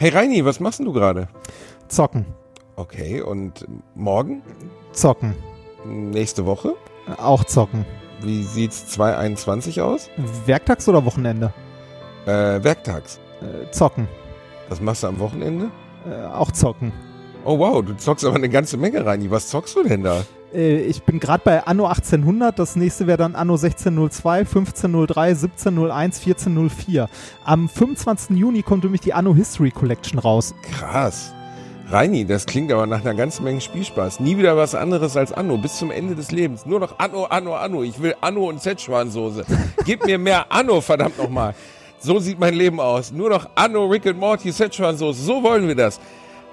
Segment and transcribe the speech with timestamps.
[0.00, 1.26] Hey Reini, was machst du gerade?
[1.88, 2.24] Zocken.
[2.76, 3.66] Okay, und
[3.96, 4.42] morgen?
[4.92, 5.34] Zocken.
[5.84, 6.76] Nächste Woche?
[7.16, 7.84] Auch zocken.
[8.22, 10.08] Wie sieht's 2021 aus?
[10.46, 11.52] Werktags oder Wochenende?
[12.26, 13.18] Äh, werktags.
[13.40, 14.06] Äh, zocken.
[14.68, 15.72] Was machst du am Wochenende?
[16.08, 16.92] Äh, auch zocken.
[17.44, 19.32] Oh wow, du zockst aber eine ganze Menge, Reini.
[19.32, 20.22] Was zockst du denn da?
[20.54, 22.58] Äh, ich bin gerade bei Anno 1800.
[22.58, 27.08] Das nächste wäre dann Anno 1602, 1503, 1701, 1404.
[27.44, 28.36] Am 25.
[28.36, 30.54] Juni kommt nämlich die Anno History Collection raus.
[30.78, 31.32] Krass.
[31.90, 34.20] Reini, das klingt aber nach einer ganzen Menge Spielspaß.
[34.20, 36.66] Nie wieder was anderes als Anno, bis zum Ende des Lebens.
[36.66, 37.82] Nur noch Anno, Anno, Anno.
[37.82, 39.44] Ich will Anno und Szechuan-Soße.
[39.86, 41.54] Gib mir mehr Anno, verdammt nochmal.
[41.98, 43.10] So sieht mein Leben aus.
[43.10, 45.14] Nur noch Anno, Rick and Morty, Szechuan-Soße.
[45.14, 45.98] So wollen wir das.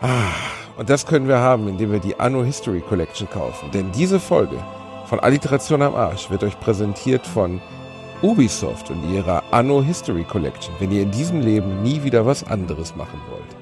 [0.02, 0.34] Ah,
[0.78, 3.72] und das können wir haben, indem wir die Anno History Collection kaufen.
[3.72, 4.62] Denn diese Folge
[5.06, 7.62] von Alliteration am Arsch wird euch präsentiert von
[8.22, 12.96] Ubisoft und ihrer Anno History Collection, wenn ihr in diesem Leben nie wieder was anderes
[12.96, 13.56] machen wollt.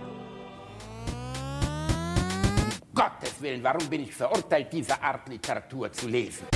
[2.95, 6.47] Gottes Willen, warum bin ich verurteilt, diese Art Literatur zu lesen?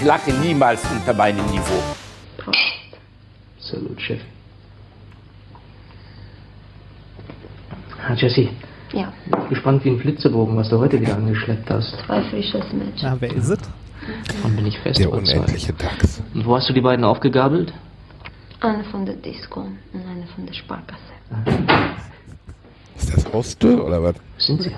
[0.00, 1.82] Ich lache niemals unter meinem Niveau.
[3.58, 4.20] Salut, Chef.
[8.06, 8.48] Ah, Jesse,
[8.92, 9.12] Ja,
[9.50, 11.94] gespannt wie ein Flitzebogen, was du heute wieder angeschleppt hast.
[12.06, 12.96] zwei frisches Mädchen.
[13.08, 13.58] Ja, wer ist es?
[14.28, 15.36] Davon bin ich fest Der überzeugt.
[15.36, 16.22] unendliche Dachs.
[16.32, 17.74] Und wo hast du die beiden aufgegabelt?
[18.60, 21.02] Eine von der Disco und eine von der Sparkasse.
[22.96, 24.14] Ist das Hostel oder was?
[24.14, 24.70] Wo sind sie?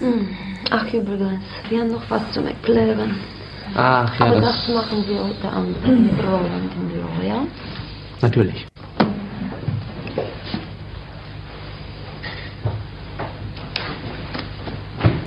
[0.00, 0.28] hm?
[0.70, 3.18] Ach, übrigens, wir haben noch was zum Erklären.
[3.74, 4.66] Ach ja, Aber das...
[4.66, 7.46] das machen wir heute Abend im Roland im Büro, ja?
[8.20, 8.66] Natürlich.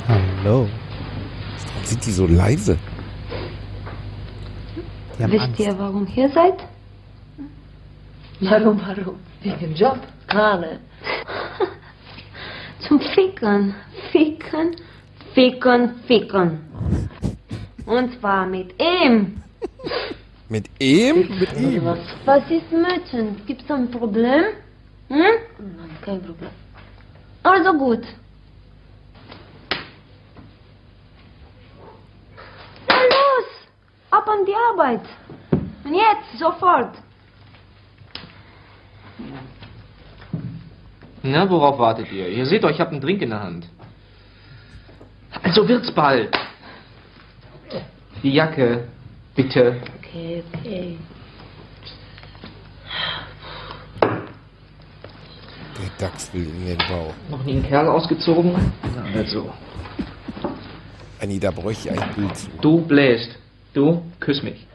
[0.07, 0.67] Hallo.
[1.67, 2.77] Warum sind die so leise?
[5.19, 5.59] Die Wisst Angst.
[5.59, 6.55] ihr, warum ihr seid?
[8.41, 9.15] Warum, warum?
[9.43, 9.99] Wegen Job?
[10.27, 10.79] Gerade.
[12.87, 13.75] Zum Ficken.
[14.11, 14.75] Ficken,
[15.33, 16.59] ficken, ficken.
[17.85, 19.41] Und zwar mit ihm.
[20.49, 21.39] Mit ihm?
[21.39, 21.85] Mit ihm?
[21.85, 21.99] Was?
[22.25, 23.41] Was ist Mädchen?
[23.45, 24.43] Gibt's ein Problem?
[25.07, 25.17] Hm?
[25.17, 26.49] Nein, kein Problem.
[27.43, 28.03] Also gut.
[32.87, 33.45] Na los!
[34.11, 35.01] Ab an die Arbeit.
[35.83, 36.95] Und jetzt, sofort.
[41.23, 42.27] Na, worauf wartet ihr?
[42.29, 43.67] Ihr seht doch, ich habe einen Drink in der Hand.
[45.43, 46.35] Also wird's bald.
[48.23, 48.87] Die Jacke,
[49.35, 49.77] bitte.
[49.97, 50.97] Okay, okay.
[54.01, 57.13] Der Dachs will in den Bauch.
[57.29, 58.53] Noch nie einen Kerl ausgezogen?
[58.83, 59.49] Na, also.
[61.19, 62.47] Anni, da bräuchte ich ein Bild zu.
[62.61, 63.37] Du bläst.
[63.73, 64.67] Du, küss mich.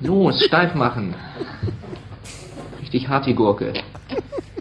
[0.00, 1.14] Los, steif machen.
[2.80, 3.72] Richtig hart, die Gurke.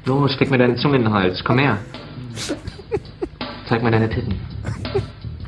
[0.06, 1.44] Los, steck mir deine Zunge in den Hals.
[1.44, 1.78] Komm her.
[3.68, 4.40] Zeig mir deine Titten.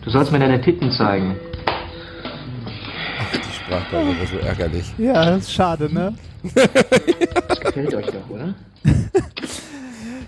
[0.04, 1.36] Du sollst mir deine Titten zeigen.
[3.80, 4.94] Die Sprachbarriere so ärgerlich.
[4.98, 6.14] Ja, das ist schade, ne?
[7.48, 8.54] Das gefällt euch doch, oder?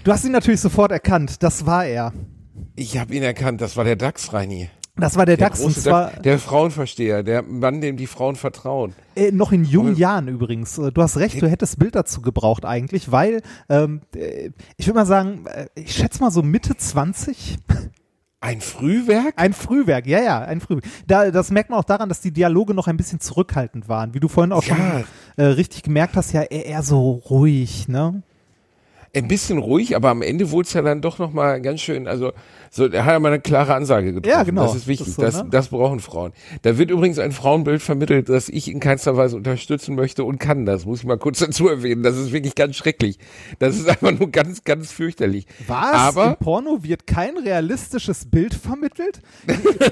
[0.04, 1.42] Du hast ihn natürlich sofort erkannt.
[1.42, 2.14] Das war er.
[2.76, 4.70] Ich habe ihn erkannt, das war der Dachs, Reini.
[4.98, 8.36] Das war der, Der Dachs und zwar Dachs, der Frauenversteher, der Mann, dem die Frauen
[8.36, 8.94] vertrauen.
[9.16, 10.78] äh, noch in jungen Aber- Jahren übrigens.
[10.78, 15.00] Äh, Du hast recht, du hättest Bild dazu gebraucht eigentlich, weil ähm, äh, ich würde
[15.00, 17.58] mal sagen, äh, ich schätze mal so Mitte 20.
[18.46, 19.34] Ein Frühwerk?
[19.38, 20.86] Ein Frühwerk, ja, ja, ein Frühwerk.
[21.08, 24.14] Da, das merkt man auch daran, dass die Dialoge noch ein bisschen zurückhaltend waren.
[24.14, 24.76] Wie du vorhin auch Ja.
[24.76, 25.04] schon
[25.38, 28.22] äh, richtig gemerkt hast, ja, eher, eher so ruhig, ne?
[29.16, 32.34] Ein bisschen ruhig, aber am Ende wurde es ja dann doch nochmal ganz schön, also
[32.72, 34.38] so, er hat ja mal eine klare Ansage getroffen.
[34.38, 34.64] Ja, genau.
[34.64, 35.16] Das ist wichtig.
[35.16, 35.78] Das Das, so, das, ne?
[35.78, 36.34] brauchen Frauen.
[36.62, 40.66] Da wird übrigens ein Frauenbild vermittelt, das ich in keinster Weise unterstützen möchte und kann.
[40.66, 42.04] Das muss ich mal kurz dazu erwähnen.
[42.04, 43.18] Das ist wirklich ganz schrecklich.
[43.60, 45.46] Das ist einfach nur ganz, ganz fürchterlich.
[45.68, 45.92] Was?
[45.92, 49.22] Im Aber Porno wird kein realistisches Bild vermittelt?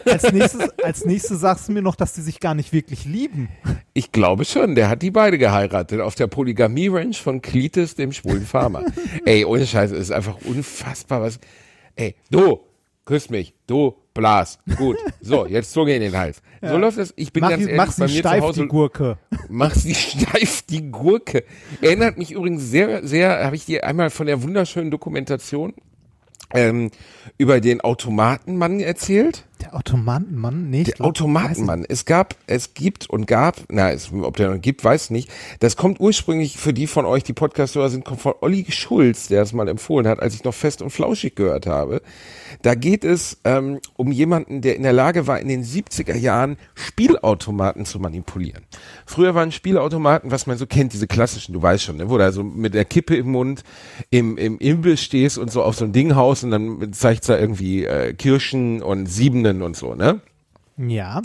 [0.05, 3.49] als, nächstes, als nächstes sagst du mir noch, dass die sich gar nicht wirklich lieben.
[3.93, 8.45] ich glaube schon, der hat die beide geheiratet auf der Polygamie-Ranch von Klites, dem schwulen
[8.45, 8.83] Farmer.
[9.25, 11.39] Ey, ohne Scheiße, es ist einfach unfassbar, was.
[11.95, 12.59] Ey, du,
[13.05, 14.59] küss mich, du, blas.
[14.77, 14.97] Gut.
[15.21, 16.41] So, jetzt Zunge in den Hals.
[16.61, 17.13] So läuft das.
[17.17, 18.61] Ich bin Mach, ganz ehrlich, mach bei sie mir steif, zu Hause.
[18.61, 19.17] die Gurke.
[19.49, 21.43] Mach sie steif, die Gurke.
[21.81, 25.73] Erinnert mich übrigens sehr, sehr, habe ich dir einmal von der wunderschönen Dokumentation
[26.53, 26.91] ähm,
[27.37, 29.45] über den Automatenmann erzählt.
[29.63, 30.69] Der Automatenmann?
[30.69, 31.85] Nee, ich Der Automatenmann.
[31.87, 35.29] Es gab, es gibt und gab, na, es, ob der noch gibt, weiß nicht.
[35.61, 39.41] Das kommt ursprünglich für die von euch, die Podcast-Hörer sind, kommt von Olli Schulz, der
[39.41, 42.01] es mal empfohlen hat, als ich noch fest und flauschig gehört habe.
[42.61, 46.57] Da geht es ähm, um jemanden, der in der Lage war, in den 70er Jahren
[46.75, 48.63] Spielautomaten zu manipulieren.
[49.05, 52.23] Früher waren Spielautomaten, was man so kennt, diese klassischen, du weißt schon, ne, wo du
[52.25, 53.63] also mit der Kippe im Mund
[54.09, 57.39] im, im Imbiss stehst und so auf so ein Ding haust und dann zeigt da
[57.39, 60.21] irgendwie äh, Kirschen und Siebenen und so, ne?
[60.77, 61.21] Ja,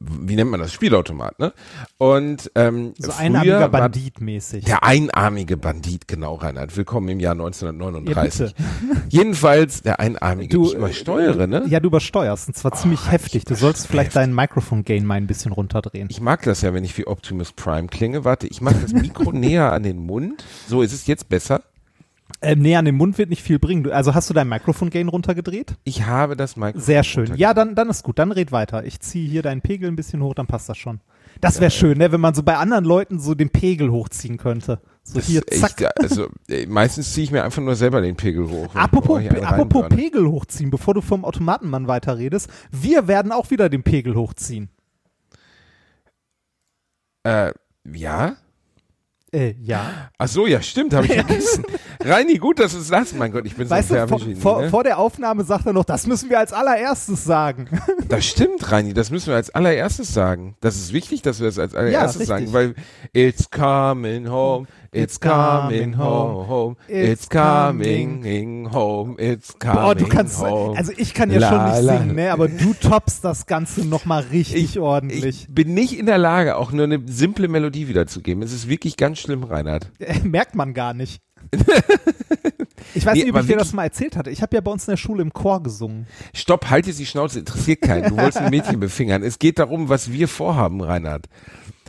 [0.00, 0.72] wie nennt man das?
[0.72, 1.52] Spielautomat, ne?
[1.98, 4.64] Und ähm, so einarmiger Bandit mäßig.
[4.64, 6.76] Der einarmige Bandit, genau, Reinhard.
[6.76, 8.50] Willkommen im Jahr 1939.
[8.50, 8.56] Ja.
[9.08, 10.56] Jedenfalls der einarmige.
[10.56, 11.64] Du, ich übersteuere, ne?
[11.68, 13.44] Ja, du übersteuerst und zwar ziemlich heftig.
[13.44, 14.14] Du schon vielleicht heftig.
[14.14, 16.08] deinen Mikrofon-Gain mal ein bisschen runterdrehen.
[16.10, 18.24] Ich mag das ja, wenn ich wie Optimus Prime klinge.
[18.24, 20.44] Warte, ich mache das Mikro näher an den Mund.
[20.68, 21.62] So, ist es jetzt besser?
[22.42, 23.84] Ähm, nee, an den Mund wird nicht viel bringen.
[23.84, 25.76] Du, also hast du dein Mikrofon-Gain runtergedreht?
[25.84, 26.80] Ich habe das Mikrofon.
[26.80, 27.34] Sehr schön.
[27.36, 28.18] Ja, dann, dann ist gut.
[28.18, 28.84] Dann red weiter.
[28.84, 31.00] Ich ziehe hier deinen Pegel ein bisschen hoch, dann passt das schon.
[31.40, 34.80] Das wäre schön, ne, wenn man so bei anderen Leuten so den Pegel hochziehen könnte.
[35.02, 35.80] So hier, zack.
[35.80, 38.74] echt, also äh, meistens ziehe ich mir einfach nur selber den Pegel hoch.
[38.74, 39.88] Apropos, ich apropos.
[39.88, 44.70] Pegel hochziehen, bevor du vom Automatenmann weiterredest, wir werden auch wieder den Pegel hochziehen.
[47.22, 47.52] Äh,
[47.92, 48.36] ja?
[49.32, 50.10] Äh, ja.
[50.18, 51.64] Ach so, ja, stimmt, habe ich vergessen.
[52.00, 53.16] Reini, gut, dass du es sagst.
[53.16, 54.70] Mein Gott, ich bin Weißt so du, ein vor, Werbegenie, vor, ne?
[54.70, 57.68] vor der Aufnahme sagt er noch, das müssen wir als allererstes sagen.
[58.08, 60.56] Das stimmt, Reini, das müssen wir als allererstes sagen.
[60.60, 62.28] Das ist wichtig, dass wir das als allererstes richtig.
[62.28, 62.74] sagen, weil
[63.12, 70.76] it's coming home, it's coming home, it's coming home, it's coming Boah, du kannst, home.
[70.76, 71.98] also ich kann ja La, schon nicht la.
[71.98, 75.24] singen, ne, aber du toppst das Ganze nochmal richtig ich, ordentlich.
[75.24, 78.42] ich bin nicht in der Lage, auch nur eine simple Melodie wiederzugeben.
[78.42, 79.90] Es ist wirklich ganz schlimm, Reinhard.
[79.98, 81.20] Äh, Merkt man gar nicht.
[82.94, 84.30] Ich weiß Nee, nicht, ob ich dir das mal erzählt hatte.
[84.30, 86.06] Ich habe ja bei uns in der Schule im Chor gesungen.
[86.34, 88.08] Stopp, halte die Schnauze, interessiert keinen.
[88.08, 89.22] Du wolltest ein Mädchen befingern.
[89.22, 91.26] Es geht darum, was wir vorhaben, Reinhard.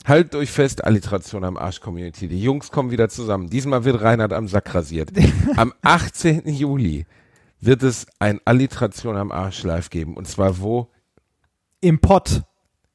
[0.07, 2.30] Haltet euch fest, Alliteration am Arsch-Community.
[2.30, 3.50] Die Jungs kommen wieder zusammen.
[3.50, 5.12] Diesmal wird Reinhard am Sack rasiert.
[5.57, 6.48] Am 18.
[6.48, 7.06] Juli
[7.59, 10.15] wird es ein Alliteration am Arsch live geben.
[10.15, 10.88] Und zwar wo?
[11.81, 12.44] Im Pott.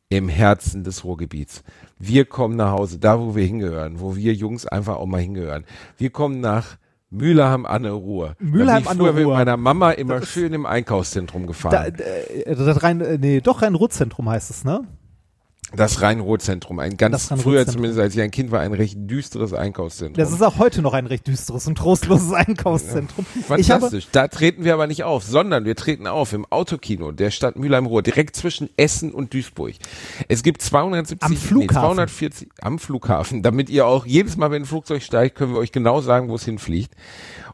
[0.08, 1.62] Im Herzen des Ruhrgebiets.
[1.98, 5.64] Wir kommen nach Hause, da wo wir hingehören, wo wir Jungs einfach auch mal hingehören.
[5.98, 6.78] Wir kommen nach
[7.10, 8.36] Mülheim an der Ruhr.
[8.38, 9.12] Mülheim an der Ruhr.
[9.12, 11.94] mit meiner Mama immer schön im Einkaufszentrum gefahren.
[11.94, 14.86] Da, äh, das Rhein, äh, nee, doch Rhein-Ruhr-Zentrum heißt es, ne?
[15.74, 19.52] Das Rhein-Ruhr-Zentrum, ein ganz Das früher zumindest als ich ein Kind war, ein recht düsteres
[19.54, 20.22] Einkaufszentrum.
[20.22, 23.24] Das ist auch heute noch ein recht düsteres und trostloses Einkaufszentrum.
[23.46, 24.08] Fantastisch.
[24.12, 28.02] Da treten wir aber nicht auf, sondern wir treten auf im Autokino der Stadt Mülheim-Ruhr,
[28.02, 29.74] direkt zwischen Essen und Duisburg.
[30.28, 31.88] Es gibt 270, Am Flughafen.
[31.88, 35.58] Nee, 240 am Flughafen, damit ihr auch jedes Mal, wenn ein Flugzeug steigt, können wir
[35.58, 36.94] euch genau sagen, wo es hinfliegt.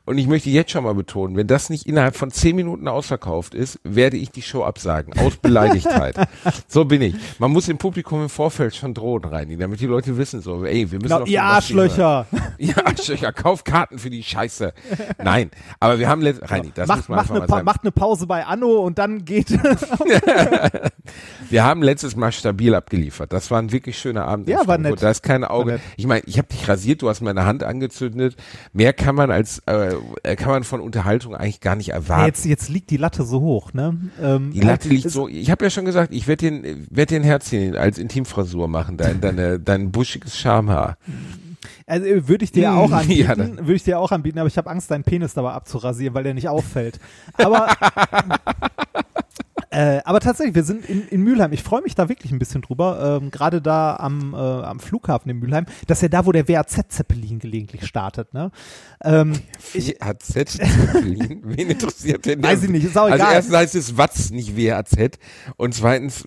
[0.08, 3.54] Und ich möchte jetzt schon mal betonen, wenn das nicht innerhalb von zehn Minuten ausverkauft
[3.54, 5.12] ist, werde ich die Show absagen.
[5.18, 6.16] Aus Beleidigtheit.
[6.66, 7.14] so bin ich.
[7.38, 10.90] Man muss dem Publikum im Vorfeld schon drohen, Reini, damit die Leute wissen so, ey,
[10.90, 11.42] wir müssen auf ihr.
[11.42, 12.26] Arschlöcher.
[12.60, 14.72] Ja, Arschlöcher, kauf Karten für die Scheiße.
[15.22, 17.64] Nein, aber wir haben letzt, Reini, das Macht, muss man macht, einfach eine mal sagen.
[17.66, 19.50] macht eine Pause bei Anno und dann geht.
[21.50, 23.32] Wir haben letztes Mal stabil abgeliefert.
[23.32, 24.48] Das war ein wirklich schöner Abend.
[24.48, 25.02] Ja, war nett.
[25.02, 25.80] Da ist kein Auge.
[25.96, 28.36] Ich meine, ich habe dich rasiert, du hast meine Hand angezündet.
[28.72, 29.94] Mehr kann man als äh,
[30.36, 32.26] kann man von Unterhaltung eigentlich gar nicht erwarten.
[32.26, 33.96] jetzt, jetzt liegt die Latte so hoch, ne?
[34.20, 35.28] Ähm, die Latte äh, liegt so.
[35.28, 39.20] Ich habe ja schon gesagt, ich werde den, werd den Herzchen als Intimfrisur machen, dein,
[39.22, 40.96] deine, dein buschiges Schamhaar.
[41.86, 44.38] Also äh, würde ich dir Mm, auch ja, anbieten, dann- würde ich dir auch anbieten,
[44.38, 46.98] aber ich habe Angst, deinen Penis dabei abzurasieren, weil der nicht auffällt.
[47.34, 47.68] Aber
[49.78, 51.52] äh, aber tatsächlich, wir sind in, in Mülheim.
[51.52, 53.20] Ich freue mich da wirklich ein bisschen drüber.
[53.22, 55.66] Ähm, Gerade da am, äh, am Flughafen in Mülheim.
[55.86, 58.34] Das ist ja da, wo der WAZ-Zeppelin gelegentlich startet.
[58.34, 58.50] Ne?
[59.04, 59.34] Ähm,
[59.74, 61.42] Ich, WAZ Zeppelin?
[61.44, 62.42] Wen interessiert denn?
[62.42, 63.34] Weiß ich nicht, ist auch Also egal.
[63.34, 65.18] erstens heißt es Watz, nicht WAZ.
[65.56, 66.24] Und zweitens,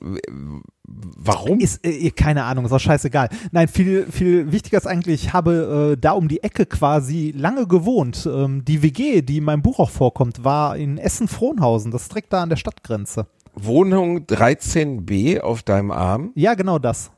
[0.88, 1.60] warum?
[1.60, 3.28] Ist, äh, keine Ahnung, ist auch scheißegal.
[3.52, 7.68] Nein, viel, viel wichtiger ist eigentlich, ich habe äh, da um die Ecke quasi lange
[7.68, 8.26] gewohnt.
[8.32, 11.92] Ähm, die WG, die in meinem Buch auch vorkommt, war in Essen-Frohnhausen.
[11.92, 13.28] Das ist direkt da an der Stadtgrenze.
[13.54, 16.32] Wohnung 13b auf deinem Arm.
[16.36, 17.12] Ja, genau das.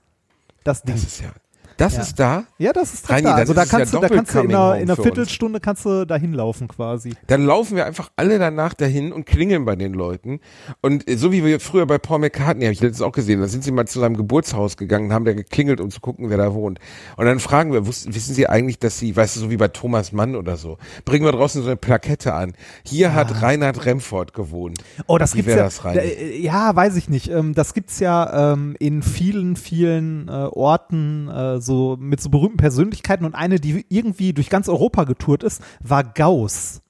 [0.64, 0.96] Das Ding.
[0.96, 1.32] Das ist ja,
[1.78, 2.02] das Ja.
[2.02, 2.44] ist da.
[2.58, 3.36] ja, das ist Reini, da.
[3.36, 5.08] Also da es ja kannst du, da kannst du in einer, in einer für uns.
[5.08, 7.14] Viertelstunde kannst du da hinlaufen quasi.
[7.28, 10.40] Dann laufen wir einfach alle danach dahin und klingeln bei den Leuten.
[10.82, 13.48] Und äh, so wie wir früher bei Paul McCartney, habe ich letztens auch gesehen, da
[13.48, 16.38] sind sie mal zu seinem Geburtshaus gegangen und haben da geklingelt, um zu gucken, wer
[16.38, 16.80] da wohnt.
[17.18, 20.12] Und dann fragen wir, wissen Sie eigentlich, dass Sie, weißt du, so wie bei Thomas
[20.12, 22.54] Mann oder so, bringen wir draußen so eine Plakette an.
[22.86, 24.80] Hier hat Reinhard Remford gewohnt.
[25.08, 25.64] Oh, das Wie gibt's ja.
[25.64, 26.00] das, Reini?
[26.00, 27.30] äh, ja, weiß ich nicht.
[27.30, 32.58] Ähm, das gibt's ja ähm, in vielen, vielen äh, Orten äh, so mit so berühmten
[32.58, 36.82] Persönlichkeiten und eine, die irgendwie durch ganz Europa getourt ist, war Gauss.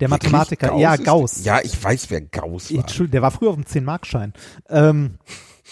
[0.00, 1.44] Der Mathematiker, ja, ist- Gauss.
[1.44, 2.80] Ja, ich weiß, wer Gauss war.
[2.80, 4.32] Entschuldigung, der war früher auf dem 10-Markschein.
[4.68, 5.18] Ähm,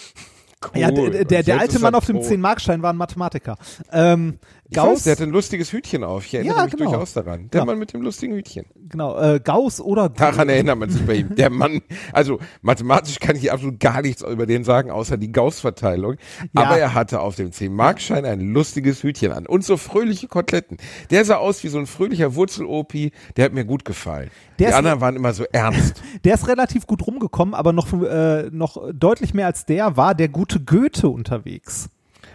[0.75, 1.11] ja, Cool.
[1.11, 2.25] der, der, der Jetzt alte Mann auf dem tot.
[2.25, 3.57] 10-Markschein war ein Mathematiker.
[3.91, 4.39] Ähm,
[4.71, 6.25] Ich weiß, Gauss, der hatte ein lustiges Hütchen auf.
[6.25, 6.89] Ich erinnere Ja, mich genau.
[6.91, 7.49] durchaus daran.
[7.51, 7.65] Der Ja.
[7.65, 8.65] Mann mit dem lustigen Hütchen.
[8.87, 11.35] genau, äh, Gauss oder Daran erinnert man sich bei ihm.
[11.35, 11.81] Der Mann,
[12.13, 16.15] also mathematisch kann ich absolut gar nichts über den sagen, außer die Gauss-Verteilung.
[16.53, 16.63] Ja.
[16.63, 20.77] Aber er hatte auf dem 10-Markschein ein lustiges Hütchen an und so fröhliche Koteletten.
[21.09, 23.11] Der sah aus wie so ein fröhlicher Wurzelopi.
[23.35, 24.31] Der hat mir gut gefallen.
[24.57, 26.01] Der die anderen waren immer so ernst.
[26.23, 30.29] Der ist relativ gut rumgekommen, aber noch, äh, noch deutlich mehr als der war der
[30.29, 31.89] gute Goethe unterwegs.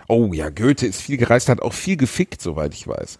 [0.09, 3.19] Oh ja, Goethe ist viel gereist, hat auch viel gefickt, soweit ich weiß.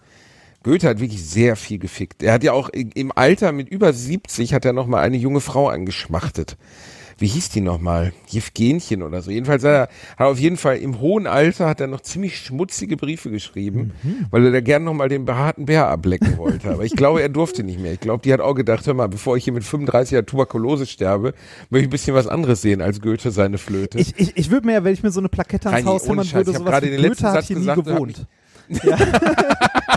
[0.63, 2.23] Goethe hat wirklich sehr viel gefickt.
[2.23, 5.41] Er hat ja auch im Alter mit über 70 hat er noch mal eine junge
[5.41, 6.57] Frau angeschmachtet.
[7.19, 8.13] Wie hieß die noch mal?
[8.27, 9.31] Jevgenchen oder so.
[9.31, 12.37] Jedenfalls hat er, hat er auf jeden Fall im hohen Alter hat er noch ziemlich
[12.37, 13.93] schmutzige Briefe geschrieben,
[14.29, 16.69] weil er da gern noch mal den behaarten Bär ablecken wollte.
[16.69, 17.93] Aber ich glaube, er durfte nicht mehr.
[17.93, 20.85] Ich glaube, die hat auch gedacht, hör mal, bevor ich hier mit 35 an Tuberkulose
[20.85, 21.33] sterbe,
[21.69, 23.97] möchte ich ein bisschen was anderes sehen als Goethe seine Flöte.
[23.97, 26.53] Ich, ich, ich würde mir, wenn ich mir so eine Plakette ans Haus hämmern würde,
[26.53, 28.27] sowas gerade wie den letzten Goethe hat Satz hier nie gesagt hab gewohnt.
[28.69, 28.97] Ja.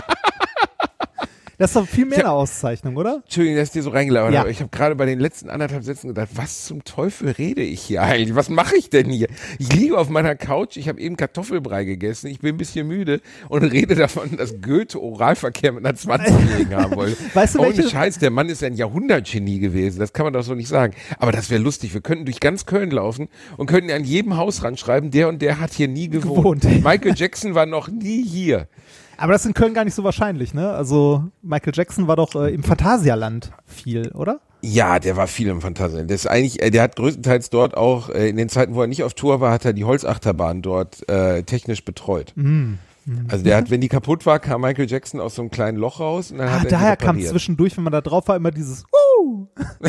[1.61, 3.21] Das ist doch viel mehr eine Auszeichnung, oder?
[3.23, 4.39] Entschuldigung, dass ich dir so reingelaufen Ja.
[4.39, 4.49] habe.
[4.49, 8.01] Ich habe gerade bei den letzten anderthalb Sätzen gedacht, was zum Teufel rede ich hier
[8.01, 8.33] eigentlich?
[8.35, 9.27] Was mache ich denn hier?
[9.59, 13.21] Ich liege auf meiner Couch, ich habe eben Kartoffelbrei gegessen, ich bin ein bisschen müde
[13.47, 17.17] und rede davon, dass Goethe Oralverkehr mit einer 20-Jährigen haben wollte.
[17.35, 20.41] Weißt du, Ohne welche- Scheiß, der Mann ist ein Jahrhundertgenie gewesen, das kann man doch
[20.43, 20.95] so nicht sagen.
[21.19, 23.27] Aber das wäre lustig, wir könnten durch ganz Köln laufen
[23.57, 26.61] und könnten an jedem Haus ranschreiben, der und der hat hier nie gewohnt.
[26.63, 26.83] Gewohnt.
[26.83, 28.67] Michael Jackson war noch nie hier.
[29.21, 30.71] Aber das ist in Köln gar nicht so wahrscheinlich, ne?
[30.71, 34.39] Also Michael Jackson war doch äh, im Phantasialand viel, oder?
[34.63, 36.09] Ja, der war viel im Phantasialand.
[36.09, 38.87] Der ist eigentlich, äh, der hat größtenteils dort auch, äh, in den Zeiten, wo er
[38.87, 42.33] nicht auf Tour war, hat er die Holzachterbahn dort äh, technisch betreut.
[42.35, 42.73] Mm.
[43.27, 45.99] Also der hat, wenn die kaputt war, kam Michael Jackson aus so einem kleinen Loch
[45.99, 48.51] raus und dann Ah, hat er daher kam zwischendurch, wenn man da drauf war, immer
[48.51, 49.47] dieses Wuh!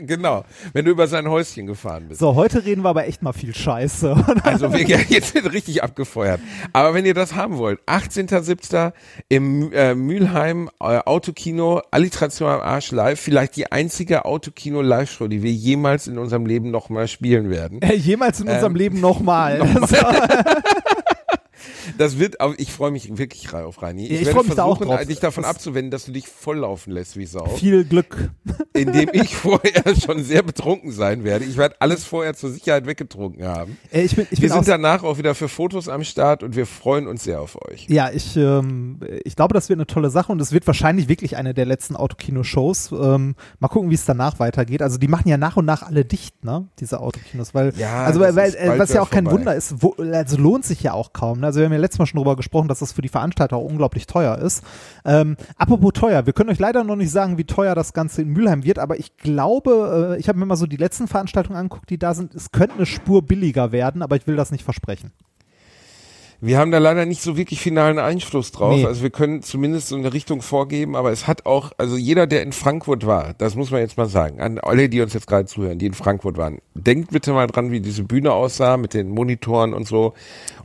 [0.06, 2.20] genau, wenn du über sein Häuschen gefahren bist.
[2.20, 4.16] So, heute reden wir aber echt mal viel Scheiße.
[4.42, 6.40] Also wir jetzt sind richtig abgefeuert.
[6.72, 8.92] Aber wenn ihr das haben wollt, 18.07.
[9.28, 15.52] im äh, Mülheim äh, Autokino, Alliteration am Arsch live, vielleicht die einzige Autokino-Live-Show, die wir
[15.52, 17.80] jemals in unserem Leben nochmal spielen werden.
[17.82, 19.60] Äh, Jemals in unserem Ähm, Leben nochmal.
[21.98, 24.06] Das wird, aber ich freue mich wirklich drauf, Reini.
[24.06, 25.06] Ja, ich werde mich da auch versuchen, drauf.
[25.06, 27.44] dich davon Das- abzuwenden, dass du dich volllaufen lässt wie Sau.
[27.46, 28.30] viel Glück.
[28.72, 31.44] Indem ich vorher schon sehr betrunken sein werde.
[31.44, 33.76] Ich werde alles vorher zur Sicherheit weggetrunken haben.
[33.92, 36.56] Äh, ich bin, ich Wir bin sind danach auch wieder für Fotos am Start und
[36.56, 37.86] wir freuen uns sehr auf euch.
[37.88, 41.36] ja, ich, ähm, ich glaube, das wird eine tolle Sache und es wird wahrscheinlich wirklich
[41.36, 42.92] eine der letzten Autokino-Shows.
[42.92, 44.82] Ähm, mal gucken, wie es danach weitergeht.
[44.82, 46.68] Also die machen ja nach und nach alle dicht, ne?
[46.78, 49.38] Diese Autokinos, weil, Ja, also weil, äh, was ja auch kein vorbei.
[49.38, 51.40] Wunder ist, wo, also lohnt sich ja auch kaum.
[51.40, 51.46] Ne?
[51.46, 54.06] Also haben ja letztes Mal schon drüber gesprochen, dass das für die Veranstalter auch unglaublich
[54.06, 54.64] teuer ist.
[55.04, 58.28] Ähm, apropos teuer, wir können euch leider noch nicht sagen, wie teuer das Ganze in
[58.28, 61.90] Mülheim wird, aber ich glaube, äh, ich habe mir mal so die letzten Veranstaltungen angeguckt,
[61.90, 62.34] die da sind.
[62.34, 65.12] Es könnte eine Spur billiger werden, aber ich will das nicht versprechen.
[66.42, 68.74] Wir haben da leider nicht so wirklich finalen Einfluss drauf.
[68.74, 68.86] Nee.
[68.86, 72.42] Also wir können zumindest so eine Richtung vorgeben, aber es hat auch, also jeder, der
[72.42, 75.44] in Frankfurt war, das muss man jetzt mal sagen, an alle, die uns jetzt gerade
[75.44, 79.10] zuhören, die in Frankfurt waren, denkt bitte mal dran, wie diese Bühne aussah mit den
[79.10, 80.14] Monitoren und so.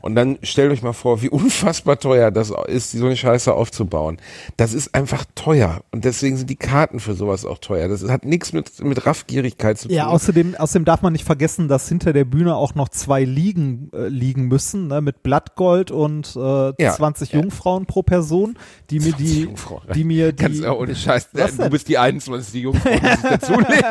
[0.05, 4.17] Und dann stellt euch mal vor, wie unfassbar teuer das ist, so eine Scheiße aufzubauen.
[4.55, 5.81] Das ist einfach teuer.
[5.89, 7.87] Und deswegen sind die Karten für sowas auch teuer.
[7.87, 9.97] Das hat nichts mit, mit Raffgierigkeit zu tun.
[9.97, 13.89] Ja, außerdem, außerdem darf man nicht vergessen, dass hinter der Bühne auch noch zwei Liegen
[13.93, 18.59] äh, liegen müssen, ne, mit Blattgold und äh, Ja, 20 Jungfrauen pro Person,
[18.91, 19.87] die mir 20 die, Jungfrauen.
[19.95, 21.29] die mir die, Ganz oh, ohne Scheiß.
[21.33, 22.61] Was du bist die 21.
[22.61, 23.85] Jungfrau, die sich dazulehnt.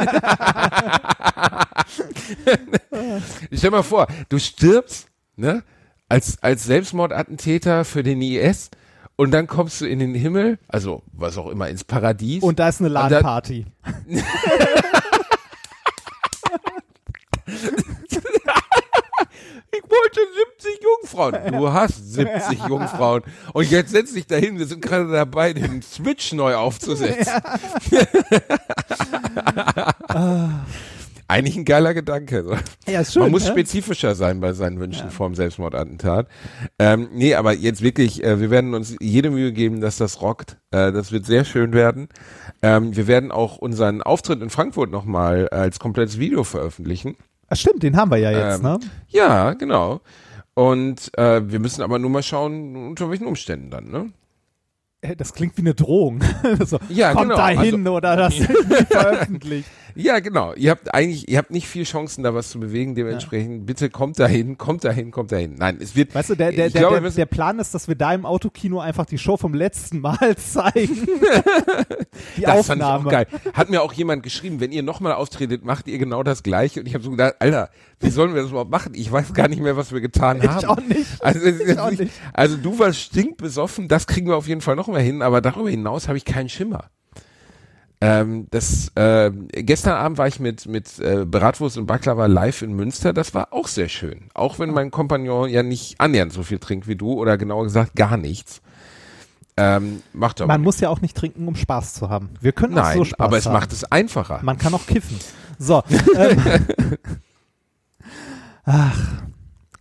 [3.53, 5.65] Stell mal vor, du stirbst, ne,
[6.09, 8.71] als, als Selbstmordattentäter für den IS
[9.17, 12.43] und dann kommst du in den Himmel, also was auch immer, ins Paradies.
[12.43, 13.67] und da ist eine LAN-Party.
[17.47, 17.53] ich
[19.83, 20.21] wollte
[20.59, 21.53] 70 Jungfrauen.
[21.53, 23.23] Du hast 70 Jungfrauen.
[23.53, 27.41] Und jetzt setz dich dahin, wir sind gerade dabei, den Switch neu aufzusetzen.
[31.27, 32.59] Eigentlich ein geiler Gedanke.
[32.87, 33.23] Ja, ist schön.
[33.23, 33.51] Man muss ne?
[33.51, 36.29] spezifischer sein bei seinen Wünschen vorm Selbstmordattentat.
[36.79, 40.59] Ähm, nee, aber jetzt wirklich, äh, wir werden uns jede Mühe geben, dass das rockt.
[40.71, 42.09] Äh, das wird sehr schön werden.
[42.63, 47.17] Ähm, wir werden auch unseren Auftritt in Frankfurt nochmal als komplettes Video veröffentlichen.
[47.49, 48.81] Ah, stimmt, den haben wir ja jetzt, Ähm, ne?
[49.09, 50.01] Ja, genau.
[50.55, 54.13] Und äh, wir müssen aber nur mal schauen, unter welchen Umständen dann, ne?
[55.05, 56.21] Äh, Das klingt wie eine Drohung.
[56.65, 57.37] so, Ja, kommt genau.
[57.37, 58.35] da hin oder das
[58.91, 59.69] veröffentlicht.
[59.97, 60.55] Ja, genau.
[60.55, 62.97] Ihr habt eigentlich, ihr habt nicht viel Chancen, da was zu bewegen.
[62.97, 65.55] Dementsprechend, bitte kommt dahin, kommt dahin, kommt dahin.
[65.57, 66.13] Nein, es wird.
[66.17, 68.27] Weißt du, der, der, ich der, glaube, der, der Plan ist, dass wir da im
[68.27, 71.07] Autokino einfach die Show vom letzten Mal zeigen.
[72.37, 73.07] die das fand ich Aufnahme.
[73.07, 73.27] auch geil.
[73.53, 76.81] Hat mir auch jemand geschrieben, wenn ihr nochmal auftretet, macht ihr genau das Gleiche.
[76.81, 77.71] Und ich habe so gedacht, Alter,
[78.01, 78.95] wie sollen wir das überhaupt machen?
[78.97, 80.65] Ich weiß gar nicht mehr, was wir getan Ich haben.
[80.65, 81.07] auch nicht.
[81.21, 84.89] Also, Ich auch nicht, also du warst stinkbesoffen, das kriegen wir auf jeden Fall noch
[84.89, 86.85] mal hin, aber darüber hinaus habe ich keinen Schimmer.
[88.01, 92.75] Ähm, das, äh, gestern Abend war ich mit, mit äh, Bratwurst und Baklava live in
[92.75, 93.13] Münster.
[93.13, 94.29] Das war auch sehr schön.
[94.35, 97.95] Auch wenn mein Kompagnon ja nicht annähernd so viel trinkt wie du oder genauer gesagt
[97.97, 98.61] gar nichts.
[99.57, 100.77] Ähm, macht aber Man nichts.
[100.77, 102.31] muss ja auch nicht trinken, um Spaß zu haben.
[102.41, 103.53] Wir können auch Nein, so Spaß aber es haben.
[103.53, 104.41] macht es einfacher.
[104.43, 105.19] Man kann auch kiffen.
[105.59, 105.83] So.
[106.17, 106.43] ähm,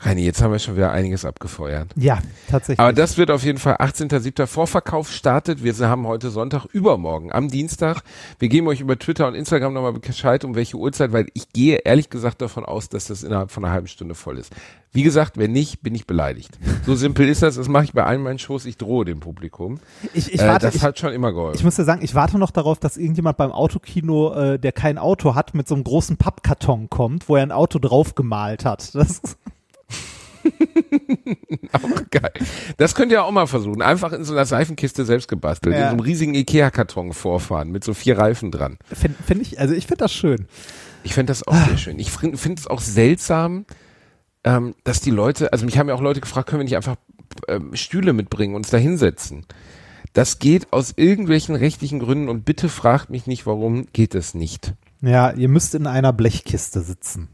[0.06, 1.88] Reini, jetzt haben wir schon wieder einiges abgefeuert.
[1.96, 2.20] ja,
[2.50, 2.80] tatsächlich.
[2.80, 4.48] Aber das wird auf jeden Fall 18.07.
[4.48, 5.64] Vorverkauf startet.
[5.64, 8.02] Wir haben heute Sonntag, übermorgen, am Dienstag.
[8.38, 11.78] Wir geben euch über Twitter und Instagram nochmal Bescheid, um welche Uhrzeit, weil ich gehe
[11.78, 14.52] ehrlich gesagt davon aus, dass das innerhalb von einer halben Stunde voll ist.
[14.92, 16.60] Wie gesagt, wenn nicht, bin ich beleidigt.
[16.86, 17.56] So simpel ist das.
[17.56, 18.66] Das mache ich bei allen meinen Shows.
[18.66, 19.80] Ich drohe dem Publikum.
[20.14, 21.58] ich, ich, äh, warte, das ich, hat schon immer geholfen.
[21.58, 24.98] ich muss ja sagen, ich warte noch darauf, dass irgendjemand beim Autokino, äh, der kein
[24.98, 28.94] Auto hat, mit so einem großen Pappkarton kommt, wo er ein Auto drauf gemalt hat.
[28.94, 29.22] Das,
[31.74, 32.32] Auch geil.
[32.78, 33.82] Das könnt ihr auch mal versuchen.
[33.82, 35.76] Einfach in so einer Seifenkiste selbst gebastelt.
[35.76, 35.82] Ja.
[35.82, 38.78] In so einem riesigen Ikea-Karton vorfahren mit so vier Reifen dran.
[38.92, 40.48] Finde find ich, also ich finde das schön.
[41.04, 42.00] Ich finde das auch sehr schön.
[42.00, 43.66] Ich finde es auch seltsam,
[44.44, 46.96] ähm, dass die Leute, also mich haben ja auch Leute gefragt, können wir nicht einfach
[47.48, 49.46] ähm, Stühle mitbringen, uns da hinsetzen.
[50.14, 54.74] Das geht aus irgendwelchen rechtlichen Gründen und bitte fragt mich nicht, warum geht es nicht.
[55.02, 57.30] Ja, ihr müsst in einer Blechkiste sitzen.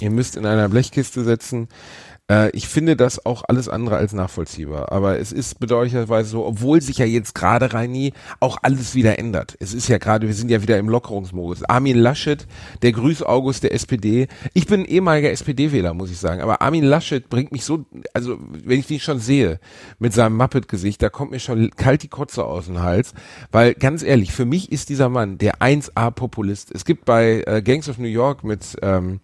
[0.00, 1.68] Ihr müsst in einer Blechkiste setzen.
[2.30, 4.92] Äh, ich finde das auch alles andere als nachvollziehbar.
[4.92, 9.56] Aber es ist bedauerlicherweise so, obwohl sich ja jetzt gerade Reini auch alles wieder ändert.
[9.58, 11.64] Es ist ja gerade, wir sind ja wieder im Lockerungsmodus.
[11.64, 12.46] Armin Laschet,
[12.82, 14.28] der Grüß August der SPD.
[14.54, 16.40] Ich bin ehemaliger SPD-Wähler, muss ich sagen.
[16.40, 19.58] Aber Armin Laschet bringt mich so, also wenn ich den schon sehe
[19.98, 23.12] mit seinem Muppet-Gesicht, da kommt mir schon kalt die Kotze aus dem Hals.
[23.50, 26.70] Weil ganz ehrlich, für mich ist dieser Mann der 1A-Populist.
[26.72, 29.20] Es gibt bei äh, Gangs of New York mit ähm,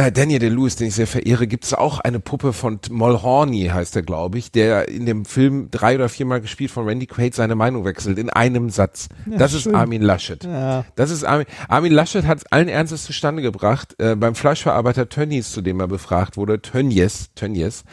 [0.00, 3.96] äh, Daniel DeLewis, den ich sehr verehre, gibt es auch eine Puppe von Mulhorny, heißt
[3.96, 7.54] er, glaube ich, der in dem Film drei oder viermal gespielt von Randy Quaid seine
[7.54, 9.08] Meinung wechselt, in einem Satz.
[9.26, 9.68] das ist.
[9.68, 10.44] Armin Laschet.
[10.44, 10.84] Ja.
[10.96, 15.52] Das ist Armin, Armin Laschet hat es allen Ernstes zustande gebracht, äh, beim Fleischverarbeiter Tönnies,
[15.52, 17.84] zu dem er befragt wurde, Tönnies, Tönnies,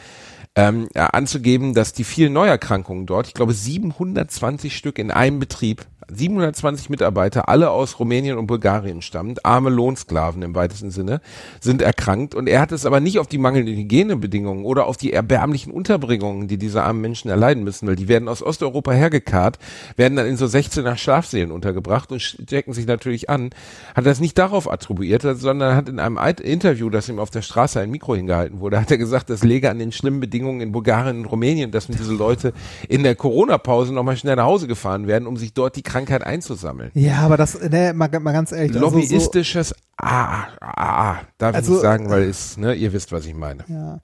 [0.54, 5.86] ähm, äh, anzugeben, dass die vielen Neuerkrankungen dort, ich glaube 720 Stück in einem Betrieb,
[6.10, 11.20] 720 Mitarbeiter, alle aus Rumänien und Bulgarien stammend, arme Lohnsklaven im weitesten Sinne,
[11.60, 12.34] sind erkrankt.
[12.34, 16.48] Und er hat es aber nicht auf die mangelnden Hygienebedingungen oder auf die erbärmlichen Unterbringungen,
[16.48, 19.58] die diese armen Menschen erleiden müssen, weil die werden aus Osteuropa hergekarrt,
[19.96, 23.50] werden dann in so 16er Schlafsälen untergebracht und stecken sich natürlich an,
[23.94, 27.80] hat das nicht darauf attribuiert, sondern hat in einem Interview, das ihm auf der Straße
[27.80, 31.18] ein Mikro hingehalten wurde, hat er gesagt, das läge an den schlimmen Bedingungen in Bulgarien
[31.18, 32.52] und Rumänien, dass diese Leute
[32.88, 36.90] in der Corona-Pause nochmal schnell nach Hause gefahren werden, um sich dort die Krankheit einzusammeln.
[36.94, 38.74] Ja, aber das, ne, mal, mal ganz ehrlich.
[38.76, 42.92] also so, Lobbyistisches Ah, ah, ah, darf Also, ich nicht sagen, weil es, ne, ihr
[42.92, 43.64] wisst, was ich meine.
[43.68, 43.98] Ja.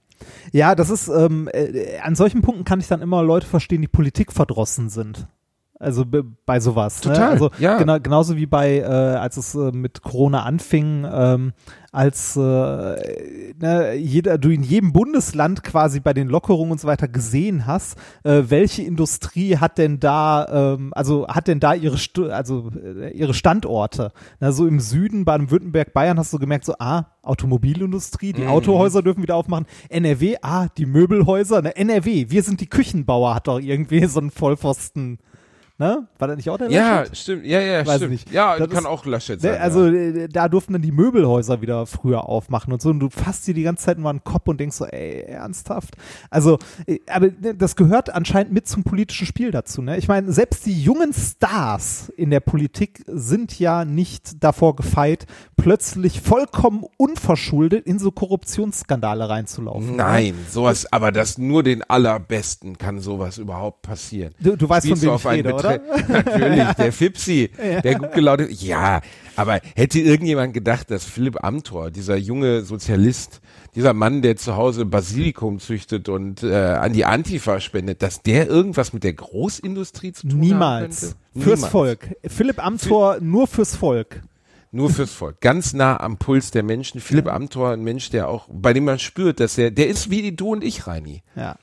[0.51, 3.87] Ja, das ist, ähm, äh, an solchen Punkten kann ich dann immer Leute verstehen, die
[3.87, 5.27] Politik verdrossen sind.
[5.77, 7.03] Also be- bei sowas.
[7.03, 7.11] Ne?
[7.13, 7.77] Total, Also ja.
[7.77, 11.53] genau, genauso wie bei, äh, als es äh, mit Corona anfing, ähm,
[11.95, 12.41] als äh,
[13.59, 17.97] ne, jeder, du in jedem Bundesland quasi bei den Lockerungen und so weiter gesehen hast,
[18.23, 23.11] äh, welche Industrie hat denn da, ähm, also hat denn da ihre, Stu also äh,
[23.11, 24.11] ihre Standorte?
[24.39, 28.37] Na, so im Süden, Baden-Württemberg, Bayern hast du gemerkt, so ah, Automobilindustrie, Mhm.
[28.37, 29.65] die Autohäuser dürfen wieder aufmachen.
[29.89, 34.31] NRW, ah, die Möbelhäuser, ne, NRW, wir sind die Küchenbauer, hat doch irgendwie so ein
[34.31, 35.19] Vollpfosten.
[35.77, 36.07] Ne?
[36.19, 37.17] War das nicht auch der Ja, Laschet?
[37.17, 38.11] stimmt, ja, ja, Weiß stimmt.
[38.11, 38.31] nicht.
[38.31, 39.61] Ja, Das kann ist- auch Laschet Ne, sein.
[39.61, 39.91] also ja.
[39.93, 43.53] äh, da durften dann die Möbelhäuser wieder früher aufmachen und so und du fasst dir
[43.53, 45.97] die ganze Zeit mal einen Kopf und denkst so, ey, ernsthaft?
[46.29, 49.81] Also, äh, aber ne, das gehört anscheinend mit zum politischen Spiel dazu.
[49.81, 49.97] Ne?
[49.97, 55.25] Ich meine, selbst die jungen Stars in der Politik sind ja nicht davor gefeit,
[55.57, 59.91] plötzlich vollkommen unverschuldet in so Korruptionsskandale reinzulaufen.
[59.91, 59.97] ne?
[59.97, 64.33] Nein, sowas, aber das nur den allerbesten kann sowas überhaupt passieren.
[64.39, 65.81] Du, du weißt, von Spielst wem du ich auf einen rede, oder?
[66.07, 67.49] Natürlich, der Fipsi,
[67.83, 68.51] der gut gelautet.
[68.61, 69.01] Ja,
[69.35, 73.41] aber hätte irgendjemand gedacht, dass Philipp Amthor, dieser junge Sozialist,
[73.75, 78.47] dieser Mann, der zu Hause Basilikum züchtet und äh, an die Antifa spendet, dass der
[78.47, 81.01] irgendwas mit der Großindustrie zu tun Niemals.
[81.01, 81.15] könnte?
[81.43, 81.71] Fürs Niemals.
[81.71, 82.15] Volk.
[82.27, 84.21] Philipp Amthor nur fürs Volk.
[84.71, 85.39] Nur fürs Volk.
[85.39, 86.99] Ganz nah am Puls der Menschen.
[86.99, 90.33] Philipp Amthor, ein Mensch, der auch, bei dem man spürt, dass er, der ist wie
[90.33, 91.23] du und ich, Reini.
[91.35, 91.55] Ja.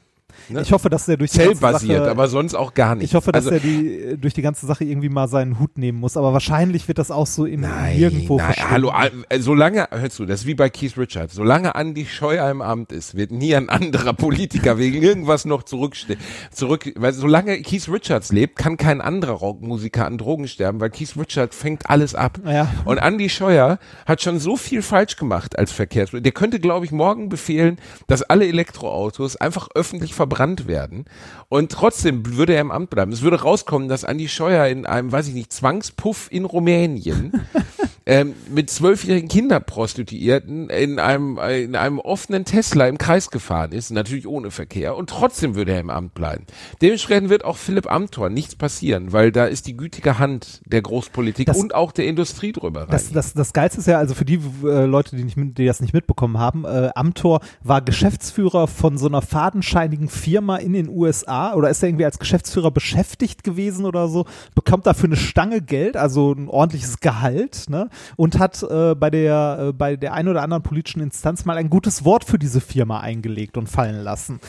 [0.48, 0.62] Ne?
[0.62, 3.04] Ich hoffe, dass der durch die Zellbasiert, Sache, aber sonst auch gar nicht.
[3.04, 5.78] ich hoffe, dass also, er die äh, durch die ganze Sache irgendwie mal seinen Hut
[5.78, 6.16] nehmen muss.
[6.16, 10.18] Aber wahrscheinlich wird das auch so im Nein, nirgendwo nein, hallo, al- äh, solange, hörst
[10.18, 13.54] du, das ist wie bei Keith Richards, solange Andi Scheuer im Amt ist, wird nie
[13.54, 16.18] ein anderer Politiker wegen irgendwas noch zurückstehen.
[16.50, 21.16] Zurück, weil solange Keith Richards lebt, kann kein anderer Rockmusiker an Drogen sterben, weil Keith
[21.16, 22.38] Richards fängt alles ab.
[22.46, 22.68] Ja.
[22.84, 26.22] Und Andi Scheuer hat schon so viel falsch gemacht als Verkehrsminister.
[26.22, 31.04] Der könnte, glaube ich, morgen befehlen, dass alle Elektroautos einfach öffentlich verbrannt werden.
[31.48, 33.10] Und trotzdem würde er im Amt bleiben.
[33.10, 37.32] Es würde rauskommen, dass Andi Scheuer in einem, weiß ich nicht, Zwangspuff in Rumänien
[38.06, 44.26] ähm, mit zwölfjährigen Kinderprostituierten in einem, in einem offenen Tesla im Kreis gefahren ist, natürlich
[44.26, 46.44] ohne Verkehr, und trotzdem würde er im Amt bleiben.
[46.80, 51.46] Dementsprechend wird auch Philipp Amthor nichts passieren, weil da ist die gütige Hand der Großpolitik
[51.46, 52.88] Das- und auch der Industrie drüber rein.
[52.90, 55.66] Das, das, das Geilste ist ja, also für die äh, Leute, die, nicht, mit- die
[55.66, 60.88] das nicht mitbekommen haben, äh, Amtor war Geschäftsführer von so einer fadenscheinigen Firma in den
[60.88, 65.60] USA oder ist er irgendwie als Geschäftsführer beschäftigt gewesen oder so, bekommt dafür eine Stange
[65.62, 67.88] Geld, also ein ordentliches Gehalt, ne?
[68.16, 71.70] Und hat äh, bei der äh, bei der einen oder anderen politischen Instanz mal ein
[71.70, 74.40] gutes Wort für diese Firma eingelegt und fallen lassen.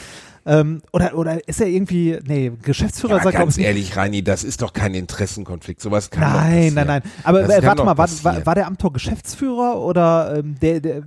[0.46, 4.44] Ähm, oder, oder ist er irgendwie, nee, Geschäftsführer ja, sagt, ganz ich, ehrlich, Reini, das
[4.44, 5.80] ist doch kein Interessenkonflikt.
[5.82, 7.02] Sowas kann Nein, nein, nein.
[7.24, 11.04] Aber äh, warte mal, war, war, war der Amtor Geschäftsführer oder ähm, der, der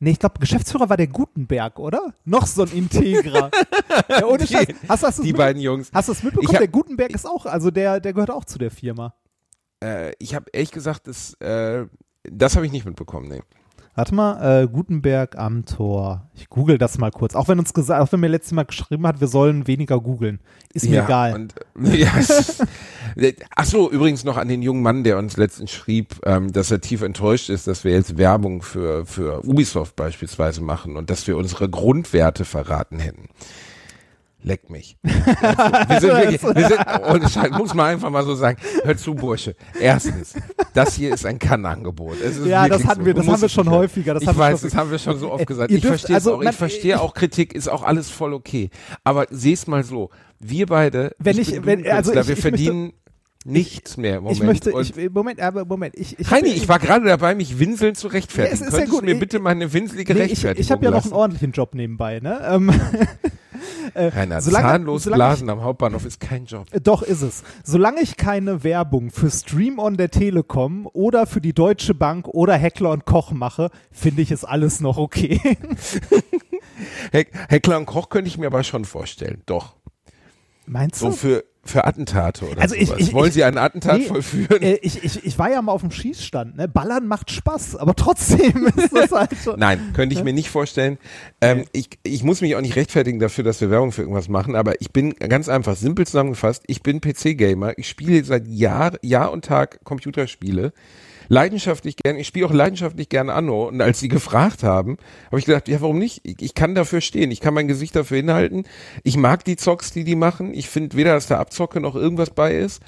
[0.00, 2.14] Nee, ich glaube, Geschäftsführer war der Gutenberg, oder?
[2.24, 3.50] Noch so ein Integra.
[4.08, 4.68] ja, ohne Die- Scheiß.
[4.88, 5.90] Hast, hast die beiden Jungs.
[5.92, 6.52] Hast du es mitbekommen?
[6.52, 9.14] Hab- der Gutenberg ist auch, also der, der gehört auch zu der Firma.
[9.82, 11.86] Äh, ich habe ehrlich gesagt, das, äh,
[12.24, 13.28] das habe ich nicht mitbekommen.
[13.28, 13.42] Nee.
[13.98, 16.30] Warte mal, äh, Gutenberg am Tor.
[16.32, 17.34] Ich google das mal kurz.
[17.34, 20.38] Auch wenn uns gesagt, auch wenn mir letztes Mal geschrieben hat, wir sollen weniger googeln.
[20.72, 21.34] Ist mir ja, egal.
[21.34, 22.12] Und, ja,
[23.56, 26.80] ach so, übrigens noch an den jungen Mann, der uns letztens schrieb, ähm, dass er
[26.80, 31.36] tief enttäuscht ist, dass wir jetzt Werbung für, für Ubisoft beispielsweise machen und dass wir
[31.36, 33.28] unsere Grundwerte verraten hätten.
[34.42, 34.96] Leck mich.
[35.02, 36.78] wir sind wirklich, wir sind,
[37.10, 38.56] ohne Scheiß, muss man einfach mal so sagen.
[38.84, 39.56] Hör zu, Bursche.
[39.80, 40.34] Erstens,
[40.74, 42.16] das hier ist ein Kannangebot.
[42.46, 43.06] Ja, das hatten so.
[43.06, 45.42] wir- das haben wir schon häufiger, das ich weiß, das haben wir schon so oft
[45.42, 45.72] Äh, gesagt.
[45.72, 46.42] Ich verstehe also, auch.
[46.42, 48.70] Ich verstehe auch Kritik, ist auch alles voll okay.
[49.02, 50.10] Aber seh's mal so.
[50.38, 52.92] Wir beide, Wenn ich- bin wenn- also ich- wir ich verdienen
[53.44, 54.36] nichts mehr Moment.
[54.36, 57.58] ich möchte, Und ich, Moment, aber Moment, ich, ich Heini, ich war gerade dabei, mich
[57.58, 58.54] winseln zu Ja, rechtfertigen.
[58.54, 59.00] es ist ja Könntest gut.
[59.02, 61.50] du mir Ich- bitte meine winselige Nee, ich, Rechtfertigung ich habe ja noch einen ordentlichen
[61.52, 62.40] Job nebenbei, ne?
[62.48, 62.70] Ähm,
[63.94, 66.66] äh, Rainer, solange- zahnlos solange ich- blasen am Hauptbahnhof ist kein Job.
[66.70, 67.42] Äh, Doch ist es.
[67.64, 72.54] Solange ich keine Werbung für Stream on der Telekom oder für die Deutsche Bank oder
[72.54, 75.40] Heckler und Koch mache, finde ich es alles noch okay.
[77.12, 79.42] Heck, Heckler und Koch könnte ich mir aber schon vorstellen.
[79.46, 79.74] Doch.
[80.66, 81.12] Meinst So du?
[81.12, 82.98] für, für Attentate oder Also sowas.
[82.98, 84.62] ich- Wollen ich- Sie einen Attentat Nee, vollführen?
[84.62, 86.56] Äh, ich, ich, ich war ja mal auf dem Schießstand.
[86.56, 86.68] Ne?
[86.68, 89.58] Ballern macht Spaß, aber trotzdem ist das halt schon.
[89.58, 90.98] Nein, könnte ich mir nicht vorstellen.
[91.40, 94.54] Ähm, ich, ich muss mich auch nicht rechtfertigen dafür, dass wir Werbung für irgendwas machen,
[94.56, 99.32] aber ich bin ganz einfach, simpel zusammengefasst, ich bin PC-Gamer, ich spiele seit Jahr, Jahr
[99.32, 100.72] und Tag Computerspiele,
[101.28, 103.68] leidenschaftlich gern, ich spiele auch leidenschaftlich gern Anno.
[103.68, 106.20] Und als sie gefragt haben, habe ich gedacht, ja warum nicht?
[106.24, 108.64] Ich, ich kann dafür stehen, ich kann mein Gesicht dafür hinhalten,
[109.04, 112.30] ich mag die Zocks, die die machen, ich finde weder, dass da Abzocke noch irgendwas
[112.30, 112.82] bei ist.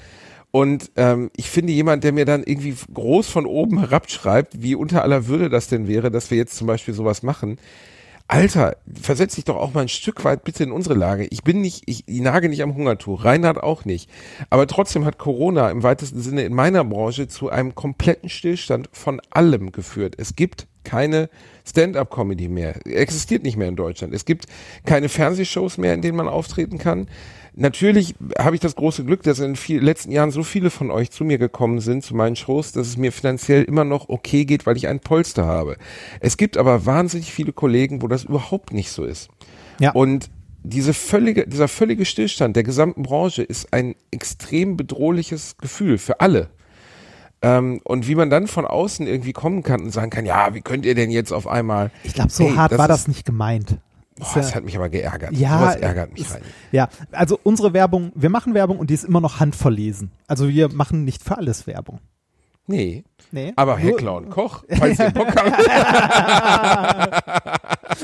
[0.51, 5.01] Und ähm, ich finde jemand, der mir dann irgendwie groß von oben herabschreibt, wie unter
[5.01, 7.57] aller Würde das denn wäre, dass wir jetzt zum Beispiel sowas machen.
[8.31, 11.27] Alter, versetz dich doch auch mal ein Stück weit bitte in unsere Lage.
[11.31, 14.09] Ich bin nicht, ich, ich nage nicht am Hungertuch, Reinhard auch nicht.
[14.49, 19.21] Aber trotzdem hat Corona im weitesten Sinne in meiner Branche zu einem kompletten Stillstand von
[19.31, 20.15] allem geführt.
[20.17, 21.29] Es gibt keine
[21.65, 22.75] Stand-up-Comedy mehr.
[22.87, 24.13] Existiert nicht mehr in Deutschland.
[24.13, 24.45] Es gibt
[24.85, 27.07] keine Fernsehshows mehr, in denen man auftreten kann.
[27.53, 31.11] Natürlich habe ich das große Glück, dass in den letzten Jahren so viele von euch
[31.11, 34.65] zu mir gekommen sind, zu meinen Shows, dass es mir finanziell immer noch okay geht,
[34.65, 35.75] weil ich ein Polster habe.
[36.21, 39.29] Es gibt aber wahnsinnig viele Kollegen, wo das überhaupt nicht so ist.
[39.79, 39.91] Ja.
[39.91, 40.29] Und
[40.63, 46.49] diese völlige, dieser völlige Stillstand der gesamten Branche ist ein extrem bedrohliches Gefühl für alle.
[47.41, 50.61] Ähm, und wie man dann von außen irgendwie kommen kann und sagen kann, ja, wie
[50.61, 51.91] könnt ihr denn jetzt auf einmal?
[52.03, 53.77] Ich glaube, so Hey, hart war das nicht gemeint.
[54.17, 55.31] Boah, ja- das hat mich aber geärgert.
[55.33, 56.41] Ja, Sowas ärgert mich ist- rein.
[56.71, 60.11] Ja, also unsere Werbung, wir machen Werbung und die ist immer noch handverlesen.
[60.27, 61.99] Also wir machen nicht für alles Werbung.
[62.67, 63.03] Nee.
[63.31, 63.53] Nee.
[63.55, 65.51] Aber Heckler und Koch, falls ihr Bock habt.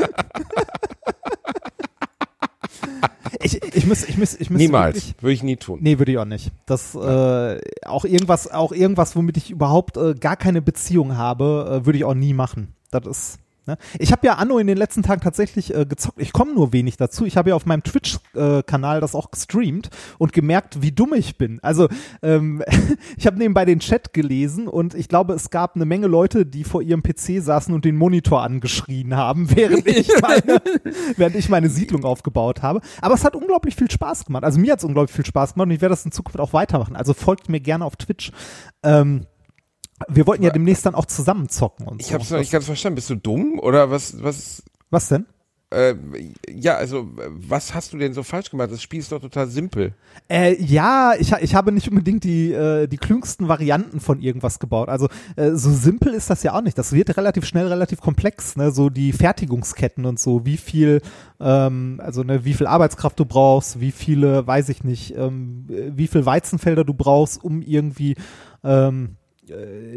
[3.41, 4.95] Ich, ich muss, ich muss, ich muss Niemals.
[4.95, 5.79] Wirklich, Würde ich nie tun.
[5.81, 6.51] nee, würde ich auch nicht.
[6.65, 11.85] Das äh, auch irgendwas, auch irgendwas, womit ich überhaupt äh, gar keine Beziehung habe, äh,
[11.85, 12.73] würde ich auch nie machen.
[12.91, 13.77] Das ist Ne?
[13.99, 16.19] Ich habe ja Anno in den letzten Tagen tatsächlich äh, gezockt.
[16.21, 17.25] Ich komme nur wenig dazu.
[17.25, 21.59] Ich habe ja auf meinem Twitch-Kanal das auch gestreamt und gemerkt, wie dumm ich bin.
[21.61, 21.87] Also
[22.21, 22.63] ähm,
[23.17, 26.63] ich habe nebenbei den Chat gelesen und ich glaube, es gab eine Menge Leute, die
[26.63, 30.61] vor ihrem PC saßen und den Monitor angeschrien haben, während ich meine,
[31.17, 32.81] während ich meine Siedlung aufgebaut habe.
[33.01, 34.43] Aber es hat unglaublich viel Spaß gemacht.
[34.43, 36.53] Also mir hat es unglaublich viel Spaß gemacht und ich werde das in Zukunft auch
[36.53, 36.95] weitermachen.
[36.95, 38.31] Also folgt mir gerne auf Twitch.
[38.83, 39.25] Ähm,
[40.07, 42.13] wir wollten ja demnächst dann auch zusammen zocken und Ich so.
[42.13, 42.95] habe es noch nicht ganz verstanden.
[42.95, 44.21] Bist du dumm oder was?
[44.23, 44.63] Was?
[44.89, 45.25] Was denn?
[45.69, 45.95] Äh,
[46.49, 48.71] ja, also was hast du denn so falsch gemacht?
[48.71, 49.93] Das Spiel ist doch total simpel.
[50.29, 54.87] Äh, ja, ich, ich habe nicht unbedingt die, äh, die klügsten Varianten von irgendwas gebaut.
[54.87, 56.77] Also äh, so simpel ist das ja auch nicht.
[56.77, 58.71] Das wird relativ schnell relativ komplex, ne?
[58.71, 61.01] So die Fertigungsketten und so, wie viel,
[61.41, 66.07] ähm, also ne, wie viel Arbeitskraft du brauchst, wie viele, weiß ich nicht, ähm, wie
[66.07, 68.15] viel Weizenfelder du brauchst, um irgendwie
[68.63, 69.16] ähm, äh,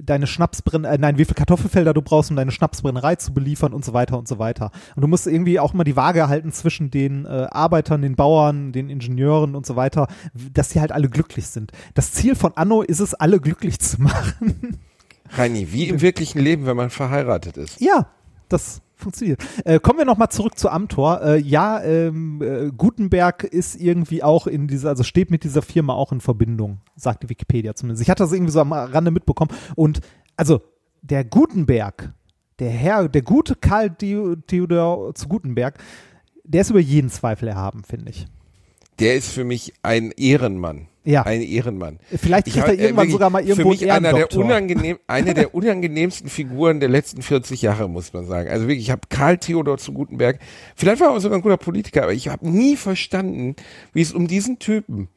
[0.03, 3.85] deine Schnapsbrenn, äh, nein, wie viel Kartoffelfelder du brauchst, um deine Schnapsbrennerei zu beliefern und
[3.85, 4.71] so weiter und so weiter.
[4.97, 8.73] Und du musst irgendwie auch mal die Waage halten zwischen den äh, Arbeitern, den Bauern,
[8.73, 10.09] den Ingenieuren und so weiter,
[10.53, 11.73] dass die halt alle glücklich sind.
[11.95, 14.79] Das Ziel von Anno ist es, alle glücklich zu machen.
[15.31, 17.81] Reini, wie im wirklichen Leben, wenn man verheiratet ist.
[17.81, 18.09] ja,
[18.49, 19.43] das funktioniert.
[19.65, 21.23] Äh, kommen wir nochmal zurück zu Amtor.
[21.23, 25.95] Äh, ja, ähm, äh, Gutenberg ist irgendwie auch in dieser, also steht mit dieser Firma
[25.95, 28.03] auch in Verbindung, sagt die Wikipedia zumindest.
[28.03, 29.51] Ich hatte das irgendwie so am Rande mitbekommen.
[29.75, 30.01] Und
[30.37, 30.61] also
[31.03, 32.13] der Gutenberg,
[32.59, 35.79] der Herr, der gute Karl Theo- Theodor zu Gutenberg,
[36.45, 38.27] der ist über jeden Zweifel erhaben, finde ich.
[38.99, 40.89] Der ist für mich ein Ehrenmann.
[41.05, 41.23] Ja.
[41.23, 41.99] Ein Ehrenmann.
[42.15, 45.33] Vielleicht kriegt hab, er irgendwann wirklich sogar mal irgendwo Für mich einer der, unangenehm, eine
[45.33, 48.51] der unangenehmsten Figuren der letzten 40 Jahre, muss man sagen.
[48.51, 50.39] Also wirklich, ich habe Karl Theodor zu Gutenberg,
[50.77, 53.57] vielleicht war er auch sogar ein guter Politiker, aber ich habe nie verstanden,
[53.95, 55.09] wie es um diesen Typen,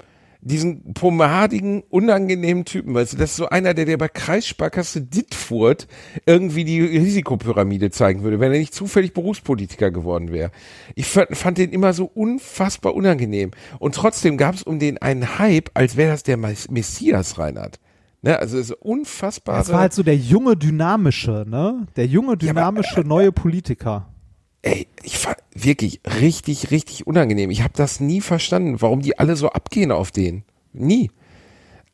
[0.45, 5.87] diesen pomadigen, unangenehmen Typen, weißt du, das ist so einer, der dir bei Kreissparkasse Dittfurt
[6.25, 10.51] irgendwie die Risikopyramide zeigen würde, wenn er nicht zufällig Berufspolitiker geworden wäre.
[10.95, 13.51] Ich fand, fand den immer so unfassbar unangenehm.
[13.79, 17.79] Und trotzdem gab es um den einen Hype, als wäre das der Mes- Messias, Reinhard.
[18.21, 19.57] Ne, also es ist unfassbar.
[19.57, 21.87] Das war halt so der junge, dynamische, ne?
[21.97, 24.12] Der junge, dynamische neue Politiker.
[24.63, 27.51] Ey, ich fand wirklich richtig, richtig unangenehm.
[27.51, 30.43] Ich habe das nie verstanden, warum die alle so abgehen auf den.
[30.71, 31.11] Nie.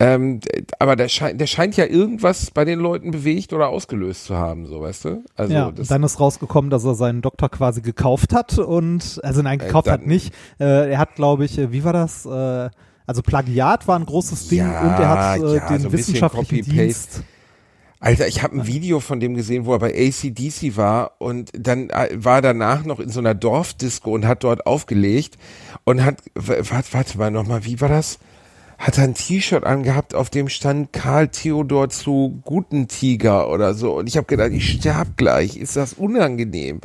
[0.02, 0.40] Ähm,
[0.78, 4.66] aber der, scheint, der scheint ja irgendwas bei den Leuten bewegt oder ausgelöst zu haben,
[4.66, 5.24] so weißt du?
[5.36, 9.60] Also ja, dann ist rausgekommen, dass er seinen Doktor quasi gekauft hat und, also nein,
[9.60, 10.34] gekauft Äh, hat nicht.
[10.58, 12.26] Äh, er hat, glaube ich, äh, wie war das?
[12.26, 12.70] Äh,
[13.08, 16.64] also Plagiat war ein großes Ding Ja, und er hat äh, ja, den so wissenschaftlichen.
[16.64, 17.24] Dienst.
[18.02, 21.90] Alter, ich habe ein Video von dem gesehen, wo er bei ACDC war und dann
[21.90, 25.38] äh, war er danach noch in so einer Dorfdisco und hat dort aufgelegt
[25.84, 28.20] und hat, warte, warte mal nochmal, wie war das?
[28.78, 33.98] Hat er ein T-Shirt angehabt, auf dem stand Karl Theodor zu Guten Tiger oder so.
[33.98, 36.80] Und ich habe gedacht, ich sterb gleich, ist das unangenehm.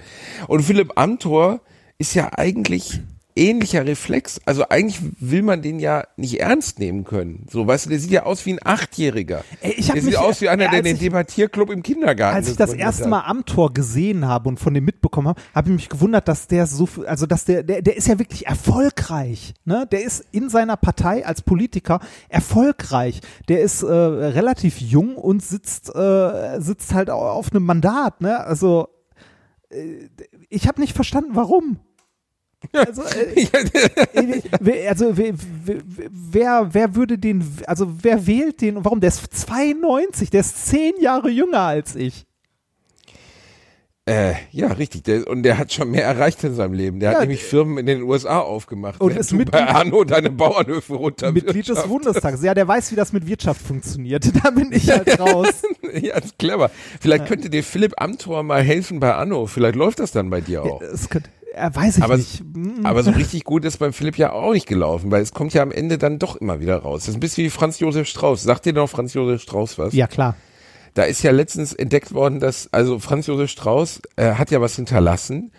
[0.49, 1.61] Und Philipp Amthor
[1.97, 3.01] ist ja eigentlich
[3.37, 4.41] ähnlicher Reflex.
[4.45, 7.47] Also eigentlich will man den ja nicht ernst nehmen können.
[7.51, 9.45] So, weißt du, der sieht ja aus wie ein Achtjähriger.
[9.61, 12.37] Ey, ich hab der sieht mich- aus wie einer, der den ich- Debattierclub im Kindergarten
[12.37, 13.09] Als ich das erste.
[13.09, 16.47] Mal am Tor gesehen habe und von dem mitbekommen habe, habe ich mich gewundert, dass
[16.47, 19.87] der so, viel- also dass der, der, der ist ja wirklich erfolgreich, ne?
[19.91, 23.21] Der ist in seiner Partei als Politiker erfolgreich.
[23.49, 28.39] Der ist äh, relativ jung und sitzt, äh, sitzt halt au- auf einem Mandat, ne?
[28.45, 28.89] Also
[29.71, 30.09] äh,
[30.49, 31.79] ich habe nicht verstanden, warum.
[32.73, 33.47] Also, äh,
[34.61, 39.01] wer- also wer, wer, würde den, also wer wählt den und warum?
[39.01, 42.25] Der ist 92, der ist zehn Jahre jünger als ich.
[44.07, 45.05] Äh, ja, richtig.
[45.05, 47.01] Der, und der hat schon mehr erreicht in seinem Leben.
[47.01, 49.01] Der Ja, hat nämlich Firmen in den USA aufgemacht.
[49.01, 52.43] Und ist Mitglied- bei Arno deine Bauernhöfe runter Mitglied des Bundestags.
[52.43, 54.31] Ja, der weiß, wie das mit Wirtschaft funktioniert.
[54.45, 55.63] Da bin ich halt raus.
[55.95, 56.71] ja, ist clever.
[57.01, 59.47] Vielleicht könnte dir Philipp Amthor mal helfen bei Anno.
[59.47, 60.81] Vielleicht läuft das dann bei dir auch.
[60.81, 62.43] Das könnte, er weiß ich Aber, nicht.
[62.83, 65.63] Aber so richtig gut ist beim Philipp ja auch nicht gelaufen, weil es kommt ja
[65.63, 67.03] am Ende dann doch immer wieder raus.
[67.03, 68.43] Das ist ein bisschen wie Franz Josef Strauß.
[68.43, 69.95] Sagt dir noch Franz Josef Strauß was?
[69.95, 70.37] Ja, klar.
[70.95, 74.77] Da ist ja letztens entdeckt worden, dass, also Franz Josef Strauß äh, hat ja was
[74.77, 75.51] hinterlassen.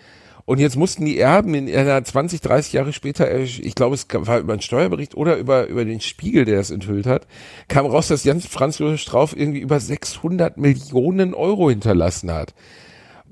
[0.46, 4.06] Und jetzt mussten die Erben in einer 20, 30 Jahre später, äh, ich glaube, es
[4.10, 7.26] war über einen Steuerbericht oder über, über den Spiegel, der das enthüllt hat,
[7.68, 12.54] kam raus, dass Jans Franz Josef Strauß irgendwie über 600 Millionen Euro hinterlassen hat.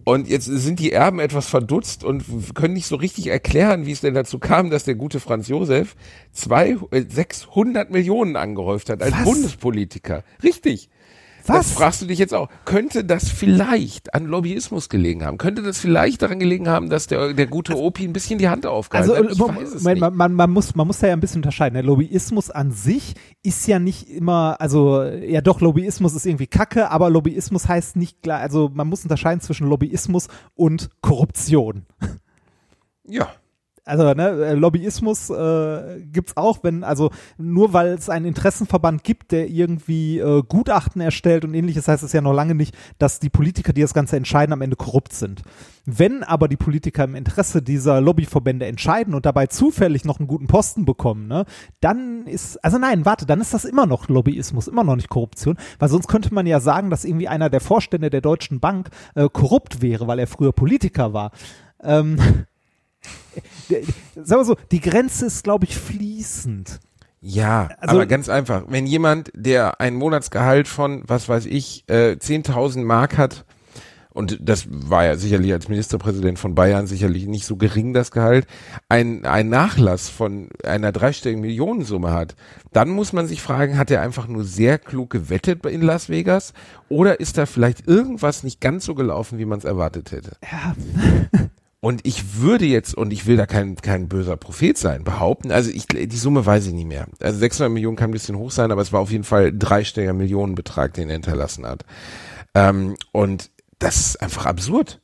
[0.05, 4.03] Und jetzt sind die Erben etwas verdutzt und können nicht so richtig erklären, wie es
[4.03, 5.97] denn dazu kam, dass der gute Franz Josef
[6.33, 9.25] zwei, äh, 600 Millionen angehäuft hat als Was?
[9.25, 10.23] Bundespolitiker.
[10.43, 10.91] Richtig.
[11.47, 11.69] Was?
[11.69, 12.49] Das fragst du dich jetzt auch.
[12.65, 15.37] Könnte das vielleicht an Lobbyismus gelegen haben?
[15.37, 18.65] Könnte das vielleicht daran gelegen haben, dass der, der gute Opi ein bisschen die Hand
[18.67, 19.33] aufgehalten Also hat?
[19.33, 20.11] Ich man, weiß es man, nicht.
[20.13, 21.75] man, man, muss man muss da ja ein bisschen unterscheiden.
[21.75, 26.91] Der Lobbyismus an sich ist ja nicht immer, also ja doch Lobbyismus ist irgendwie Kacke,
[26.91, 31.87] aber Lobbyismus heißt nicht gleich, also man muss unterscheiden zwischen Lobbyismus und Korruption.
[33.07, 33.29] Ja.
[33.87, 39.31] Also ne, äh, Lobbyismus äh, gibt's auch, wenn also nur weil es einen Interessenverband gibt,
[39.31, 43.29] der irgendwie äh, Gutachten erstellt und ähnliches, heißt es ja noch lange nicht, dass die
[43.29, 45.43] Politiker, die das Ganze entscheiden, am Ende korrupt sind.
[45.85, 50.47] Wenn aber die Politiker im Interesse dieser Lobbyverbände entscheiden und dabei zufällig noch einen guten
[50.47, 51.45] Posten bekommen, ne,
[51.83, 55.59] dann ist also nein, warte, dann ist das immer noch Lobbyismus, immer noch nicht Korruption,
[55.79, 59.29] weil sonst könnte man ja sagen, dass irgendwie einer der Vorstände der Deutschen Bank äh,
[59.31, 61.33] korrupt wäre, weil er früher Politiker war.
[61.83, 62.19] Ähm,
[64.15, 66.81] Sagen wir so, die Grenze ist, glaube ich, fließend.
[67.21, 68.65] Ja, Also- aber ganz einfach.
[68.69, 73.45] Wenn jemand, der ein Monatsgehalt von, was weiß ich, äh, 10.000 Mark hat,
[74.11, 78.47] und das war ja sicherlich als Ministerpräsident von Bayern sicherlich nicht so gering, das Gehalt,
[78.89, 82.37] ein, ein Nachlass von einer dreistelligen Millionensumme hat,
[82.73, 86.53] dann muss man sich fragen, hat er einfach nur sehr klug gewettet in Las Vegas
[86.89, 90.37] oder ist da vielleicht irgendwas nicht ganz so gelaufen, wie man es erwartet hätte?
[90.43, 90.77] Ja,
[91.85, 95.71] Und ich würde jetzt, und ich will da kein, kein böser Prophet sein, behaupten, also
[95.71, 97.09] ich, die Summe weiß ich nicht mehr.
[97.21, 99.59] Also 600 Millionen kann ein bisschen hoch sein, aber es war auf jeden Fall ein
[99.59, 101.85] dreistelliger Millionenbetrag, den er hinterlassen hat.
[102.55, 105.03] Ähm, und das ist einfach absurd.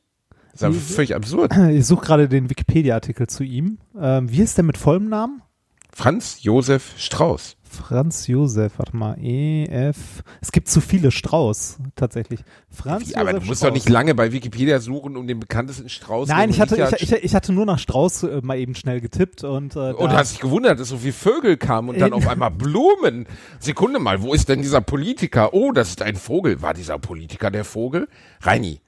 [0.53, 1.55] Das ist einfach völlig absurd.
[1.71, 3.77] ich suche gerade den Wikipedia-Artikel zu ihm.
[3.95, 5.43] Ähm, wie ist der mit vollem Namen?
[5.93, 7.57] Franz Josef Strauß.
[7.63, 10.23] Franz Josef, warte mal, E-F.
[10.41, 12.41] Es gibt zu viele Strauß, tatsächlich.
[12.69, 13.69] Franz Wie, aber du Josef musst Strauß.
[13.69, 16.27] doch nicht lange bei Wikipedia suchen, um den bekanntesten Strauß.
[16.27, 18.99] Nein, den ich hatte, ich, ich, ich hatte nur nach Strauß äh, mal eben schnell
[18.99, 22.11] getippt und, äh, Und da- hast dich gewundert, dass so viele Vögel kamen und dann
[22.11, 23.25] auf einmal Blumen.
[23.59, 25.53] Sekunde mal, wo ist denn dieser Politiker?
[25.53, 26.61] Oh, das ist ein Vogel.
[26.61, 28.09] War dieser Politiker der Vogel?
[28.41, 28.81] Reini,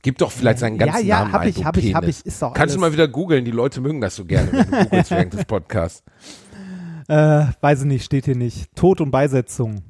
[0.00, 2.00] gib doch vielleicht seinen Ja, ganzen ja, Namen hab ein, ich, du hab ich, hab
[2.00, 2.20] Penis.
[2.20, 4.50] ich, ist doch Kannst du alles- mal wieder googeln, die Leute mögen das so gerne,
[4.52, 6.02] wenn du googelst während des Podcasts.
[7.12, 8.74] Äh, weiß ich nicht, steht hier nicht.
[8.74, 9.82] Tod und Beisetzung.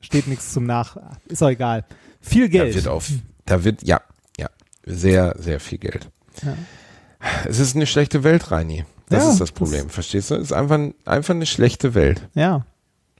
[0.00, 0.96] Steht nichts zum Nach.
[1.26, 1.84] Ist auch egal.
[2.20, 2.74] Viel Da Geld.
[2.74, 3.08] wird auf,
[3.46, 4.00] da wird, ja,
[4.38, 4.48] ja,
[4.84, 6.10] sehr, sehr viel Geld.
[6.42, 6.54] Ja.
[7.46, 8.84] Es ist eine schlechte Welt, Reini.
[9.08, 10.34] Das Ja, ist das das- Problem, verstehst du?
[10.34, 12.28] Es ist einfach, einfach eine schlechte Welt.
[12.34, 12.66] ja.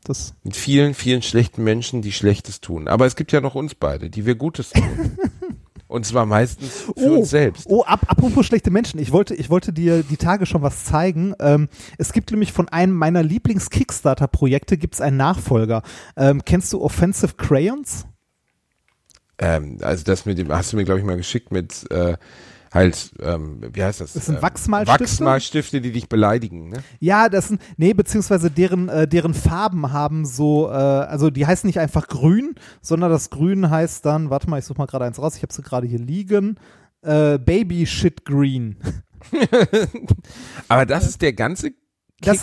[0.05, 2.89] Das, Mit vielen, vielen schlechten Menschen, die Schlechtes tun.
[2.89, 5.19] Aber es gibt ja noch uns beide, die wir Gutes tun.
[5.91, 7.67] Und zwar meistens für uns selbst.
[7.69, 9.01] Oh, ab, apropos schlechte Menschen.
[9.01, 11.35] Ich wollte, ich wollte dir die Tage schon was zeigen.
[11.41, 15.83] Ähm, es gibt nämlich von einem meiner Lieblings-Kickstarter-Projekte gibt's einen Nachfolger.
[16.17, 18.07] Ähm, kennst du Offensive Crayons?
[19.39, 22.17] Ähm, also das mit dem, hast du mir, glaube ich, mal geschickt mit äh,
[22.73, 24.13] halt, ähm, wie heißt das?
[24.13, 25.03] Das sind Ähm, Wachsmalstifte?
[25.05, 26.79] Wachsmalstifte, die dich beleidigen, ne?
[27.01, 31.67] Ja, das sind, nee, beziehungsweise deren, äh, deren Farben haben so, äh, also die heißen
[31.67, 35.19] nicht einfach grün, sondern das Grün heißt dann, warte mal, ich suche mal gerade eins
[35.21, 36.59] raus, ich habe sie gerade hier liegen,
[37.03, 38.77] äh, Baby Shit Green.
[40.69, 41.79] Aber das ist der ganze Kick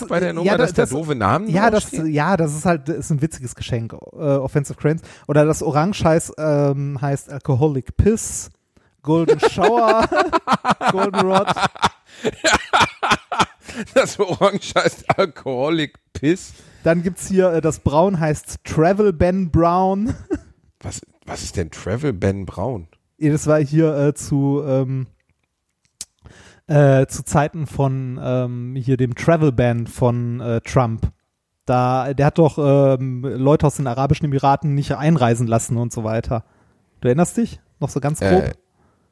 [0.00, 2.64] Das- bei der Nummer, ja, dass das- da doofe Namen Ja, das, ja, das ist
[2.66, 5.02] halt, das ist ein witziges Geschenk, äh, Offensive Crayons.
[5.28, 8.50] Oder das Orange heißt, ähm, heißt Alcoholic Piss,
[9.08, 10.06] Golden Shower,
[10.92, 11.46] Golden Rod.
[13.94, 16.52] Das Orange heißt Alcoholic Piss.
[16.84, 20.14] Dann gibt's hier, äh, das Braun heißt Travel Ben Brown.
[20.80, 22.88] Was, was ist denn Travel Ben Brown?
[23.16, 25.06] Das war hier äh, zu, ähm,
[26.66, 31.10] äh, zu Zeiten von ähm, hier dem Travel Ban von äh, Trump.
[31.64, 36.04] Da, der hat doch ähm, Leute aus den Arabischen Emiraten nicht einreisen lassen und so
[36.04, 36.44] weiter.
[37.00, 37.58] Du erinnerst dich?
[37.80, 38.52] Noch so ganz grob?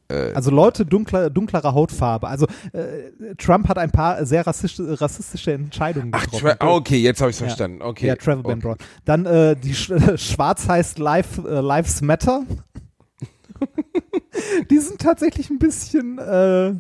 [0.08, 2.28] Äh, also Leute dunkler, dunklerer Hautfarbe.
[2.28, 6.46] Also äh, Trump hat ein paar sehr rassistische, rassistische Entscheidungen Ach, getroffen.
[6.46, 7.46] Tra ah, okay, jetzt habe ich Ja.
[7.46, 7.82] verstanden.
[7.82, 8.06] Okay.
[8.06, 8.60] Ja, Travel Ban okay.
[8.62, 8.76] Brown.
[9.04, 12.42] Dann äh, die Sch Schwarz heißt Life, äh, Lives Matter.
[14.70, 16.74] die sind tatsächlich ein bisschen äh,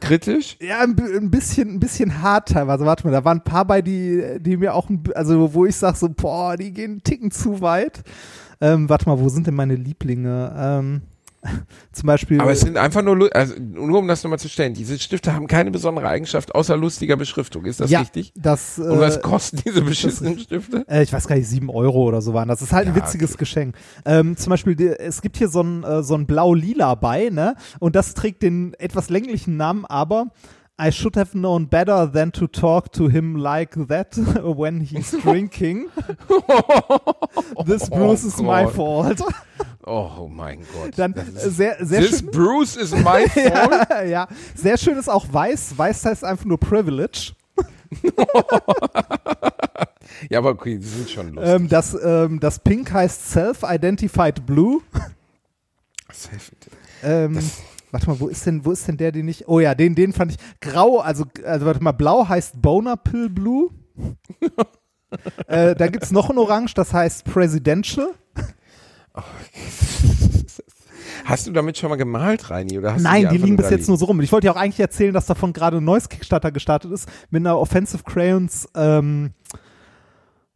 [0.00, 0.56] Kritisch?
[0.60, 2.86] ja, ein, ein bisschen, ein bisschen hart teilweise.
[2.86, 5.76] Warte mal, da waren ein paar bei, die, die mir auch, ein also wo ich
[5.76, 8.02] sag so, boah, die gehen einen Ticken zu weit.
[8.62, 10.54] Ähm, warte mal, wo sind denn meine Lieblinge?
[10.56, 11.02] Ähm,
[11.92, 12.40] zum Beispiel.
[12.40, 15.46] Aber es sind einfach nur, also nur um das nochmal zu stellen, diese Stifte haben
[15.46, 17.64] keine besondere Eigenschaft außer lustiger Beschriftung.
[17.64, 18.32] Ist das ja, richtig?
[18.36, 20.84] Das, äh, Und was kosten diese beschissenen Stifte?
[20.88, 22.48] Äh, ich weiß gar nicht, sieben Euro oder so waren.
[22.48, 23.38] Das ist halt ein Ja, witziges okay.
[23.38, 23.76] Geschenk.
[24.04, 27.54] Ähm, zum Beispiel, die, es gibt hier so ein, äh, so ein blau-lila bei, ne?
[27.78, 30.26] Und das trägt den etwas länglichen Namen, aber
[30.82, 35.88] I should have known better than to talk to him like that when he's drinking.
[37.66, 39.20] This Bruce is my fault.
[39.90, 40.92] Oh mein Gott.
[40.96, 41.24] Dann Das
[41.56, 42.30] sehr, sehr This schön.
[42.30, 43.88] Bruce is my fault?
[43.90, 45.76] ja, ja, sehr schön ist auch weiß.
[45.76, 47.32] Weiß heißt einfach nur Privilege.
[50.28, 51.54] Ja, aber okay, die sind schon lustig.
[51.54, 54.82] Ähm, das, ähm, das Pink heißt Self-Identified Blue.
[57.02, 57.38] Ähm,
[57.90, 59.48] warte mal, wo ist denn, wo ist denn der, den ich.
[59.48, 60.38] Oh ja, den, den fand ich.
[60.60, 63.70] Grau, also, also warte mal, blau heißt Boner Pill Blue.
[65.46, 68.10] äh, da gibt es noch ein Orange, das heißt Presidential.
[71.24, 72.78] Hast du damit schon mal gemalt, Reini?
[72.78, 74.20] Oder hast Nein, du die einfach liegen bis jetzt nur so rum.
[74.20, 77.42] Ich wollte ja auch eigentlich erzählen, dass davon gerade ein neues Kickstarter gestartet ist mit
[77.42, 79.32] einer Offensive Crayons ähm,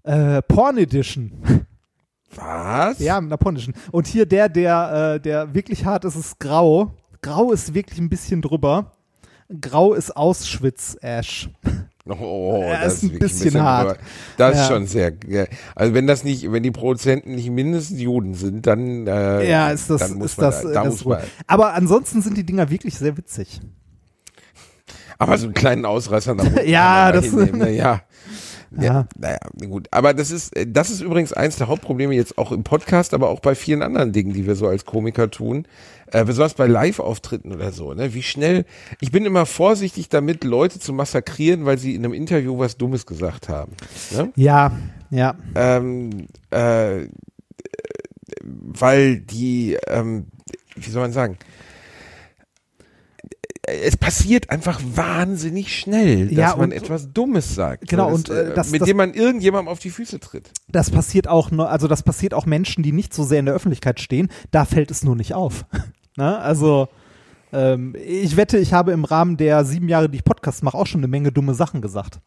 [0.04, 1.66] äh, Porn Edition.
[2.34, 2.98] Was?
[2.98, 3.74] Ja, mit einer Porn Edition.
[3.92, 6.92] Und hier der, der, äh, der wirklich hart ist, ist grau.
[7.22, 8.92] Grau ist wirklich ein bisschen drüber.
[9.60, 11.50] Grau ist Auschwitz-Ash.
[12.20, 13.96] Oh, Ja, das ist ein wirklich bisschen hart.
[13.96, 13.98] über-
[14.36, 14.62] Das Ja.
[14.62, 15.12] ist schon sehr.
[15.74, 19.88] Also wenn das nicht, wenn die Produzenten nicht mindestens Juden sind, dann äh, Ja, ist
[19.88, 21.18] das, dann muss ist man, das, da, äh, da das muss man.
[21.46, 23.60] Aber ansonsten sind die Dinger wirklich sehr witzig.
[25.16, 27.70] Aber so einen kleinen Ausreißer nach unten Ja, das- hinnehmen, ne?
[27.70, 28.02] ja.
[28.78, 28.82] Ja.
[28.82, 29.88] Ja, naja, gut.
[29.90, 33.28] Aber das ist, äh, das ist übrigens eins der Hauptprobleme jetzt auch im Podcast, aber
[33.28, 35.66] auch bei vielen anderen Dingen, die wir so als Komiker tun.
[36.12, 38.14] Äh, besonders bei Live-Auftritten oder so, ne?
[38.14, 38.66] Wie schnell,
[39.00, 43.06] ich bin immer vorsichtig damit, Leute zu massakrieren, weil sie in einem Interview was Dummes
[43.06, 43.72] gesagt haben.
[44.12, 44.30] Ne?
[44.36, 44.72] Ja,
[45.10, 45.34] ja.
[45.54, 47.06] ähm, äh,
[48.42, 50.26] weil die, ähm,
[50.76, 51.38] wie soll man sagen,
[53.66, 57.88] es passiert einfach wahnsinnig schnell, dass Ja, man etwas Dummes sagt.
[57.88, 60.50] Genau, und, äh, das- mit das- dem man irgendjemandem auf die Füße tritt.
[60.68, 63.54] Das passiert auch, nur- also das passiert auch Menschen, die nicht so sehr in der
[63.54, 64.28] Öffentlichkeit stehen.
[64.50, 65.64] Da fällt es nur nicht auf.
[66.16, 66.38] ne?
[66.38, 66.88] Also
[67.52, 70.86] ähm, ich wette, ich habe im Rahmen der sieben Jahre, die ich Podcast mache, auch
[70.86, 72.18] schon eine Menge dumme Sachen gesagt.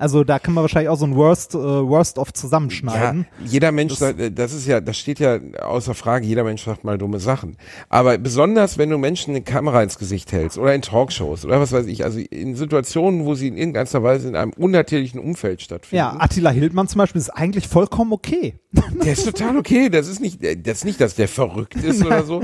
[0.00, 3.26] Also da kann man wahrscheinlich auch so ein Worst, äh, Worst of zusammenschneiden.
[3.38, 6.64] Ja, jeder Mensch, sagt, äh, das ist ja, das steht ja außer Frage, jeder Mensch
[6.64, 7.58] sagt mal dumme Sachen.
[7.90, 11.72] Aber besonders, wenn du Menschen eine Kamera ins Gesicht hältst oder in Talkshows oder was
[11.72, 15.96] weiß ich, also in Situationen, wo sie in irgendeiner Weise in einem unnatürlichen Umfeld stattfinden.
[15.96, 18.54] Ja, Attila Hildmann zum Beispiel ist eigentlich vollkommen okay.
[19.04, 19.90] Der ist total okay.
[19.90, 22.40] Das ist nicht, das ist nicht, dass der verrückt ist oder so.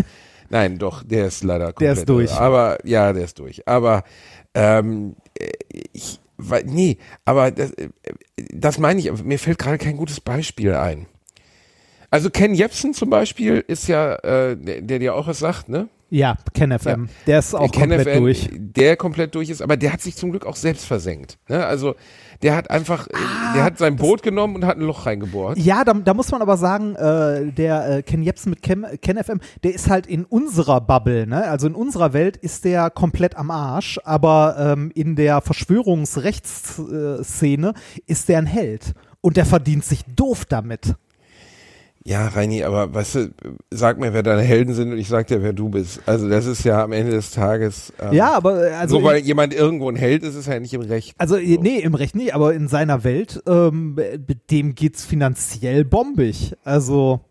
[0.51, 1.81] Nein, doch, der ist leider komplett.
[1.81, 2.33] Der ist durch.
[2.33, 3.67] Aber ja, der ist durch.
[3.67, 4.05] Aber
[4.55, 5.49] ähm, äh,
[5.93, 7.89] ich, weil, nee, aber das, äh,
[8.37, 9.25] das meine ich.
[9.25, 11.07] Mir fällt gerade kein gutes Beispiel ein.
[12.11, 15.89] Also Ken Jebsen zum Beispiel ist ja, äh, der, der dir auch was sagt, ne?
[16.09, 17.09] Ja, Ken FM.
[17.27, 18.49] Der ist auch Ken komplett FM, durch.
[18.53, 21.39] Der komplett durch ist, aber der hat sich zum Glück auch selbst versenkt.
[21.49, 21.67] Ne?
[21.67, 21.97] Also
[22.43, 23.13] der hat einfach, äh,
[23.55, 25.59] der hat sein Boot genommen und hat ein Loch reingebohrt.
[25.59, 29.23] Ja, da, da muss man aber sagen, äh, der äh, Ken Jebsen mit Ken, Ken
[29.23, 31.45] FM, der ist halt in unserer Bubble, ne?
[31.45, 37.75] Also in unserer Welt ist der komplett am Arsch, aber ähm, in der Verschwörungsrechtsszene
[38.07, 38.95] ist der ein Held.
[39.21, 40.95] Und der verdient sich doof damit.
[42.09, 43.31] Ja, Reini, aber weißt du,
[43.73, 46.01] sag mir, wer deine Helden sind und ich sag dir, wer du bist.
[46.07, 47.93] Also das ist ja am Ende des Tages.
[48.01, 49.01] Ähm, ja, aber also.
[49.01, 51.15] so, weil jemand irgendwo ein Held ist, ist er ja nicht im Recht.
[51.19, 55.85] also, äh, nee, im Recht nicht, aber in seiner Welt, ähm, mit dem geht's finanziell
[55.85, 56.55] bombig.
[56.63, 57.23] Also,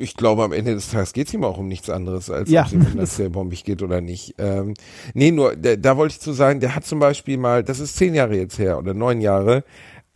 [0.00, 2.60] Ich glaube, am Ende des Tages geht's ihm auch um nichts anderes, als Ja.
[2.60, 4.36] ob es ihm finanziell bombig geht oder nicht.
[4.38, 4.74] Ähm,
[5.14, 7.96] nee, nur, da, da wollte ich zu sagen, der hat zum Beispiel mal, das ist
[7.96, 9.64] zehn Jahre jetzt her oder neun Jahre,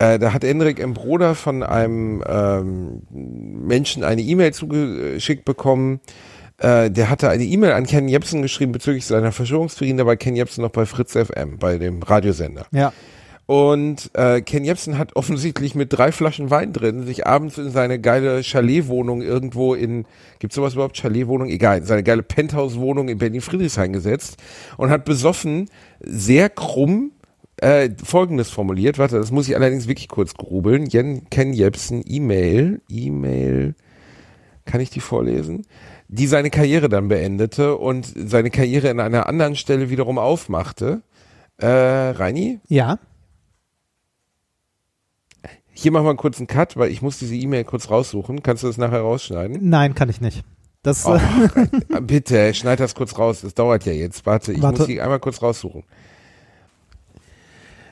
[0.03, 0.93] äh, da hat Enrik M.
[0.93, 5.99] Broder von einem ähm, Menschen eine E-Mail zugeschickt bekommen,
[6.57, 10.35] äh, der hatte eine E-Mail an Ken Jebsen geschrieben bezüglich seiner Verschwörungstheorien, da war Ken
[10.35, 12.65] Jebsen noch bei Fritz FM, bei dem Radiosender.
[12.71, 12.91] ja.
[13.45, 17.99] Und äh, Ken Jebsen hat offensichtlich mit drei Flaschen Wein drin sich abends in seine
[17.99, 20.05] geile Chaletwohnung irgendwo in,
[20.39, 21.49] gibt's sowas überhaupt, Chaletwohnung?
[21.49, 24.37] Egal, in seine geile Penthouse-Wohnung in Berlin-Friedrichshain gesetzt
[24.77, 27.11] und hat besoffen, sehr krumm,
[27.57, 28.97] äh, Folgendes formuliert.
[28.97, 30.85] Warte, das muss ich allerdings wirklich kurz grubeln.
[30.87, 33.75] Jen, Ken Jebsen, E-Mail, E-Mail,
[34.65, 35.65] kann ich die vorlesen?
[36.07, 41.01] Die seine Karriere dann beendete und seine Karriere in einer anderen Stelle wiederum aufmachte.
[41.57, 42.59] Äh, Reini?
[42.67, 42.99] Ja.
[45.75, 48.43] Hier machen wir einen kurzen Cut, weil ich muss diese E-Mail kurz raussuchen.
[48.43, 49.57] Kannst du das nachher rausschneiden?
[49.69, 50.43] Nein, kann ich nicht.
[50.83, 53.41] Das, Oh, äh, bitte, schneid das kurz raus.
[53.41, 54.25] Das dauert ja jetzt.
[54.25, 54.79] Warte, ich Warte.
[54.79, 55.83] muss die einmal kurz raussuchen.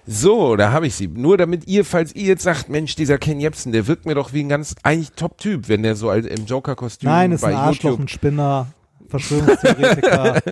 [0.07, 1.07] So, da habe ich sie.
[1.07, 4.33] Nur damit ihr, falls ihr jetzt sagt, Mensch, dieser Ken Jebsen, der wirkt mir doch
[4.33, 7.91] wie ein ganz eigentlich Top-Typ, wenn der so im Joker-Kostüm nein, ist bei ein Arschloch,
[7.91, 8.67] YouTube ein Spinner,
[9.11, 10.41] Verschwörungstheoretiker.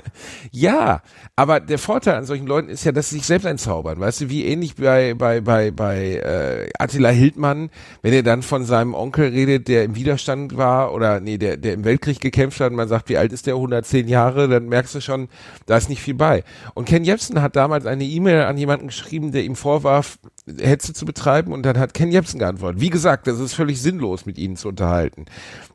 [0.52, 1.02] Ja,
[1.36, 4.00] aber der Vorteil an solchen Leuten ist ja, dass sie sich selbst entzaubern.
[4.00, 7.70] Weißt du, wie ähnlich bei, bei, bei, bei äh, Attila Hildmann,
[8.02, 11.74] wenn er dann von seinem Onkel redet, der im Widerstand war oder nee, der, der
[11.74, 13.56] im Weltkrieg gekämpft hat und man sagt, wie alt ist der?
[13.56, 15.30] 110 Jahre, dann merkst du schon,
[15.66, 16.44] da ist nicht viel bei.
[16.74, 20.18] Und Ken Jebsen hat damals eine E-Mail an jemanden geschrieben, der ihm vorwarf,
[20.60, 22.82] Hetze zu betreiben und dann hat Ken Jebsen geantwortet.
[22.82, 25.26] Wie gesagt, das ist völlig sinnlos, mit ihnen zu unterhalten.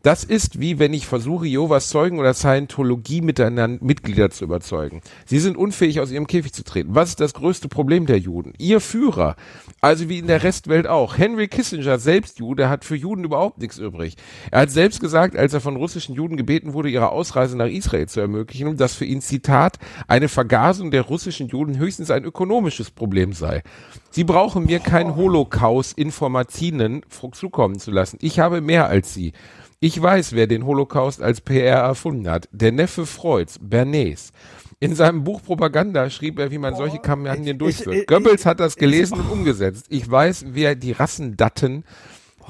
[0.02, 5.00] Das ist wie wenn ich versuche, Jehovas Zeugen oder Scientologie miteinander Mitglieder zu überzeugen.
[5.26, 6.94] Sie sind unfähig, aus ihrem Käfig zu treten.
[6.94, 8.52] Was ist das größte Problem der Juden?
[8.58, 9.36] Ihr Führer.
[9.80, 11.18] Also wie in der Restwelt auch.
[11.18, 14.16] Henry Kissinger, selbst Jude, hat für Juden überhaupt nichts übrig.
[14.50, 18.08] Er hat selbst gesagt, als er von russischen Juden gebeten wurde, ihre Ausreise nach Israel
[18.08, 23.32] zu ermöglichen, dass für ihn, Zitat, eine Vergasung der russischen Juden höchstens ein ökonomisches Problem
[23.32, 23.62] sei.
[24.10, 27.02] Sie brauchen mir kein Holocaust-Informationen
[27.32, 28.18] zukommen zu lassen.
[28.20, 29.32] Ich habe mehr als Sie.
[29.80, 32.48] Ich weiß, wer den Holocaust als PR erfunden hat.
[32.52, 34.32] Der Neffe Freuds, Bernays.
[34.80, 38.06] In seinem Buch Propaganda schrieb er, wie man solche Kampagnen durchführt.
[38.06, 39.86] Goebbels hat das gelesen und umgesetzt.
[39.88, 41.84] Ich weiß, wer die Rassendaten,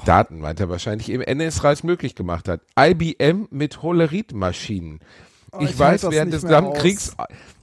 [0.05, 2.61] Daten meint er wahrscheinlich, im NS-Reis möglich gemacht hat.
[2.77, 4.99] IBM mit Holeritmaschinen.
[5.51, 6.77] Oh, ich, ich weiß, während des mehr gesamten aus.
[6.79, 7.15] Kriegs,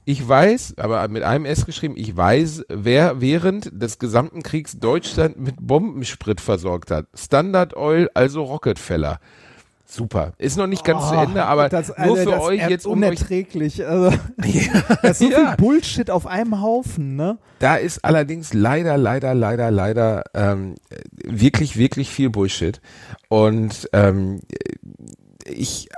[0.05, 5.39] ich weiß, aber mit einem S geschrieben, ich weiß, wer während des gesamten Kriegs Deutschland
[5.39, 7.05] mit Bombensprit versorgt hat.
[7.13, 9.19] Standard Oil, also Rockefeller.
[9.85, 10.33] Super.
[10.39, 12.93] Ist noch nicht ganz zu Ende, aber Oh, das, nur Alter, für euch jetzt, um
[13.03, 13.85] euch unerträglich.
[13.85, 14.17] Also,
[15.03, 15.49] das ist so Ja.
[15.49, 17.37] viel Bullshit auf einem Haufen, ne?
[17.59, 20.75] Da ist allerdings leider, leider, leider, leider ähm,
[21.23, 22.81] wirklich, wirklich viel Bullshit.
[23.29, 24.41] Und ähm,
[25.45, 25.89] ich,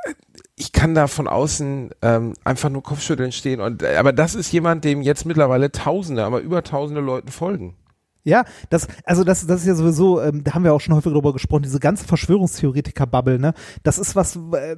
[0.57, 3.59] ich kann da von außen ähm, einfach nur Kopfschütteln stehen.
[3.59, 7.75] Und aber das ist jemand, dem jetzt mittlerweile Tausende, aber über Tausende Leuten folgen.
[8.23, 11.13] Ja, das, also das, das ist ja sowieso, ähm, da haben wir auch schon häufig
[11.13, 13.53] drüber gesprochen, diese ganze Verschwörungstheoretiker-Bubble, ne?
[13.83, 14.77] Das ist was, äh,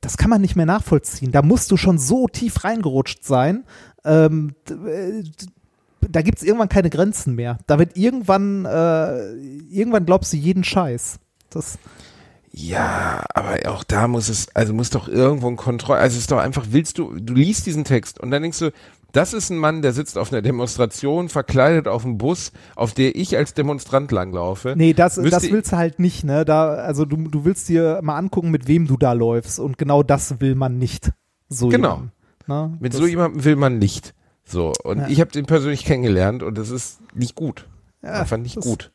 [0.00, 1.30] das kann man nicht mehr nachvollziehen.
[1.30, 3.64] Da musst du schon so tief reingerutscht sein.
[4.04, 5.22] Ähm, äh,
[6.00, 7.58] da gibt's irgendwann keine Grenzen mehr.
[7.68, 9.34] Da wird irgendwann, äh,
[9.70, 11.20] irgendwann glaubst du jeden Scheiß.
[11.50, 11.78] Das,
[12.52, 16.32] Ja, aber auch da muss es, also muss doch irgendwo ein Kontroll, also es ist
[16.32, 18.72] doch einfach, willst du, du liest diesen Text und dann denkst du,
[19.12, 23.14] das ist ein Mann, der sitzt auf einer Demonstration, verkleidet auf dem Bus, auf der
[23.16, 24.74] ich als Demonstrant langlaufe.
[24.76, 26.44] nee, das, Müsste das willst du halt nicht, ne?
[26.44, 30.02] Da, also du, du willst dir mal angucken, mit wem du da läufst und genau
[30.02, 31.12] das will man nicht.
[31.48, 31.88] So Genau.
[31.94, 32.12] jemanden,
[32.46, 32.76] ne?
[32.80, 34.14] Mit das, so jemandem will man nicht.
[34.44, 35.08] So, und Ja.
[35.08, 37.68] ich habe den persönlich kennengelernt und das ist nicht gut.
[38.02, 38.92] Ja, Einfach nicht gut.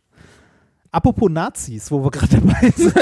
[0.96, 2.96] Apropos Nazis, wo wir gerade dabei sind.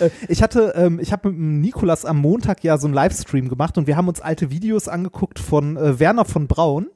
[0.00, 3.76] Äh, ich hatte, ähm, ich habe mit Nikolas am Montag ja so einen Livestream gemacht
[3.76, 6.88] und wir haben uns alte Videos angeguckt von äh, Werner von Braun.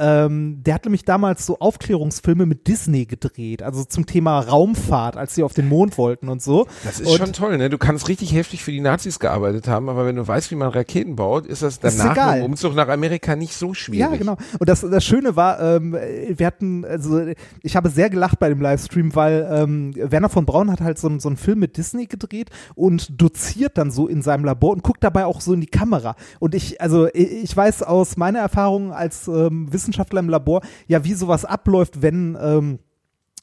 [0.00, 5.34] Ähm, der hat nämlich damals so Aufklärungsfilme mit Disney gedreht, also zum Thema Raumfahrt, als
[5.34, 6.66] sie auf den Mond wollten und so.
[6.84, 7.68] Das ist und schon toll, ne?
[7.68, 10.68] Du kannst richtig heftig für die Nazis gearbeitet haben, aber wenn du weißt, wie man
[10.70, 14.00] Raketen baut, ist das ist danach mit dem Umzug nach Amerika nicht so schwierig.
[14.00, 14.36] Ja, genau.
[14.58, 17.20] Und das, das Schöne war, ähm, wir hatten, also
[17.62, 21.08] ich habe sehr gelacht bei dem Livestream, weil ähm, Werner von Braun hat halt so,
[21.08, 24.82] einen- so einen Film mit Disney gedreht und doziert dann so in seinem Labor und
[24.82, 26.16] guckt dabei auch so in die Kamera.
[26.38, 31.04] Und ich, also ich ich weiß aus meiner Erfahrung als ähm, Wissenschaftler im Labor, ja,
[31.04, 32.78] wie sowas abläuft, wenn ähm,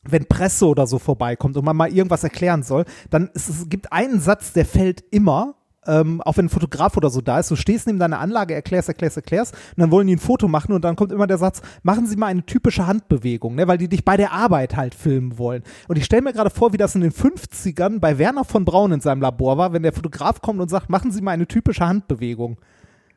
[0.10, 3.92] wenn Presse oder so vorbeikommt und man mal irgendwas erklären soll, dann ist, es gibt
[3.92, 7.56] einen Satz, der fällt immer, ähm, auch wenn ein Fotograf oder so da ist, du
[7.56, 10.84] stehst neben deiner Anlage, erklärst, erklärst, erklärst, und dann wollen die ein Foto machen und
[10.84, 14.04] dann kommt immer der Satz, machen Sie mal eine typische Handbewegung, ne, weil die dich
[14.04, 15.64] bei der Arbeit halt filmen wollen.
[15.88, 18.92] Und ich stelle mir gerade vor, wie das in den 50ern bei Werner von Braun
[18.92, 21.88] in seinem Labor war, wenn der Fotograf kommt und sagt, machen Sie mal eine typische
[21.88, 22.58] Handbewegung.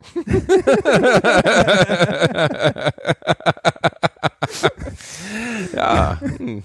[5.74, 6.20] Ja.
[6.20, 6.62] hm.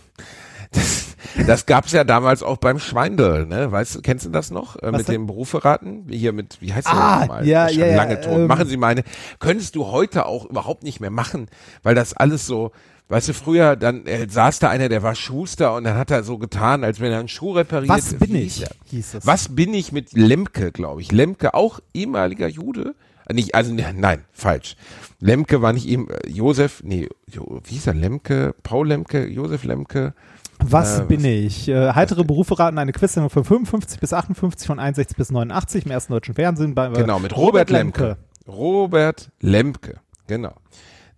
[0.71, 1.15] Das,
[1.47, 3.71] das gab's ja damals auch beim Schweindel, ne?
[3.71, 4.75] Weißt du, kennst du das noch?
[4.81, 6.05] Äh, mit dem Beruferaten?
[6.09, 7.47] Hier mit, wie heißt der Ah, nochmal?
[7.47, 8.33] ja, Der ist ja, ja, lange tot.
[8.39, 9.03] ähm, Machen Sie meine.
[9.39, 11.47] Könntest du heute auch überhaupt nicht mehr machen,
[11.81, 12.71] weil das alles so,
[13.07, 16.23] weißt du, früher, dann äh, saß da einer, der war Schuster und dann hat er
[16.23, 17.89] so getan, als wenn er einen Schuh repariert.
[17.89, 18.57] Was bin ich?
[18.57, 19.25] hieß hieß es.
[19.27, 21.11] Was bin ich mit Lemke, glaube ich.
[21.13, 22.95] Lemke, auch ehemaliger Jude?
[23.31, 24.75] Nicht, also ne, nein, falsch.
[25.19, 27.93] Lemke war nicht ihm, äh, Josef, nee, wie hieß er?
[27.95, 30.13] Lemke, Paul Lemke, Josef Lemke.
[30.59, 31.67] Was Äh, bin ich?
[31.67, 35.91] Äh, heitere Berufe raten eine Quizsendung von 55 bis 58, von 61 bis 89 im
[35.91, 36.75] ersten deutschen Fernsehen.
[36.75, 38.17] Bei, äh, Genau, mit Robert, Lemke.
[38.47, 40.53] Robert Lemke, genau.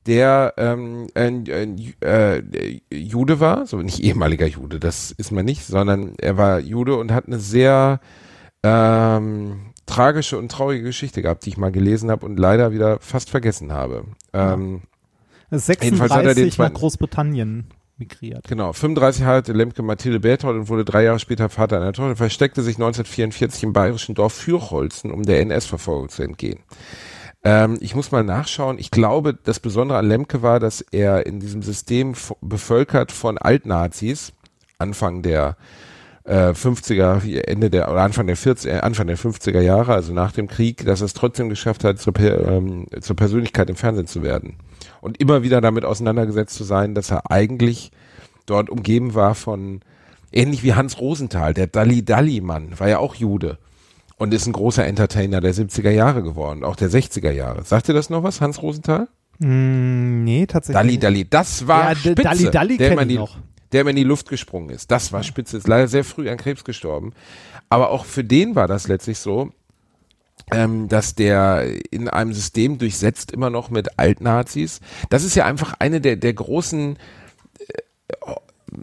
[0.05, 1.45] Der ähm, ein,
[1.99, 2.41] äh,
[2.89, 7.11] Jude war, so nicht ehemaliger Jude, das ist man nicht, sondern er war Jude und
[7.11, 7.99] hat eine sehr
[8.63, 13.31] ähm, tragische und traurige Geschichte gehabt, die ich mal gelesen habe und leider wieder fast
[13.31, 14.05] vergessen habe.
[14.33, 14.83] Ähm,
[15.49, 17.65] er den 36 nach Großbritannien
[17.97, 18.47] migriert.
[18.47, 22.61] Genau, 35 heiratete Lemke Mathilde Berthold und wurde drei Jahre später Vater einer Tochter, versteckte
[22.61, 26.59] sich 1944 im bayerischen Dorf Fürholzen, um der NS-Verfolgung zu entgehen.
[27.43, 28.77] Ähm, ich muss mal nachschauen.
[28.77, 34.33] Ich glaube, das Besondere an Lemke war, dass er in diesem System bevölkert von Altnazis,
[34.77, 35.55] Anfang der
[36.27, 40.33] äh, 50er, Ende der, oder Anfang der 40, äh, Anfang der 50er Jahre, also nach
[40.33, 44.57] dem Krieg, dass es trotzdem geschafft hat, zur, ähm, zur Persönlichkeit im Fernsehen zu werden.
[44.99, 47.91] und immer wieder damit auseinandergesetzt zu sein, dass er eigentlich
[48.45, 49.81] dort umgeben war von,
[50.31, 53.57] ähnlich wie Hans Rosenthal, der Dalli-Dalli-Mann, war ja auch Jude
[54.17, 57.63] und ist ein großer Entertainer der 70er Jahre geworden, auch der 60er Jahre.
[57.63, 59.07] Sagt ihr das noch was, Hans Rosenthal?
[59.39, 60.81] Mm, nee, tatsächlich.
[60.81, 63.37] Dalli Dalli, das war Ja, Spitze, Dalli Dalli der kenn immer in ich die, noch.
[63.71, 64.91] Der immer in die Luft gesprungen ist.
[64.91, 67.13] Das war Spitze, ist leider sehr früh an Krebs gestorben.
[67.69, 69.51] Aber auch für den war das letztlich so,
[70.51, 74.79] ähm, dass der in einem System durchsetzt immer noch mit Altnazis.
[75.09, 76.97] Das ist ja einfach eine der, der großen
[77.59, 78.33] äh,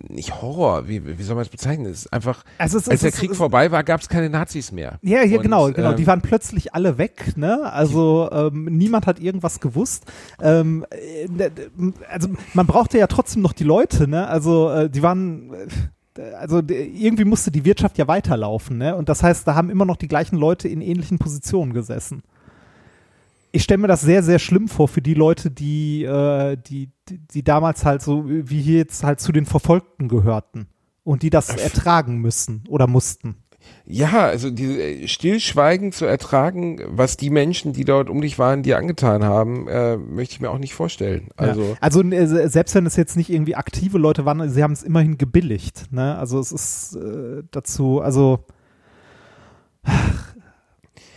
[0.08, 1.86] nicht Horror, wie, wie soll man es bezeichnen?
[1.86, 4.72] Es ist einfach, Also es als der es Krieg vorbei war, gab es keine Nazis
[4.72, 4.98] mehr.
[5.02, 5.90] Ja, ja, Und, genau, genau.
[5.90, 7.70] ähm, die waren plötzlich alle weg, ne?
[7.72, 10.04] Also ähm, niemand hat irgendwas gewusst.
[10.40, 11.50] Ähm, äh, ne,
[12.10, 14.26] also man brauchte ja trotzdem noch die Leute, ne?
[14.26, 15.52] Also äh, die waren,
[16.16, 18.96] äh, also irgendwie musste die Wirtschaft ja weiterlaufen, ne?
[18.96, 22.22] Und das heißt, da haben immer noch die gleichen Leute in ähnlichen Positionen gesessen.
[23.54, 27.18] Ich stelle mir das sehr, sehr schlimm vor für die Leute, die, äh, die, die,
[27.18, 30.66] die damals halt so, wie hier jetzt halt zu den Verfolgten gehörten
[31.04, 33.36] und die das ertragen müssen oder mussten.
[33.86, 38.64] Ja, also diese äh, Stillschweigen zu ertragen, was die Menschen, die dort um dich waren,
[38.64, 41.28] dir angetan haben, äh, möchte ich mir auch nicht vorstellen.
[41.36, 41.74] Also ja.
[41.80, 44.82] also äh, se- selbst wenn es jetzt nicht irgendwie aktive Leute waren, sie haben es
[44.82, 45.92] immerhin gebilligt.
[45.92, 46.18] Ne?
[46.18, 48.44] Also es ist äh, dazu, also
[49.84, 49.90] äh,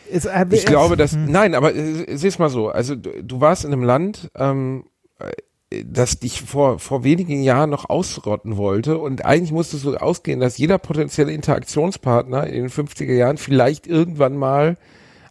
[0.10, 1.32] ich es- glaube, dass hm.
[1.32, 2.70] nein, aber äh, sieh's mal so.
[2.70, 4.86] Also du, du warst in einem Land, ähm,
[5.20, 10.40] äh, das dich vor vor wenigen Jahren noch ausrotten wollte und eigentlich musstest du ausgehen,
[10.40, 14.78] dass jeder potenzielle Interaktionspartner in den 50er Jahren vielleicht irgendwann mal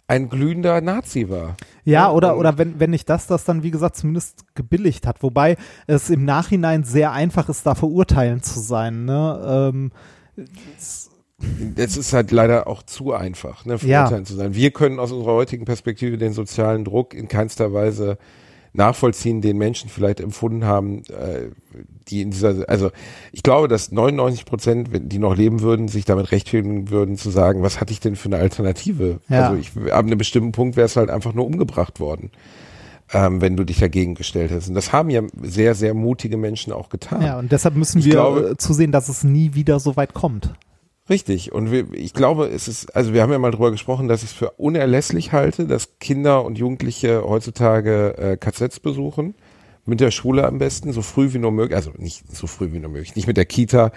[0.08, 1.56] ein glühender Nazi war.
[1.84, 5.22] Ja, oder, oder wenn, wenn nicht das, das dann, wie gesagt, zumindest gebilligt hat.
[5.22, 5.56] Wobei
[5.86, 9.04] es im Nachhinein sehr einfach ist, da verurteilend zu sein.
[9.04, 9.72] Ne?
[9.74, 9.92] Ähm,
[11.74, 13.78] Das ist halt leider auch zu einfach, ne, Ja.
[14.06, 14.54] verurteilen zu sein.
[14.54, 18.18] Wir können aus unserer heutigen Perspektive den sozialen Druck in keinster Weise
[18.72, 21.48] nachvollziehen, den Menschen vielleicht empfunden haben, äh,
[22.08, 22.90] die in dieser, also
[23.32, 27.62] ich glaube, dass 99 Prozent, die noch leben würden, sich damit rechtfertigen würden zu sagen,
[27.62, 29.20] was hatte ich denn für eine Alternative?
[29.30, 29.48] Ja.
[29.48, 32.30] Also ich, ab einem bestimmten Punkt wäre es halt einfach nur umgebracht worden,
[33.14, 34.68] ähm, wenn du dich dagegen gestellt hast.
[34.68, 37.22] Und das haben ja sehr, sehr mutige Menschen auch getan.
[37.22, 40.52] ja, und deshalb müssen Ich wir glaube- zusehen, dass es nie wieder so weit kommt.
[41.08, 41.52] Richtig.
[41.52, 44.30] Und wir, ich glaube, es ist, also wir haben ja mal drüber gesprochen, dass ich
[44.30, 49.34] es für unerlässlich halte, dass Kinder und Jugendliche heutzutage äh, KZs besuchen.
[49.88, 52.80] Mit der Schule am besten, so früh wie nur möglich, also nicht so früh wie
[52.80, 53.92] nur möglich, nicht mit der Kita,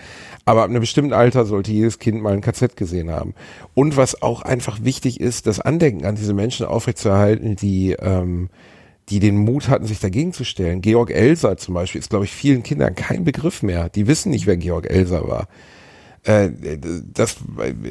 [0.45, 3.33] aber ab einem bestimmten Alter sollte jedes Kind mal ein KZ gesehen haben.
[3.73, 8.51] Und was auch einfach wichtig ist, das Andenken an diese Menschen aufrechtzuerhalten, die, ähm,
[9.09, 10.81] die den Mut hatten, sich dagegen zu stellen.
[10.81, 13.89] Georg Elser zum Beispiel ist, glaube ich, vielen Kindern kein Begriff mehr.
[13.89, 15.47] Die wissen nicht, wer Georg Elser war
[16.23, 16.49] äh,
[17.13, 17.37] das,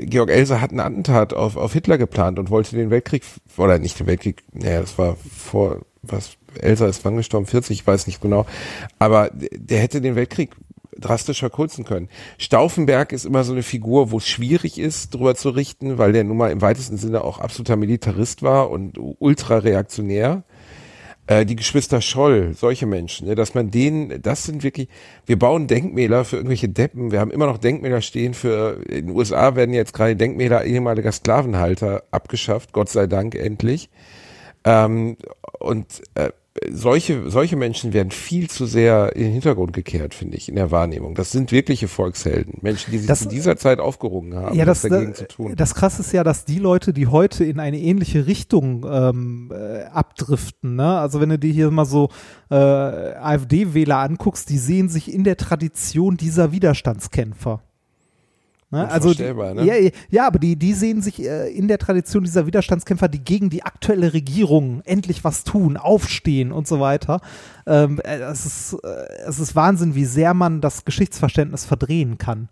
[0.05, 3.23] Georg Elser hat einen Attentat auf, auf Hitler geplant und wollte den Weltkrieg,
[3.57, 7.87] oder nicht den Weltkrieg, naja, das war vor, was, Elser ist wann gestorben, 40, ich
[7.87, 8.47] weiß nicht genau,
[8.99, 10.51] aber der hätte den Weltkrieg
[10.99, 12.09] drastisch verkürzen können.
[12.39, 16.25] Stauffenberg ist immer so eine Figur, wo es schwierig ist, drüber zu richten, weil der
[16.25, 20.43] nun mal im weitesten Sinne auch absoluter Militarist war und ultra reaktionär
[21.29, 24.89] äh, die Geschwister Scholl, solche Menschen, ne, dass man denen, das sind wirklich,
[25.27, 29.17] wir bauen Denkmäler für irgendwelche Deppen, wir haben immer noch Denkmäler stehen für, in den
[29.17, 33.91] USA werden jetzt gerade Denkmäler ehemaliger Sklavenhalter abgeschafft, Gott sei Dank endlich.
[34.65, 35.19] Ähm,
[35.61, 36.31] und äh,
[36.71, 40.71] solche, solche Menschen werden viel zu sehr in den Hintergrund gekehrt, finde ich, in der
[40.71, 41.15] Wahrnehmung.
[41.15, 42.55] Das sind wirkliche Volkshelden.
[42.63, 45.29] Menschen, die sich Das- zu dieser Zeit aufgerungen haben, ja, das, was dagegen das, zu
[45.29, 45.55] tun.
[45.57, 49.85] das krasse ist ja, dass die Leute, die heute in eine ähnliche Richtung ähm, äh,
[49.85, 50.99] abdriften, ne?
[50.99, 52.09] also wenn du dir hier mal so
[52.51, 57.63] äh, AfD-Wähler anguckst, die sehen sich in der Tradition dieser Widerstandskämpfer.
[58.71, 58.87] Ne?
[58.87, 59.65] Also die, Unvorstellbar, ne?
[59.65, 63.49] ja, ja, aber die, die sehen sich äh, in der Tradition dieser Widerstandskämpfer, die gegen
[63.49, 67.23] die aktuelle Regierung endlich was tun, aufstehen und so weiter.
[67.67, 68.89] Ähm, äh, es, ist, äh,
[69.27, 72.49] es ist Wahnsinn, wie sehr man das Geschichtsverständnis verdrehen kann.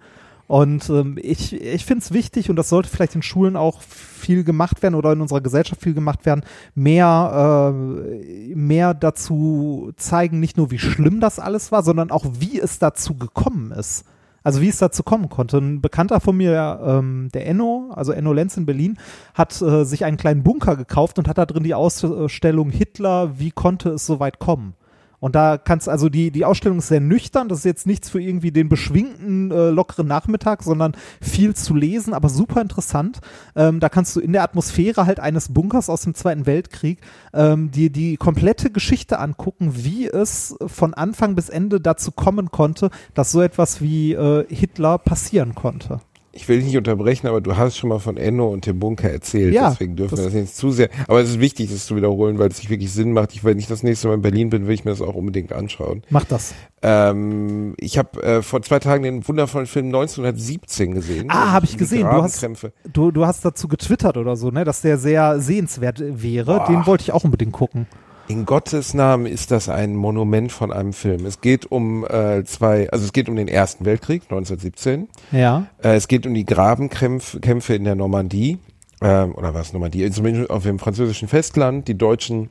[0.46, 4.44] Und ähm, ich, ich finde es wichtig, und das sollte vielleicht in Schulen auch viel
[4.44, 6.44] gemacht werden oder in unserer Gesellschaft viel gemacht werden,
[6.74, 12.58] mehr, äh, mehr dazu zeigen, nicht nur wie schlimm das alles war, sondern auch wie
[12.58, 14.04] es dazu gekommen ist.
[14.46, 15.58] Also wie es dazu kommen konnte.
[15.58, 18.96] Ein Bekannter von mir, ähm, der Enno, also Enno Lenz in Berlin,
[19.34, 23.50] hat äh, sich einen kleinen Bunker gekauft und hat da drin die Ausstellung Hitler, wie
[23.50, 24.74] konnte es so weit kommen?
[25.20, 28.20] Und da kannst also die, die Ausstellung ist sehr nüchtern, das ist jetzt nichts für
[28.20, 33.20] irgendwie den beschwingten, äh, lockeren Nachmittag, sondern viel zu lesen, aber super interessant.
[33.54, 37.00] Ähm, da kannst du in der Atmosphäre halt eines Bunkers aus dem Zweiten Weltkrieg
[37.32, 42.90] ähm, dir die komplette Geschichte angucken, wie es von Anfang bis Ende dazu kommen konnte,
[43.14, 46.00] dass so etwas wie äh, Hitler passieren konnte.
[46.36, 49.10] Ich will dich nicht unterbrechen, aber du hast schon mal von Enno und dem Bunker
[49.10, 49.54] erzählt.
[49.54, 50.90] Ja, deswegen dürfen das- wir das nicht zu sehr.
[51.08, 53.34] Aber es ist wichtig, das zu wiederholen, weil es sich wirklich Sinn macht.
[53.34, 55.52] Ich, wenn ich das nächste Mal in Berlin bin, will ich mir das auch unbedingt
[55.52, 56.02] anschauen.
[56.10, 56.54] Mach das.
[56.82, 61.26] Ähm, ich habe äh, vor zwei Tagen den wundervollen Film 1917 gesehen.
[61.30, 62.02] Ah, habe ich gesehen.
[62.02, 62.46] Du hast,
[62.92, 66.58] du, du hast dazu getwittert oder so, ne, dass der sehr sehenswert wäre.
[66.58, 66.66] Boah.
[66.68, 67.86] Den wollte ich auch unbedingt gucken.
[68.28, 71.26] In Gottes Namen ist das ein Monument von einem Film.
[71.26, 75.08] Es geht um äh, zwei, also es geht um den Ersten Weltkrieg 1917.
[75.30, 75.66] Ja.
[75.80, 78.58] Äh, es geht um die Grabenkämpfe Kämpfe in der Normandie,
[79.00, 81.86] ähm, oder was Normandie, zumindest auf dem französischen Festland.
[81.86, 82.50] Die Deutschen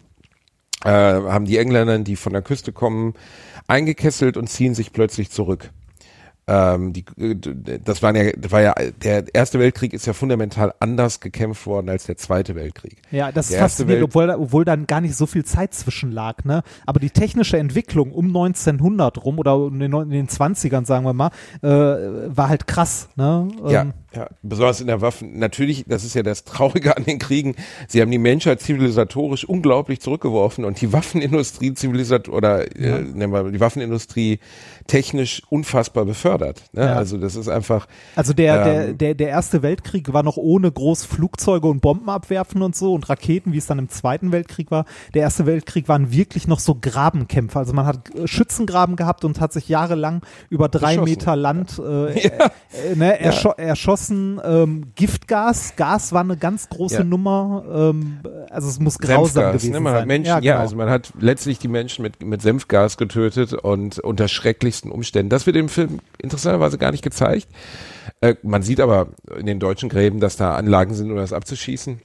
[0.85, 3.13] äh, haben die Engländer, die von der Küste kommen,
[3.67, 5.71] eingekesselt und ziehen sich plötzlich zurück.
[6.47, 7.35] Ähm, die, äh,
[7.83, 11.89] das, waren ja, das war ja, der Erste Weltkrieg ist ja fundamental anders gekämpft worden
[11.89, 12.97] als der Zweite Weltkrieg.
[13.09, 16.11] Ja, das ist Der Erste faszinierend, obwohl, obwohl dann gar nicht so viel Zeit zwischen
[16.11, 16.61] lag, ne?
[16.85, 21.03] Aber die technische Entwicklung um 1900 rum oder in den, neun- in den 20ern, sagen
[21.05, 21.31] wir mal,
[21.63, 23.47] äh, war halt krass, ne?
[23.63, 23.85] Ähm, ja,
[24.41, 25.39] besonders in der Waffen.
[25.39, 27.55] Natürlich, das ist ja das Traurige an den Kriegen.
[27.87, 33.51] Sie haben die Menschheit zivilisatorisch unglaublich zurückgeworfen und die Waffenindustrie zivilisat oder äh, nennen wir
[33.51, 34.39] die Waffenindustrie
[34.87, 36.63] technisch unfassbar befördert.
[36.73, 36.85] Ne?
[36.85, 36.95] Ja.
[36.95, 37.87] Also das ist einfach.
[38.15, 42.09] Also der, der, Ähm, der, der Erste Weltkrieg war noch ohne groß Flugzeuge und Bomben
[42.09, 44.85] abwerfen und so und Raketen, wie es dann im Zweiten Weltkrieg war.
[45.13, 47.59] Der Erste Weltkrieg waren wirklich noch so Grabenkämpfe.
[47.59, 50.95] Also man hat äh, Schützengraben gehabt und hat sich jahrelang über drei.
[51.05, 52.49] Meter Land äh, äh,
[52.95, 54.04] ne, erscho erschossen.
[54.11, 57.03] Ähm, Giftgas, Gas war eine ganz große Ja.
[57.03, 57.63] Nummer.
[57.73, 59.79] Ähm, also es muss grausam Senfgas, gewesen ne?
[59.79, 60.01] Man sein.
[60.01, 60.59] hat Menschen, ja, genau.
[60.59, 65.29] also man hat letztlich die Menschen mit, mit Senfgas getötet und unter schrecklichsten Umständen.
[65.29, 67.47] Das wird im Film interessanterweise gar nicht gezeigt.
[68.21, 72.01] Äh, man sieht aber in den deutschen Gräben, dass da Anlagen sind, um das abzuschießen.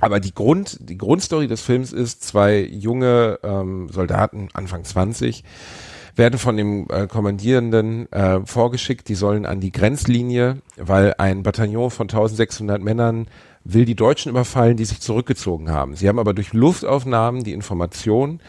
[0.00, 5.44] Aber die Grund, die Grundstory des Films ist, zwei junge ähm, Soldaten, Anfang 20,
[6.16, 11.90] werden von dem äh, Kommandierenden äh, vorgeschickt, die sollen an die Grenzlinie, weil ein Bataillon
[11.90, 13.26] von 1600 Männern
[13.64, 15.96] will die Deutschen überfallen, die sich zurückgezogen haben.
[15.96, 18.40] Sie haben aber durch Luftaufnahmen die Information,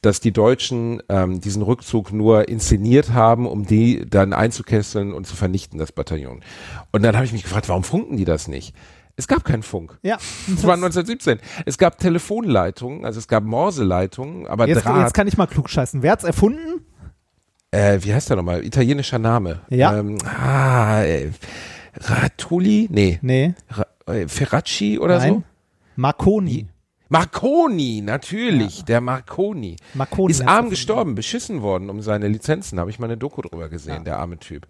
[0.00, 5.36] dass die Deutschen ähm, diesen Rückzug nur inszeniert haben, um die dann einzukesseln und zu
[5.36, 6.40] vernichten, das Bataillon.
[6.90, 8.74] Und dann habe ich mich gefragt, warum funken die das nicht?
[9.14, 9.98] Es gab keinen Funk.
[10.02, 10.16] Ja.
[10.48, 11.38] Das war 1917.
[11.66, 15.02] Es gab Telefonleitungen, also es gab Morseleitungen, aber Jetzt, Draht.
[15.02, 16.02] jetzt kann ich mal klug scheißen.
[16.02, 16.86] Wer hat's erfunden?
[17.72, 18.64] Äh, wie heißt der nochmal?
[18.64, 19.62] Italienischer Name.
[19.70, 19.98] Ja.
[19.98, 21.30] Ähm, ah, äh,
[21.96, 22.86] Ratuli?
[22.90, 23.18] Nee.
[23.22, 23.54] Nee.
[23.70, 25.34] Ra äh, Ferracci oder Nein.
[25.34, 25.42] so?
[25.96, 26.66] Marconi.
[27.08, 29.76] Marconi, natürlich, der Marconi.
[29.92, 33.68] Marconi ist arm gestorben, beschissen worden um seine Lizenzen, habe ich mal eine Doku drüber
[33.68, 34.66] gesehen, der arme Typ.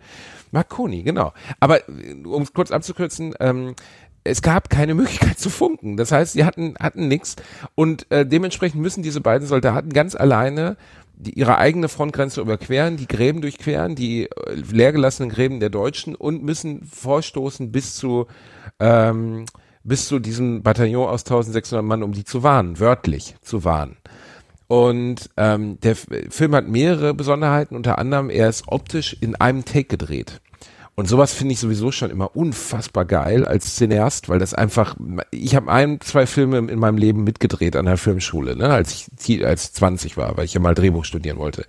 [0.51, 1.33] Marconi, genau.
[1.61, 3.77] Aber äh, um es kurz abzukürzen, ähm,
[4.25, 5.97] es gab keine Möglichkeit zu funken.
[5.97, 7.37] Das heißt, sie hatten, hatten nichts
[7.77, 10.77] und äh, dementsprechend müssen diese beiden Soldaten ganz alleine
[11.15, 16.43] die, ihre eigene Frontgrenze überqueren, die Gräben durchqueren, die äh, leergelassenen Gräben der Deutschen und
[16.43, 18.27] müssen vorstoßen bis zu
[18.81, 19.47] ähm,
[19.85, 23.97] bis zu diesem Bataillon aus 1600 Mann, um die zu warnen, wörtlich zu warnen.
[24.69, 29.85] Und ähm, der Film hat mehrere Besonderheiten, unter anderem er ist optisch in einem Take
[29.85, 30.41] gedreht.
[30.95, 34.95] Und sowas finde ich sowieso schon immer unfassbar geil als Cineast, weil das einfach,
[35.31, 39.47] ich habe ein, zwei Filme in meinem Leben mitgedreht an der Filmschule, ne, als ich
[39.47, 41.65] als 20 war, weil ich ja mal Drehbuch studieren wollte.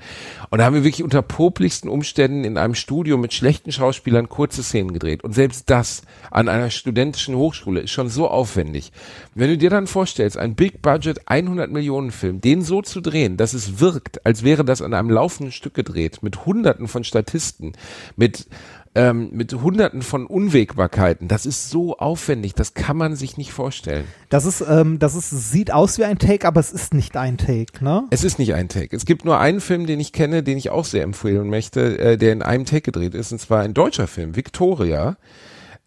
[0.49, 4.61] Und da haben wir wirklich unter poplichsten Umständen in einem Studio mit schlechten Schauspielern kurze
[4.61, 5.24] Szenen gedreht.
[5.24, 8.91] Und selbst das an einer studentischen Hochschule ist schon so aufwendig.
[9.36, 13.38] Wenn du dir dann vorstellst, ein Big Budget 100 Millionen Film, den so zu drehen,
[13.38, 17.71] dass es wirkt, als wäre das an einem laufenden Stück gedreht, mit hunderten von Statisten,
[18.17, 18.47] mit
[18.96, 21.28] ähm, mit hunderten von Unwägbarkeiten.
[21.28, 24.06] Das ist so aufwendig, das kann man sich nicht vorstellen.
[24.30, 27.38] Das ist, ähm, das ist, sieht aus wie ein Take, aber es ist nicht ein
[27.38, 28.04] Take, ne?
[28.12, 28.96] Es ist nicht ein Take.
[28.96, 32.18] Es gibt nur einen Film, den ich kenne, den ich auch sehr empfehlen möchte, äh,
[32.18, 35.18] der in einem Take gedreht ist, und zwar ein deutscher Film, Victoria.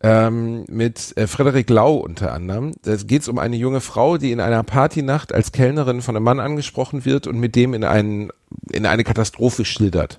[0.03, 2.73] Ähm, mit äh, Frederik Lau unter anderem.
[2.83, 6.25] Da geht es um eine junge Frau, die in einer Partynacht als Kellnerin von einem
[6.25, 8.31] Mann angesprochen wird und mit dem in, einen,
[8.71, 10.19] in eine Katastrophe schlittert.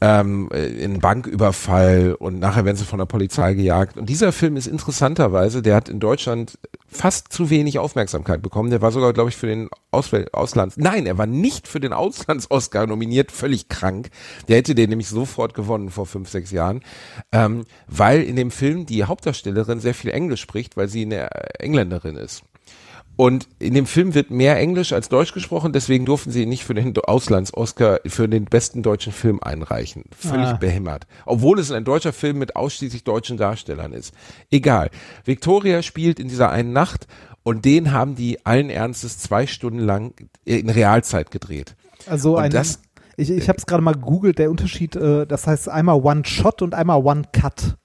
[0.00, 3.96] Ähm, äh, in Banküberfall und nachher werden sie von der Polizei gejagt.
[3.96, 8.70] Und dieser Film ist interessanterweise, der hat in Deutschland fast zu wenig Aufmerksamkeit bekommen.
[8.70, 11.92] Der war sogar, glaube ich, für den Auswähl Auslands, nein, er war nicht für den
[11.92, 14.10] Auslands-Oscar nominiert, völlig krank.
[14.46, 16.82] Der hätte den nämlich sofort gewonnen vor fünf, sechs Jahren,
[17.32, 21.28] ähm, weil in dem Film die Hauptdarstellerin sehr viel Englisch spricht, weil sie eine
[21.58, 22.42] Engländerin ist.
[23.20, 26.62] Und in dem Film wird mehr Englisch als Deutsch gesprochen, deswegen durften sie ihn nicht
[26.62, 30.04] für den Auslands-Oscar für den besten deutschen Film einreichen.
[30.16, 30.52] Völlig Ah.
[30.52, 31.08] behämmert.
[31.26, 34.14] Obwohl es ein deutscher Film mit ausschließlich deutschen Darstellern ist.
[34.52, 34.90] Egal.
[35.24, 37.08] Victoria spielt in dieser einen Nacht
[37.42, 40.14] und den haben die allen Ernstes zwei Stunden lang
[40.44, 41.74] in Realzeit gedreht.
[42.06, 42.80] Also Und ein, das-
[43.16, 46.62] ich, ich habe es gerade mal gegoogelt, der Unterschied, äh, das heißt einmal One Shot
[46.62, 47.76] und einmal One Cut.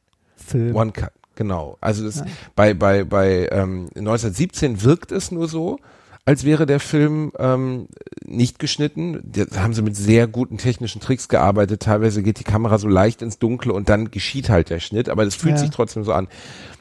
[1.35, 1.77] Genau.
[1.81, 2.23] Also das,
[2.55, 5.79] bei, bei, bei ähm, 1917 wirkt es nur so,
[6.25, 7.87] als wäre der Film ähm,
[8.25, 9.19] nicht geschnitten.
[9.25, 11.81] Da haben sie mit sehr guten technischen Tricks gearbeitet.
[11.81, 15.23] Teilweise geht die Kamera so leicht ins Dunkle und dann geschieht halt der Schnitt, aber
[15.23, 15.57] es fühlt Ja.
[15.59, 16.27] sich trotzdem so an.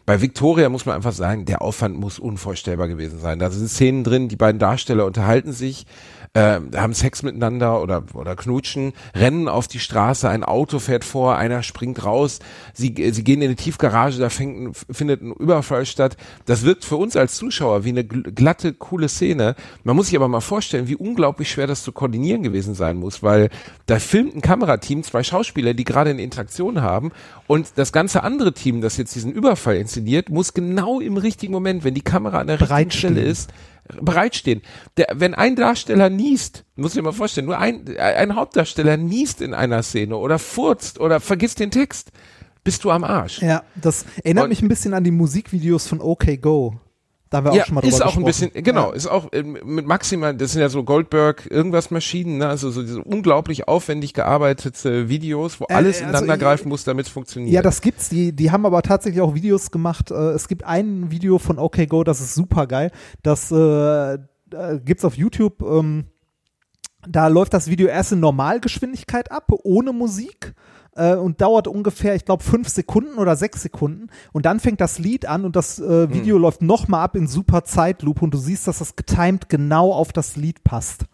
[0.04, 3.38] Bei Victoria muss man einfach sagen, der Aufwand muss unvorstellbar gewesen sein.
[3.38, 5.86] Da sind Szenen drin, die beiden Darsteller unterhalten sich,
[6.34, 11.36] äh, haben Sex miteinander oder, oder knutschen, rennen auf die Straße, ein Auto fährt vor,
[11.36, 12.38] einer springt raus,
[12.72, 16.16] sie, sie gehen in eine Tiefgarage, da fängt, findet ein Überfall statt.
[16.46, 19.54] Das wirkt für uns als Zuschauer wie eine gl- glatte, coole Szene.
[19.84, 23.22] Man muss sich aber mal vorstellen, wie unglaublich schwer das zu koordinieren gewesen sein muss,
[23.22, 23.50] weil
[23.86, 27.12] da filmt ein Kamerateam zwei Schauspieler, die gerade eine Interaktion haben
[27.46, 31.84] und das ganze andere Team, das jetzt diesen Überfall inszeniert, muss genau im richtigen Moment,
[31.84, 32.90] wenn die Kamera an der richtigen.
[32.90, 33.50] Stelle ist,
[34.00, 34.62] bereitstehen.
[34.96, 39.40] Der, wenn ein Darsteller niest, muss ich dir mal vorstellen, nur ein, ein Hauptdarsteller niest
[39.42, 42.10] in einer Szene oder furzt oder vergisst den Text,
[42.64, 43.42] bist du am Arsch.
[43.42, 46.74] Ja, das erinnert Und- mich ein bisschen an die Musikvideos von OK Go.
[47.32, 48.50] Da haben wir Ja, auch schon mal drüber ist auch ein gesprochen.
[48.50, 48.94] bisschen, genau, Ja.
[48.94, 52.48] ist auch ähm, mit maximal, das sind ja so Goldberg irgendwas Maschinen, ne?
[52.48, 57.06] also so diese unglaublich aufwendig gearbeitete Videos, wo Äh, alles also ineinander greifen muss, damit
[57.06, 57.52] es funktioniert.
[57.54, 58.10] Ja, das gibt's.
[58.10, 60.10] Die, die haben aber tatsächlich auch Videos gemacht.
[60.10, 62.90] Äh, es gibt ein Video von OK Go, das ist super geil.
[63.22, 64.18] Das äh, äh,
[64.84, 65.62] gibt's auf YouTube.
[65.62, 66.04] Ähm,
[67.08, 70.54] da läuft das Video erst in Normalgeschwindigkeit ab, ohne Musik.
[70.94, 74.08] Äh, und dauert ungefähr, ich glaube, fünf Sekunden oder sechs Sekunden.
[74.32, 77.64] Und dann fängt das Lied an und das äh, Video läuft nochmal ab in super
[77.64, 81.04] Zeitlupe und du siehst, dass das getimed genau auf das Lied passt.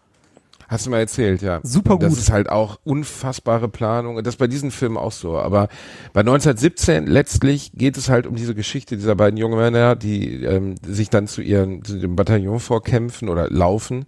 [0.69, 1.61] Hast du mal erzählt, ja.
[1.63, 2.19] Super Und Das gut.
[2.19, 4.17] ist halt auch unfassbare Planung.
[4.17, 5.39] Das ist bei diesen Filmen auch so.
[5.39, 5.67] Aber
[6.13, 10.75] bei 1917 letztlich geht es halt um diese Geschichte dieser beiden jungen Männer, die ähm,
[10.85, 14.05] sich dann zu ihren, zu dem Bataillon vorkämpfen oder laufen.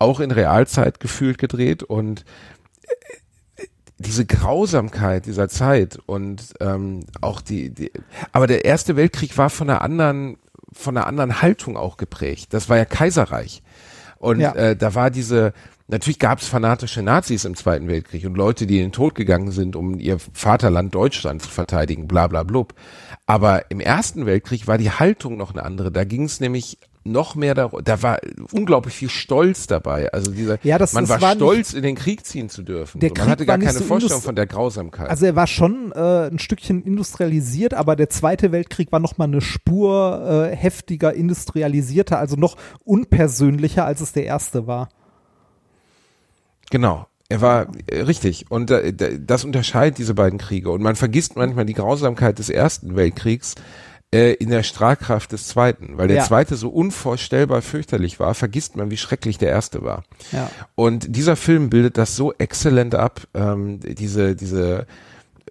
[0.00, 2.24] Auch in Realzeit gefühlt gedreht und
[3.98, 7.92] diese Grausamkeit dieser Zeit und ähm, auch die, die,
[8.32, 10.36] aber der Erste Weltkrieg war von einer anderen,
[10.72, 12.52] von einer anderen Haltung auch geprägt.
[12.52, 13.62] Das war ja Kaiserreich.
[14.18, 14.52] Und Ja.
[14.54, 15.52] äh, da war diese,
[15.86, 19.52] natürlich gab es fanatische Nazis im Zweiten Weltkrieg und Leute, die in den Tod gegangen
[19.52, 22.74] sind, um ihr Vaterland Deutschland zu verteidigen, bla bla blub.
[23.26, 25.92] Aber im Ersten Weltkrieg war die Haltung noch eine andere.
[25.92, 28.18] Da ging es nämlich noch mehr darum, da war
[28.52, 30.10] unglaublich viel Stolz dabei.
[30.12, 32.62] Also dieser, Ja, das- man das war, war nicht- stolz, in den Krieg ziehen zu
[32.62, 32.98] dürfen.
[33.00, 35.10] Der Und man Krieg hatte gar nicht keine so Vorstellung von der Grausamkeit.
[35.10, 39.24] Also er war schon äh, ein Stückchen industrialisiert, aber der Zweite Weltkrieg war noch mal
[39.24, 44.88] eine Spur äh, heftiger, industrialisierter, also noch unpersönlicher, als es der erste war.
[46.70, 47.06] Genau.
[47.28, 48.50] Er war äh, richtig.
[48.50, 50.70] Und äh, das unterscheidet diese beiden Kriege.
[50.70, 53.54] Und man vergisst manchmal die Grausamkeit des Ersten Weltkriegs
[54.14, 55.98] äh, in der Strahlkraft des Zweiten.
[55.98, 56.24] Weil der Ja.
[56.24, 60.04] Zweite so unvorstellbar fürchterlich war, vergisst man, wie schrecklich der Erste war.
[60.30, 60.50] Ja.
[60.76, 64.86] Und dieser Film bildet das so exzellent ab, ähm, diese, diese,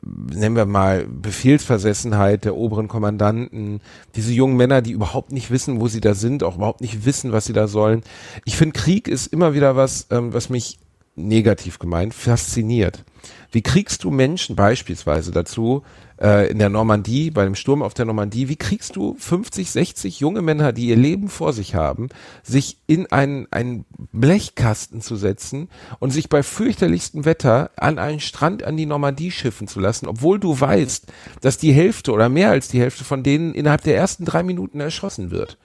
[0.01, 3.81] nennen wir mal, Befehlsversessenheit der oberen Kommandanten,
[4.15, 7.33] diese jungen Männer, die überhaupt nicht wissen, wo sie da sind, auch überhaupt nicht wissen,
[7.33, 8.01] was sie da sollen.
[8.45, 10.79] Ich finde, Krieg ist immer wieder was, ähm, was mich
[11.15, 13.03] negativ gemeint fasziniert.
[13.51, 15.83] Wie kriegst du Menschen beispielsweise dazu,
[16.23, 20.19] äh, in der Normandie, bei dem Sturm auf der Normandie, wie kriegst du 50, 60
[20.19, 22.09] junge Männer, die ihr Leben vor sich haben,
[22.41, 25.69] sich in einen, einen Blechkasten zu setzen
[25.99, 30.39] und sich bei fürchterlichstem Wetter an einen Strand an die Normandie schiffen zu lassen, obwohl
[30.39, 31.11] du weißt,
[31.41, 34.79] dass die Hälfte oder mehr als die Hälfte von denen innerhalb der ersten drei Minuten
[34.79, 35.57] erschossen wird?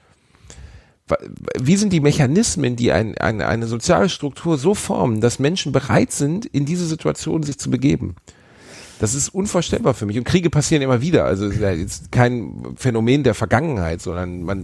[1.58, 6.12] Wie sind die Mechanismen, die ein, ein, eine soziale Struktur so formen, dass Menschen bereit
[6.12, 8.16] sind, in diese Situation sich zu begeben?
[8.98, 10.18] Das ist unvorstellbar für mich.
[10.18, 11.24] Und Kriege passieren immer wieder.
[11.24, 14.60] Also es ist ja jetzt kein Phänomen der Vergangenheit, sondern man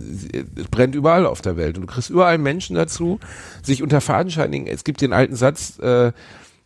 [0.57, 1.77] es brennt überall auf der Welt.
[1.77, 3.21] Und du kriegst überall Menschen dazu,
[3.63, 4.67] sich unter Fadenscheinigen.
[4.67, 6.13] Es gibt den alten Satz, äh,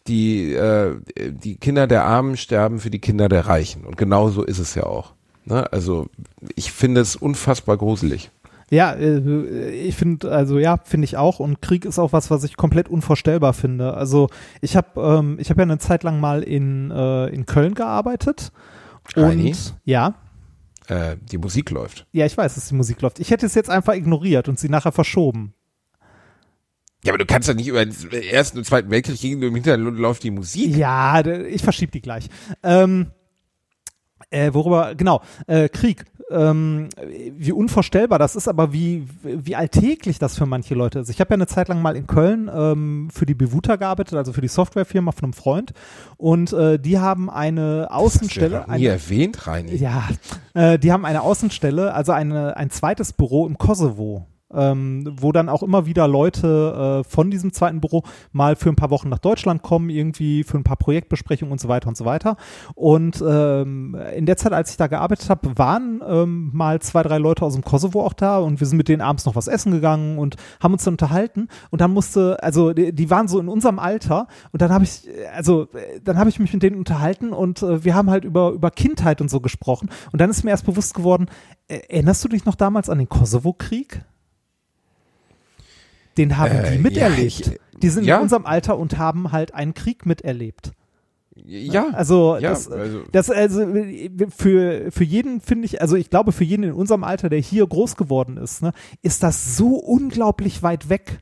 [0.07, 3.85] die, äh, die Kinder der Armen sterben für die Kinder der Reichen.
[3.85, 5.12] Und genau so ist es ja auch.
[5.45, 5.71] Ne?
[5.73, 6.09] Also
[6.57, 8.31] ich finde es unfassbar gruselig.
[8.71, 11.41] Ja, äh, ich finde, also ja, finde ich auch.
[11.41, 13.95] Und Krieg ist auch was, was ich komplett unvorstellbar finde.
[13.95, 14.29] Also
[14.61, 18.53] ich habe ähm, ich habe ja eine Zeit lang mal in, äh, in Köln gearbeitet.
[19.16, 19.49] Reini?
[19.51, 20.14] Und ja,
[20.87, 22.07] Äh, die Musik läuft.
[22.12, 23.21] ja, ich weiß, dass die Musik läuft.
[23.21, 25.55] Ich hätte es jetzt einfach ignoriert und sie nachher verschoben.
[27.05, 29.99] Ja, aber du kannst ja nicht über den Ersten und Zweiten Weltkrieg gegen im Hintergrund
[29.99, 30.77] läuft die Musik.
[30.77, 32.29] Ja, ich verschiebe die gleich.
[32.62, 33.12] Ähm,
[34.31, 36.05] äh, worüber, genau, äh, Krieg.
[36.31, 36.89] Ähm,
[37.37, 41.09] wie unvorstellbar das ist, aber wie, wie alltäglich das für manche Leute ist.
[41.09, 44.33] Ich habe ja eine Zeit lang mal in Köln ähm, für die Bevuta gearbeitet, also
[44.33, 45.72] für die Softwarefirma von einem Freund.
[46.16, 48.59] Und äh, die haben eine Außenstelle.
[48.59, 49.76] Hast du nie eine, erwähnt, Reini.
[49.76, 50.09] ja,
[50.55, 54.26] äh, die haben eine Außenstelle, also eine, ein zweites Büro im Kosovo.
[54.55, 58.77] Ähm, wo dann auch immer wieder Leute äh, von diesem zweiten Büro mal für ein
[58.77, 62.05] paar Wochen nach Deutschland kommen, irgendwie für ein paar Projektbesprechungen und so weiter und so
[62.05, 62.37] weiter.
[62.75, 67.19] Und ähm, in der Zeit, als ich da gearbeitet habe, waren ähm, mal zwei, drei
[67.19, 69.73] Leute aus dem Kosovo auch da und wir sind mit denen abends noch was essen
[69.73, 73.49] gegangen und haben uns dann unterhalten und dann musste, also die, die waren so in
[73.49, 75.03] unserem Alter und dann habe ich,
[75.35, 75.69] also
[76.03, 79.21] dann habe ich mich mit denen unterhalten und äh, wir haben halt über, über Kindheit
[79.21, 81.27] und so gesprochen und dann ist mir erst bewusst geworden,
[81.69, 84.05] äh, erinnerst du dich noch damals an den Kosovo-Krieg?
[86.19, 87.23] Den haben Äh, die ja, miterlebt.
[87.47, 88.16] ich- die sind ja.
[88.16, 90.73] in unserem Alter und haben halt einen Krieg miterlebt.
[91.45, 93.64] Ja, Also, ja, das, also- das also
[94.37, 97.64] für, für jeden finde ich, also ich glaube für jeden in unserem Alter, der hier
[97.66, 101.21] groß geworden ist, ne, ist das so unglaublich weit weg.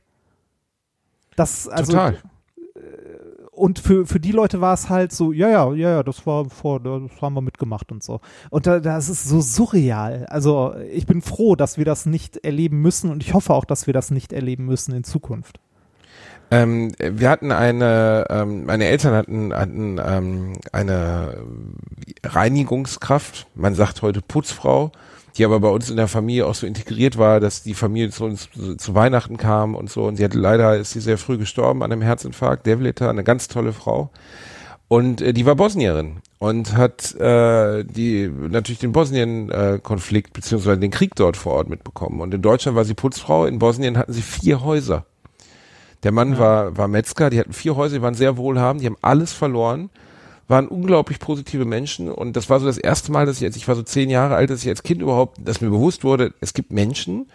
[1.35, 2.17] Das, also, total.
[3.57, 6.47] Und für, für die Leute war es halt so, ja, ja, ja, ja, das war
[6.47, 8.21] vor, das haben wir mitgemacht und so.
[8.51, 10.27] Und da, das ist so surreal.
[10.29, 13.87] Also ich bin froh, dass wir das nicht erleben müssen und ich hoffe auch, dass
[13.87, 15.59] wir das nicht erleben müssen in Zukunft.
[16.51, 21.37] Ähm, wir hatten eine, ähm, meine Eltern hatten, hatten ähm, eine
[22.23, 24.91] Reinigungskraft, man sagt heute Putzfrau,
[25.37, 28.25] die aber bei uns in der Familie auch so integriert war, dass die Familie zu
[28.25, 30.05] uns zu, Weihnachten kam und so.
[30.05, 32.65] Und sie hatte leider ist sie sehr früh gestorben an einem Herzinfarkt.
[32.65, 34.09] Devleta, eine ganz tolle Frau.
[34.87, 41.13] Und äh, die war Bosnierin und hat äh, die natürlich den Bosnien-Konflikt beziehungsweise den Krieg
[41.15, 42.21] dort vor Ort mitbekommen.
[42.21, 45.05] Und in Deutschland war sie Putzfrau, in Bosnien hatten sie vier Häuser.
[46.03, 48.97] Der Mann war, war Metzger, die hatten vier Häuser, die waren sehr wohlhabend, die haben
[49.01, 49.89] alles verloren,
[50.47, 53.67] waren unglaublich positive Menschen und das war so das erste Mal, dass ich, als ich
[53.67, 56.53] war so zehn Jahre alt, dass ich als Kind überhaupt, dass mir bewusst wurde, es
[56.53, 57.27] gibt Menschen,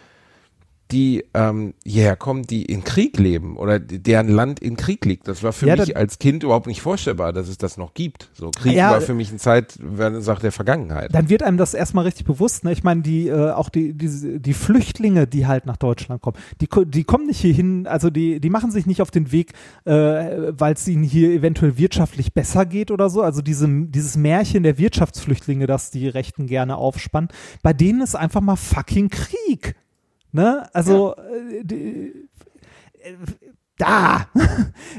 [0.92, 5.26] die ähm, hierher kommen, die in Krieg leben oder deren Land in Krieg liegt.
[5.26, 8.30] Das war für Ja, mich als Kind überhaupt nicht vorstellbar, dass es das noch gibt.
[8.34, 11.14] So Krieg Ja, war für mich eine Zeit, eine Sache der Vergangenheit.
[11.14, 12.64] Dann wird einem das erstmal richtig bewusst.
[12.64, 12.72] Ne?
[12.72, 16.68] Ich meine, die äh, auch die, die die Flüchtlinge, die halt nach Deutschland kommen, die
[16.86, 19.52] die kommen nicht hier hin, also die die machen sich nicht auf den Weg,
[19.84, 23.22] äh, weil es ihnen hier eventuell wirtschaftlich besser geht oder so.
[23.22, 27.28] Also diese dieses Märchen der Wirtschaftsflüchtlinge, das die Rechten gerne aufspannen,
[27.62, 29.74] bei denen ist einfach mal fucking Krieg.
[30.32, 30.68] Ne?
[30.72, 32.28] Also äh, die,
[33.02, 33.14] äh,
[33.78, 34.26] da.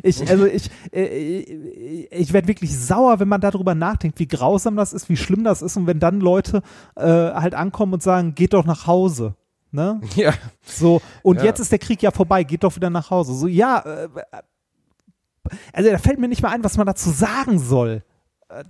[0.02, 1.40] Ich, also ich, äh,
[2.10, 5.62] ich werde wirklich sauer, wenn man darüber nachdenkt, wie grausam das ist, wie schlimm das
[5.62, 6.62] ist und wenn dann Leute
[6.96, 9.36] äh, halt ankommen und sagen, geht doch nach Hause.
[9.72, 10.02] Ne?
[10.16, 10.34] Ja,
[10.66, 11.46] So, und Ja.
[11.46, 13.34] jetzt ist der Krieg ja vorbei, geht doch wieder nach Hause.
[13.36, 14.10] So, ja, äh,
[15.72, 18.04] also da fällt mir nicht mal ein, was man dazu sagen soll.
[18.50, 18.64] Äh,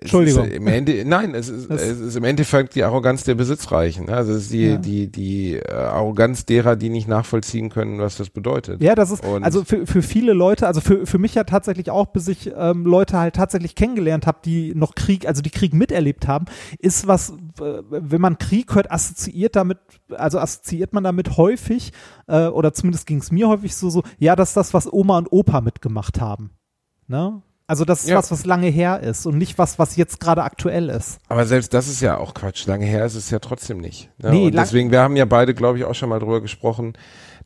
[0.00, 0.48] Entschuldigung.
[0.48, 4.06] Im Ende, nein, es ist, Das- es ist im Endeffekt die Arroganz der Besitzreichen.
[4.06, 4.14] ne?
[4.16, 4.76] Also es ist die, Ja.
[4.78, 8.82] die, die äh, Arroganz derer, die nicht nachvollziehen können, was das bedeutet.
[8.82, 11.90] Ja, das ist, Und- also für, für viele Leute, also für, für mich ja tatsächlich
[11.90, 15.74] auch, bis ich ähm, Leute halt tatsächlich kennengelernt habe, die noch Krieg, also die Krieg
[15.74, 16.46] miterlebt haben,
[16.78, 17.30] ist was,
[17.60, 19.78] äh, wenn man Krieg hört, assoziiert damit,
[20.10, 21.92] also assoziiert man damit häufig,
[22.26, 25.18] äh, oder zumindest ging es mir häufig so, so, ja, das ist das, was Oma
[25.18, 26.50] und Opa mitgemacht haben.
[27.06, 27.42] Ne?
[27.70, 28.16] Also das ist Ja.
[28.16, 31.20] was, was lange her ist und nicht was, was jetzt gerade aktuell ist.
[31.28, 32.66] Aber selbst das ist ja auch Quatsch.
[32.66, 34.10] Lange her ist es ja trotzdem nicht.
[34.18, 34.30] Ne?
[34.32, 36.94] Nee, deswegen, wir haben ja beide, glaube ich, auch schon mal drüber gesprochen,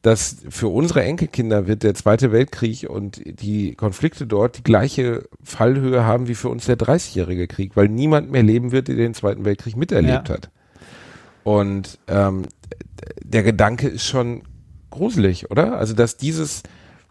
[0.00, 6.04] dass für unsere Enkelkinder wird der Zweite Weltkrieg und die Konflikte dort die gleiche Fallhöhe
[6.06, 9.44] haben wie für uns der 30-jährige Krieg, weil niemand mehr leben wird, der den Zweiten
[9.44, 10.36] Weltkrieg miterlebt Ja.
[10.36, 10.48] hat.
[11.42, 12.46] Und ähm,
[13.22, 14.42] der Gedanke ist schon
[14.90, 15.76] gruselig, oder?
[15.76, 16.62] Also, dass dieses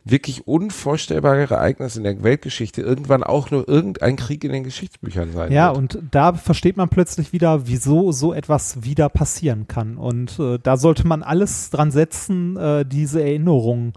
[0.06, 5.52] wirklich unvorstellbare Ereignis in der Weltgeschichte irgendwann auch nur irgendein Krieg in den Geschichtsbüchern sein
[5.52, 5.78] Ja, wird.
[5.78, 9.98] und da versteht man plötzlich wieder, wieso so etwas wieder passieren kann.
[9.98, 13.94] Und äh, da sollte man alles dran setzen, äh, diese Erinnerung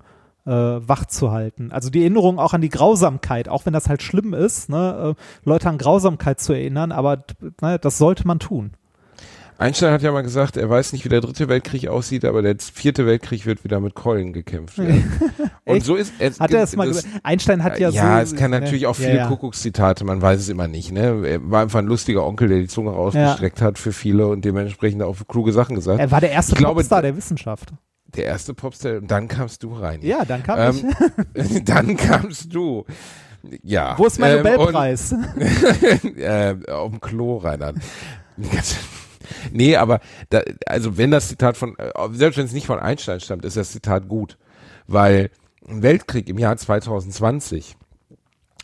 [0.47, 1.73] äh, wach zu halten.
[1.73, 5.49] Also die Erinnerung auch an die Grausamkeit, auch wenn das halt schlimm ist, ne, äh,
[5.49, 7.25] Leute an Grausamkeit zu erinnern, aber
[7.61, 8.73] ne, das sollte man tun.
[9.59, 12.57] Einstein hat ja mal gesagt, er weiß nicht, wie der dritte Weltkrieg aussieht, aber der
[12.59, 15.11] vierte Weltkrieg wird wieder mit Keulen gekämpft werden.
[15.65, 16.39] Und so ist es.
[16.39, 17.07] Hat er das mal gesagt?
[17.23, 18.35] Einstein hat ja, ja, so.
[18.35, 19.27] es kann ne, natürlich auch ja, viele ja.
[19.29, 20.93] Kuckuckszitate, man weiß es immer nicht.
[20.93, 21.27] Ne?
[21.27, 25.03] Er war einfach ein lustiger Onkel, der die Zunge rausgestreckt hat für viele und dementsprechend
[25.03, 26.01] auch kluge Sachen gesagt.
[26.01, 27.73] Er war der erste Ich glaube, Popstar der Wissenschaft.
[28.15, 30.01] Der erste Popstar, und dann kamst du rein.
[30.03, 30.85] Ja, dann kam ich.
[31.35, 32.85] Ähm, dann kamst du.
[33.63, 33.95] Ja.
[33.99, 35.13] Wo ist mein ähm, Nobelpreis?
[35.13, 37.77] Und, äh, auf dem Klo, Reinhard.
[39.53, 40.01] Nee, aber
[40.31, 43.57] da, also wenn das Zitat von, äh, selbst wenn es nicht von Einstein stammt, ist
[43.57, 44.39] das Zitat gut,
[44.87, 45.31] weil
[45.69, 47.77] ein Weltkrieg im Jahr 2020,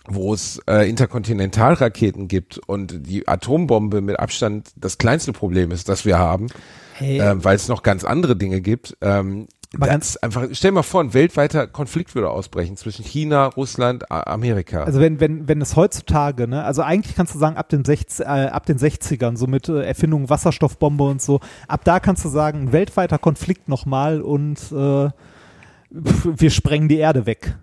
[0.08, 6.04] wo es äh, Interkontinentalraketen gibt und die Atombombe mit Abstand das kleinste Problem ist, das
[6.04, 6.48] wir haben,
[6.94, 7.20] Hey.
[7.20, 9.48] ähm, weil es noch ganz andere Dinge gibt, ähm,
[9.78, 14.10] Das ganz- einfach, stell dir mal vor, ein weltweiter Konflikt würde ausbrechen zwischen China, Russland,
[14.10, 14.84] Amerika.
[14.84, 18.20] Also wenn, wenn, wenn es heutzutage, ne, also eigentlich kannst du sagen, ab den, 60,
[18.20, 22.28] äh, ab den 60ern, so mit äh, Erfindung Wasserstoffbombe und so, ab da kannst du
[22.28, 25.08] sagen, ein weltweiter Konflikt nochmal und äh,
[25.90, 27.56] wir sprengen die Erde weg.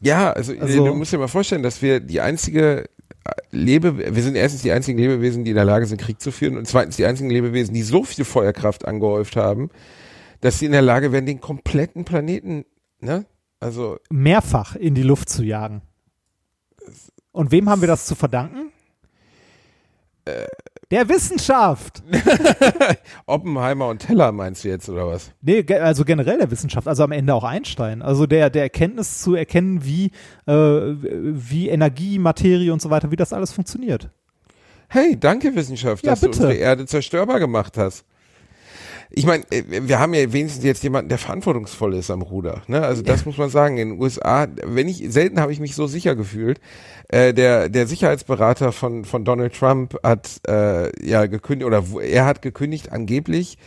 [0.00, 2.84] Ja, also, Also- du musst dir mal vorstellen, dass wir die einzige
[3.24, 6.32] äh, Lebe, wir sind erstens die einzigen Lebewesen, die in der Lage sind, Krieg zu
[6.32, 9.70] führen und zweitens die einzigen Lebewesen, die so viel Feuerkraft angehäuft haben,
[10.44, 12.66] dass sie in der Lage wären, den kompletten Planeten,
[13.00, 13.24] ne?
[13.60, 15.80] Also, Mehrfach in die Luft zu jagen.
[17.32, 18.70] Und wem haben wir das zu verdanken?
[20.90, 22.02] Der Wissenschaft.
[23.26, 25.32] Oppenheimer und Teller meinst du jetzt, oder was?
[25.40, 28.02] Nee, also generell der Wissenschaft, also am Ende auch Einstein.
[28.02, 30.10] Also der, der Erkenntnis zu erkennen, wie,
[30.46, 34.10] äh, wie Energie, Materie und so weiter, wie das alles funktioniert.
[34.88, 36.40] Hey, danke Wissenschaft, Ja, dass du bitte.
[36.42, 38.04] unsere Erde zerstörbar gemacht hast.
[39.16, 42.62] Ich meine, äh, wir haben ja wenigstens jetzt jemanden, der verantwortungsvoll ist am Ruder.
[42.66, 42.82] Ne?
[42.82, 43.78] Also das muss man sagen.
[43.78, 46.60] In den USA, wenn ich selten habe ich mich so sicher gefühlt.
[47.08, 52.42] Äh, der der Sicherheitsberater von von Donald Trump hat äh, ja gekündigt oder er hat
[52.42, 53.58] gekündigt angeblich.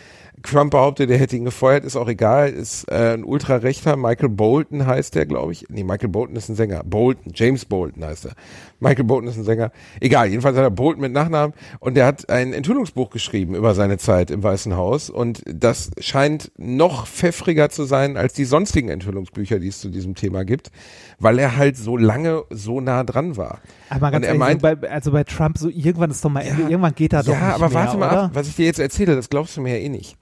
[0.44, 4.86] Trump behauptet, er hätte ihn gefeuert, ist auch egal, ist äh, ein Ultrarechter, Michael Bolton
[4.86, 5.66] heißt der, glaube ich.
[5.70, 6.84] Nee, Michael Bolton ist ein Sänger.
[6.84, 8.34] Bolton, James Bolton heißt er.
[8.80, 9.72] Michael Bolton ist ein Sänger.
[10.00, 13.98] Egal, jedenfalls hat er Bolton mit Nachnamen und der hat ein Enthüllungsbuch geschrieben über seine
[13.98, 19.60] Zeit im Weißen Haus und das scheint noch pfeffriger zu sein als die sonstigen Enthüllungsbücher,
[19.60, 20.70] die es zu diesem Thema gibt,
[21.18, 23.62] weil er halt so lange so nah dran war.
[23.90, 26.94] Aber ganz ehrlich, meint- bei, also bei Trump, so irgendwann ist doch mal Ende, irgendwann
[26.94, 28.24] geht er doch Ja, nicht aber mehr, warte mal oder?
[28.26, 30.18] ab, was ich dir jetzt erzähle, das glaubst du mir ja eh nicht.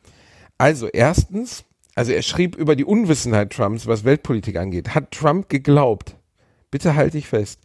[0.58, 4.96] Also erstens, also er schrieb über die Unwissenheit Trumps, was Weltpolitik angeht.
[4.96, 6.16] Hat Trump geglaubt,
[6.72, 7.60] bitte halte ich fest,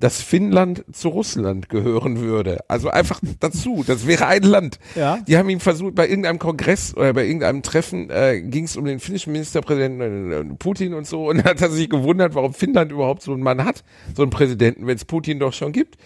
[0.00, 2.58] dass Finnland zu Russland gehören würde.
[2.68, 4.78] Also einfach dazu, das wäre ein Land.
[4.96, 5.18] Ja.
[5.28, 8.86] Die haben ihn versucht, bei irgendeinem Kongress oder bei irgendeinem Treffen äh, ging es um
[8.86, 12.90] den finnischen Ministerpräsidenten äh, Putin und so und dann hat er sich gewundert, warum Finnland
[12.90, 13.84] überhaupt so einen Mann hat,
[14.16, 15.96] so einen Präsidenten, wenn es Putin doch schon gibt.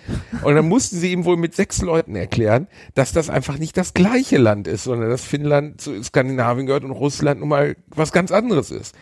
[0.42, 3.95] Und dann mussten sie ihm wohl mit sechs Leuten erklären, dass das einfach nicht das
[3.95, 8.32] gleiche Land ist, sondern dass Finnland zu Skandinavien gehört und Russland nun mal was ganz
[8.32, 8.95] anderes ist.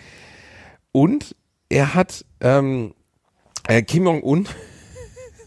[0.92, 1.34] Und
[1.70, 2.92] er hat ähm,
[3.66, 4.46] äh, Kim Jong-un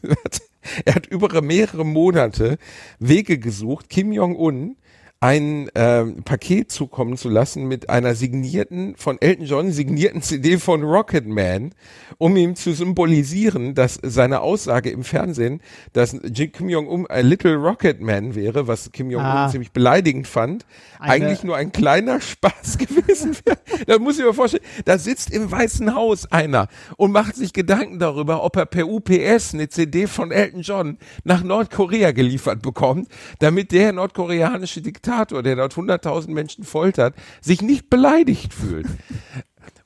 [0.85, 2.57] er hat über mehrere Monate
[2.99, 4.77] Wege gesucht, Kim Jong-un
[5.21, 10.83] ein ähm, Paket zukommen zu lassen mit einer signierten, von Elton John signierten CD von
[10.83, 11.73] Rocket Man,
[12.19, 15.61] um ihm zu symbolisieren, dass seine Aussage im Fernsehen,
[15.93, 16.15] dass
[16.53, 19.49] Kim Jong-un ein Little Rocket Man wäre, was Kim Jong-un Ah.
[19.49, 20.65] ziemlich beleidigend fand,
[20.99, 23.57] Eine- eigentlich nur ein kleiner Spaß gewesen wäre.
[23.87, 27.97] Da muss ich mir vorstellen, da sitzt im Weißen Haus einer und macht sich Gedanken
[27.99, 33.07] darüber, ob er per UPS eine CD von Elton John nach Nordkorea geliefert bekommt,
[33.39, 38.87] damit der nordkoreanische Diktator, der dort 100.000 Menschen foltert, sich nicht beleidigt fühlt.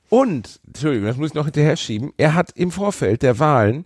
[0.08, 3.84] Und, Entschuldigung, das muss ich noch hinterher schieben, er hat im Vorfeld der Wahlen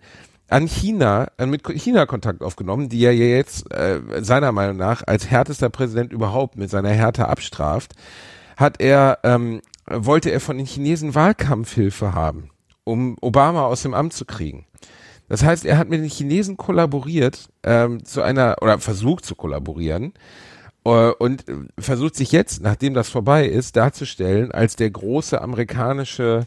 [0.48, 5.30] an China, mit China Kontakt aufgenommen, die er ja jetzt äh, seiner Meinung nach als
[5.30, 7.92] härtester Präsident überhaupt mit seiner Härte abstraft,
[8.56, 12.50] hat er, ähm, wollte er von den Chinesen Wahlkampfhilfe haben,
[12.84, 14.66] um Obama aus dem Amt zu kriegen.
[15.28, 20.12] Das heißt, er hat mit den Chinesen kollaboriert, ähm, zu einer, oder versucht zu kollaborieren,
[20.92, 26.46] und äh, versucht sich jetzt, nachdem das vorbei ist, darzustellen als der große amerikanische,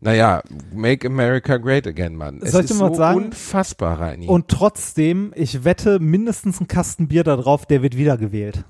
[0.00, 2.40] naja, Make America Great Again, Mann.
[2.42, 3.24] Es Soll ich ist mal so sagen?
[3.26, 4.28] unfassbar, Reini.
[4.28, 8.64] Und trotzdem, ich wette mindestens ein Kasten Bier da drauf, der wird wiedergewählt.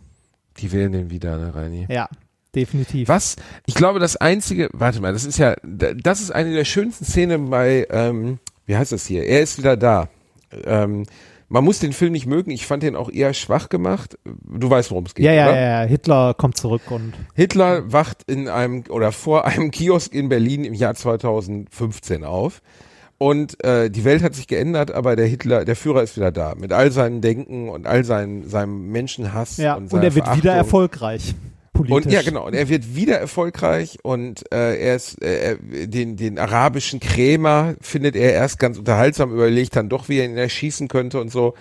[0.58, 1.86] Die wählen den wieder, ne, Reini.
[1.90, 2.08] Ja,
[2.54, 3.08] definitiv.
[3.08, 3.36] Was?
[3.66, 7.50] Ich glaube, das einzige, warte mal, das ist ja, das ist eine der schönsten Szenen
[7.50, 9.24] bei, ähm, wie heißt das hier?
[9.24, 10.08] Er ist wieder da.
[10.64, 11.04] Ähm,
[11.52, 12.50] man muss den Film nicht mögen.
[12.50, 14.18] Ich fand den auch eher schwach gemacht.
[14.24, 15.60] Du weißt, worum es geht, Ja, ja, oder?
[15.60, 20.28] ja, ja, Hitler kommt zurück und Hitler wacht in einem oder vor einem Kiosk in
[20.30, 22.62] Berlin im Jahr 2015 auf.
[23.18, 26.54] Und äh, die Welt hat sich geändert, aber der Hitler, der Führer ist wieder da.
[26.56, 30.24] Mit all seinem Denken und all seinen, seinem Menschenhass ja, und und, er wird wieder
[30.24, 30.50] Verachtung.
[30.50, 31.34] erfolgreich.
[31.72, 32.06] Politisch.
[32.06, 32.46] Und ja, genau.
[32.46, 35.56] Und er wird wieder erfolgreich und äh, er ist äh,
[35.86, 40.36] den den arabischen Krämer findet er erst ganz unterhaltsam, überlegt dann doch, wie er ihn
[40.36, 41.54] erschießen könnte und so.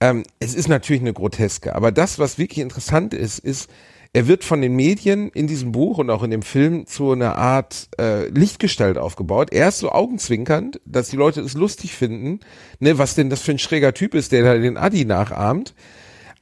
[0.00, 3.70] Ähm, es ist natürlich eine Groteske, aber das, was wirklich interessant ist, ist,
[4.14, 7.36] er wird von den Medien in diesem Buch und auch in dem Film zu einer
[7.36, 9.52] Art äh, Lichtgestalt aufgebaut.
[9.52, 12.40] Er ist so augenzwinkernd, dass die Leute es lustig finden,
[12.78, 15.74] ne, was denn das für ein schräger Typ ist, der da den Adi nachahmt.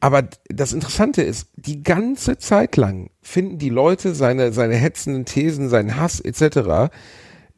[0.00, 5.68] Aber das Interessante ist, die ganze Zeit lang finden die Leute seine, seine hetzenden Thesen,
[5.68, 6.90] seinen Hass etc.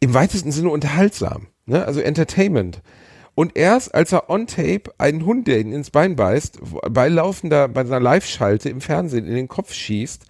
[0.01, 1.47] im weitesten Sinne unterhaltsam.
[1.67, 1.85] Ne?
[1.85, 2.83] Also Entertainment.
[3.35, 6.59] Und erst als er on tape einen Hund, der ihn ins Bein beißt,
[6.91, 10.25] bei laufender, bei seiner Live-Schalte im Fernsehen in den Kopf schießt,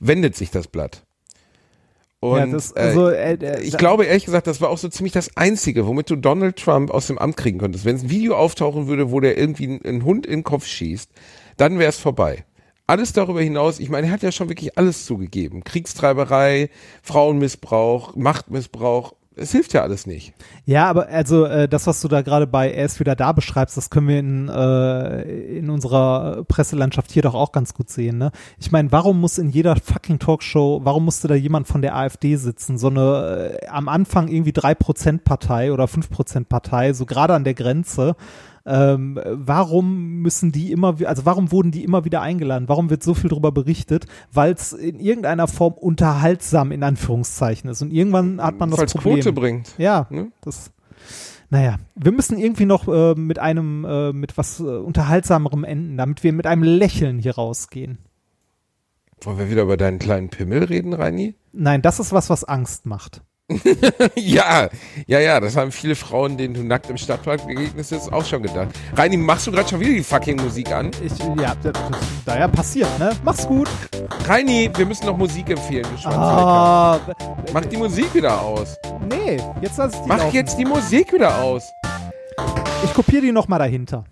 [0.00, 1.04] wendet sich das Blatt.
[2.20, 5.12] Und ja, das, also, äh, äh, ich glaube ehrlich gesagt, das war auch so ziemlich
[5.12, 7.84] das Einzige, womit du Donald Trump aus dem Amt kriegen könntest.
[7.84, 11.12] Wenn ein Video auftauchen würde, wo der irgendwie einen Hund in den Kopf schießt,
[11.58, 12.44] dann wäre es vorbei.
[12.86, 15.62] Alles darüber hinaus, ich meine, er hat ja schon wirklich alles zugegeben.
[15.62, 16.70] Kriegstreiberei,
[17.02, 19.12] Frauenmissbrauch, Machtmissbrauch.
[19.36, 20.32] Es hilft ja alles nicht.
[20.64, 23.76] Ja, aber also äh, das, was du da gerade bei Er ist wieder da beschreibst,
[23.76, 28.18] das können wir in, äh, in unserer Presselandschaft hier doch auch ganz gut sehen.
[28.18, 28.32] Ne?
[28.58, 32.36] Ich meine, warum muss in jeder fucking Talkshow, warum musste da jemand von der AfD
[32.36, 32.78] sitzen?
[32.78, 37.54] So eine äh, am Anfang irgendwie 3% Partei oder 5% Partei, so gerade an der
[37.54, 38.16] Grenze.
[38.70, 42.68] Ähm, warum müssen die immer, also warum wurden die immer wieder eingeladen?
[42.68, 44.04] Warum wird so viel darüber berichtet?
[44.30, 47.80] Weil es in irgendeiner Form unterhaltsam in Anführungszeichen ist.
[47.80, 49.14] Und irgendwann hat man das Falls Problem.
[49.14, 49.74] Quote bringt.
[49.78, 50.30] Ja, Ne?
[50.42, 50.70] das.
[51.50, 56.22] Naja, wir müssen irgendwie noch äh, mit einem, äh, mit was äh, unterhaltsamerem enden, damit
[56.22, 57.96] wir mit einem Lächeln hier rausgehen.
[59.22, 61.34] Wollen wir wieder über deinen kleinen Pimmel reden, Reini?
[61.52, 63.22] Nein, das ist was, was Angst macht.
[64.14, 64.68] ja,
[65.06, 68.42] ja, ja, das haben viele Frauen, denen du nackt im Stadtpark begegnest, jetzt auch schon
[68.42, 68.68] gedacht.
[68.94, 70.90] Reini, machst du gerade schon wieder die fucking Musik an?
[71.02, 71.72] Ich, ja, das,
[72.26, 73.10] da ja passiert, ne?
[73.24, 73.68] Mach's gut.
[74.26, 76.08] Reini, wir müssen noch Musik empfehlen, du.
[76.08, 77.00] Ah,
[77.54, 78.76] Mach die Musik wieder aus.
[79.08, 80.34] nee, jetzt lass ich die Mach laufen.
[80.34, 81.62] jetzt die Musik wieder aus.
[82.84, 84.04] Ich kopiere die nochmal dahinter.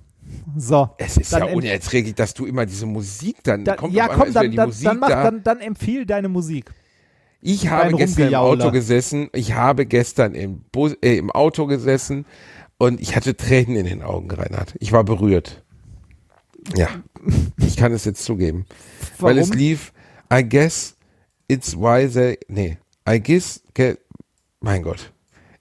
[0.57, 0.89] So.
[0.97, 3.93] Es ist ja unerträglich, dass du immer diese Musik dann Da, kommt.
[3.93, 5.25] ja, komm, dann, die dann, Musik dann, mach, da.
[5.25, 6.73] dann, dann empfiehl deine Musik.
[7.47, 8.35] Ich habe gestern im.
[8.35, 9.28] Auto gesessen.
[9.32, 12.27] Ich habe gestern im, Bus, äh, im Auto gesessen
[12.77, 14.74] und ich hatte Tränen in den Augen, Reinhard.
[14.81, 15.62] Ich war berührt.
[16.74, 16.89] Ja,
[17.59, 18.66] ich kann es jetzt zugeben.
[19.20, 19.60] Weil es Warum?
[19.60, 19.93] lief,
[20.32, 20.97] I guess
[21.47, 22.78] it's why they, nee,
[23.09, 23.97] I guess, ge,
[24.60, 25.12] mein Gott.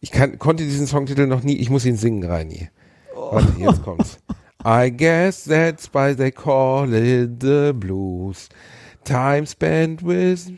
[0.02, 2.70] Ich kann, konnte diesen Songtitel noch nie, ich muss ihn singen, Reini.
[3.14, 4.18] Warte, jetzt kommt's.
[4.66, 8.50] I guess that's why they call it the blues.
[9.04, 10.52] Time spent with,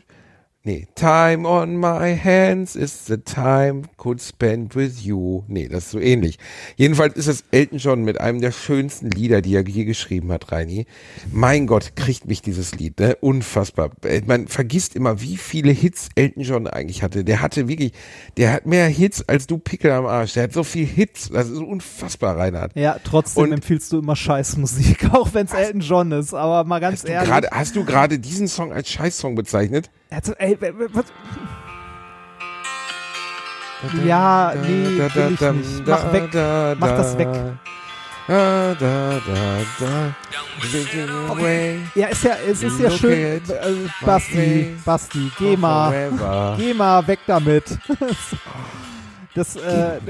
[0.68, 5.42] nee, time on my hands is the time could spend with you.
[5.48, 6.38] Nee, das ist so ähnlich.
[6.76, 10.52] Jedenfalls ist es Elton John mit einem der schönsten Lieder, die er je geschrieben hat,
[10.52, 10.86] Reini.
[11.32, 13.16] Mein Gott, kriegt mich dieses Lied, ne?
[13.16, 13.90] Unfassbar.
[14.04, 17.24] Äh, Man vergisst immer, wie viele Hits Elton John eigentlich hatte.
[17.24, 17.92] Der hatte wirklich,
[18.36, 20.34] der hat mehr Hits als du Pickel am Arsch.
[20.34, 21.30] Der hat so viel Hits.
[21.30, 22.72] Das ist unfassbar, Reinhard.
[22.76, 26.34] Ja, trotzdem Und- empfiehlst du immer Scheißmusik, auch wenn es Elton John ist.
[26.34, 27.28] Aber mal ganz ehrlich.
[27.28, 29.90] gerade, hast du gerade diesen Song als Scheißsong bezeichnet?
[30.10, 30.56] Also, ey,
[30.92, 31.06] was?
[34.04, 35.86] Ja, nee, will ich nicht.
[35.86, 36.34] Mach weg.
[36.78, 37.28] Mach das weg.
[38.28, 39.20] Da, da,
[39.80, 40.14] da,
[41.30, 43.12] away Ja, ist ja, es ist ja schön.
[43.16, 43.40] Äh,
[44.04, 46.54] Basti, Basti, geh mal.
[46.58, 47.78] Geh mal weg damit.
[49.34, 50.00] Das, äh,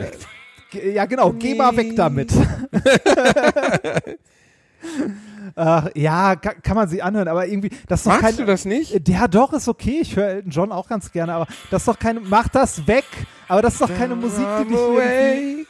[0.94, 2.32] ja genau, geh mal weg damit.
[5.56, 8.44] Ach, ja, kann, kann man sie anhören, aber irgendwie, das ist doch Magst kein, du
[8.44, 9.08] das nicht?
[9.08, 9.98] Ja, doch, ist okay.
[10.02, 13.04] Ich höre Elton John auch ganz gerne, aber das ist doch keine, mach das weg.
[13.48, 15.66] Aber das ist doch keine Musik, die dich irgendwie.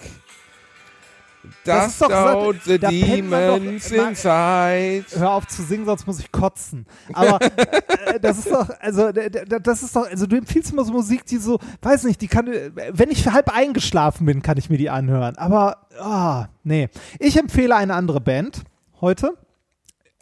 [1.65, 5.05] Das ist doch so- the da doch demons immer- inside.
[5.19, 6.87] hör auf zu singen, sonst muss ich kotzen.
[7.13, 7.39] Aber
[8.07, 11.37] äh, das ist doch, also das ist doch, also du empfiehlst immer so Musik, die
[11.37, 12.49] so, weiß nicht, die kann,
[12.93, 15.37] wenn ich halb eingeschlafen bin, kann ich mir die anhören.
[15.37, 16.89] Aber, ah, nee.
[17.19, 18.63] Ich empfehle eine andere Band
[19.01, 19.37] heute.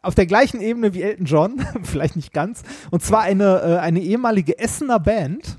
[0.07, 2.63] Auf der gleichen Ebene wie Elton John, vielleicht nicht ganz.
[2.93, 5.59] Und zwar eine, äh, eine ehemalige Essener Band.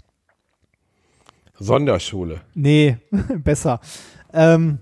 [1.60, 2.40] Sonderschule.
[2.54, 2.98] Nee,
[3.44, 3.82] besser.
[4.32, 4.80] Ähm,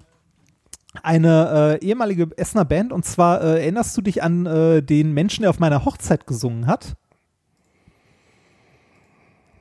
[1.02, 5.42] eine äh, ehemalige Essener Band und zwar äh, erinnerst du dich an äh, den Menschen,
[5.42, 6.96] der auf meiner Hochzeit gesungen hat?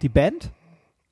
[0.02, 0.50] Die Band?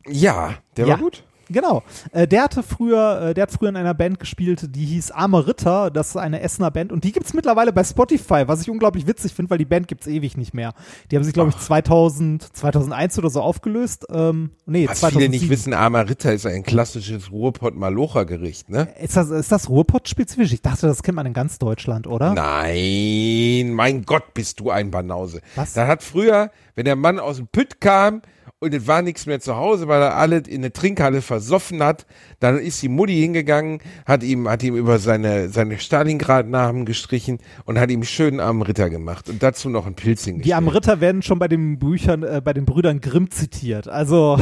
[0.07, 0.93] Ja, der Ja.
[0.95, 1.25] war gut.
[1.53, 1.83] Genau.
[2.13, 5.47] Äh, der hatte früher, äh, der hat früher in einer Band gespielt, die hieß Arme
[5.47, 5.91] Ritter.
[5.91, 9.35] Das ist eine Essener Band und die gibt's mittlerweile bei Spotify, was ich unglaublich witzig
[9.35, 10.75] finde, weil die Band gibt's ewig nicht mehr.
[11.11, 14.07] Die haben sich, glaube ich, 2000, 2001 oder so aufgelöst.
[14.11, 15.11] Ähm, nee, Was 2007.
[15.11, 18.89] viele nicht wissen, Armer Ritter ist ein klassisches Ruhrpott-Malocher-Gericht, ne?
[19.01, 20.53] Ist das, ist das Ruhrpott-spezifisch?
[20.53, 22.35] Ich dachte, das kennt man in ganz Deutschland, oder?
[22.35, 25.41] Nein, mein Gott, bist du ein Banause.
[25.57, 25.75] Was?
[25.75, 28.23] Da hat früher, wenn der Mann aus dem Pütt kam
[28.63, 32.07] und es war nichts mehr zu Hause, weil er alle in der Trinkhalle versoffen hat,
[32.39, 37.81] dann ist die Mutti hingegangen, hat ihm, hat ihm über seine, seine Stalingrad-Namen gestrichen und
[37.81, 40.85] hat ihm schön am Ritter gemacht und dazu noch ein Pilzing Die am gestellt.
[40.85, 43.89] Ritter werden schon bei den Büchern, äh, bei den Brüdern Grimm zitiert.
[43.89, 44.39] Also,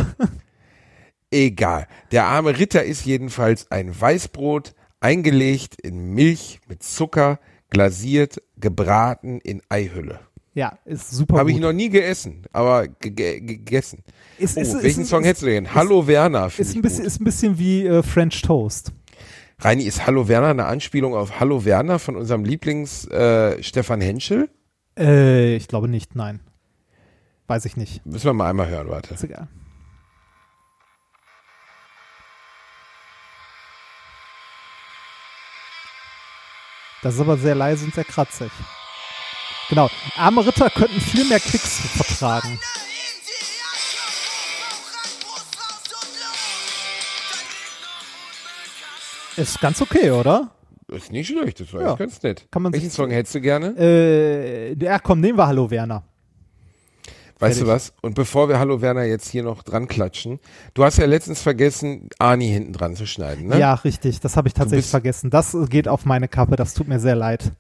[1.31, 1.87] Egal.
[2.13, 7.39] Der arme Ritter ist jedenfalls ein Weißbrot, eingelegt in Milch mit Zucker,
[7.71, 10.21] glasiert, gebraten in Eihülle.
[10.53, 11.39] Ja, ist super.
[11.39, 14.03] Habe ich noch nie gegessen, aber gegessen.
[14.37, 15.75] Ist, oh, ist, welchen ist, Song hättest du denn?
[15.75, 16.51] Hallo Werner.
[16.57, 18.93] Ist ein, bisschen, ist ein bisschen wie äh, French Toast.
[19.61, 24.49] Reini, ist Hallo Werner eine Anspielung auf Hallo Werner von unserem Lieblings äh, Stefan Henschel?
[24.99, 26.41] Äh, ich glaube nicht, nein.
[27.47, 28.05] Weiß ich nicht.
[28.05, 29.15] Müssen wir mal einmal hören, warte.
[29.15, 29.49] Ist egal.
[37.03, 38.51] Das ist aber sehr leise und sehr kratzig.
[39.71, 39.89] Genau.
[40.17, 42.59] Arme Ritter könnten viel mehr Klicks vertragen.
[49.37, 50.51] Ist ganz okay, oder?
[50.89, 51.95] Ist nicht schlecht, das war Ja.
[51.95, 52.47] ganz nett.
[52.51, 53.75] Kann man Welchen Song hättest du gerne?
[53.79, 56.03] Äh, ja, komm, nehmen wir Hallo Werner.
[57.39, 57.87] Weißt du fertig.
[57.89, 57.93] was?
[58.03, 60.41] Und bevor wir Hallo Werner jetzt hier noch dran klatschen,
[60.75, 63.59] du hast ja letztens vergessen, Ani hinten dran zu schneiden, ne?
[63.59, 64.21] Ja, richtig.
[64.21, 65.31] Das habe ich tatsächlich vergessen.
[65.31, 66.57] Das geht auf meine Kappe.
[66.57, 67.53] Das tut mir sehr leid.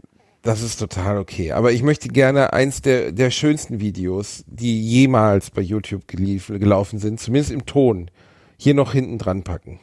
[0.43, 1.53] Das ist total okay.
[1.53, 6.99] Aber ich möchte gerne eins der, der schönsten Videos, die jemals bei YouTube gelief, gelaufen
[6.99, 8.11] sind, zumindest im Ton,
[8.57, 9.81] hier noch hinten dran packen.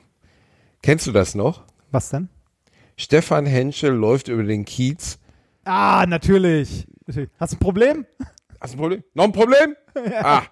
[0.81, 1.63] Kennst du das noch?
[1.91, 2.29] Was denn?
[2.95, 5.19] Stefan Henschel läuft über den Kiez.
[5.63, 6.88] Ah, natürlich.
[7.39, 8.05] Hast du ein Problem?
[8.59, 9.03] Hast du ein Problem?
[9.13, 9.75] Noch ein Problem?
[10.21, 10.43] Ah,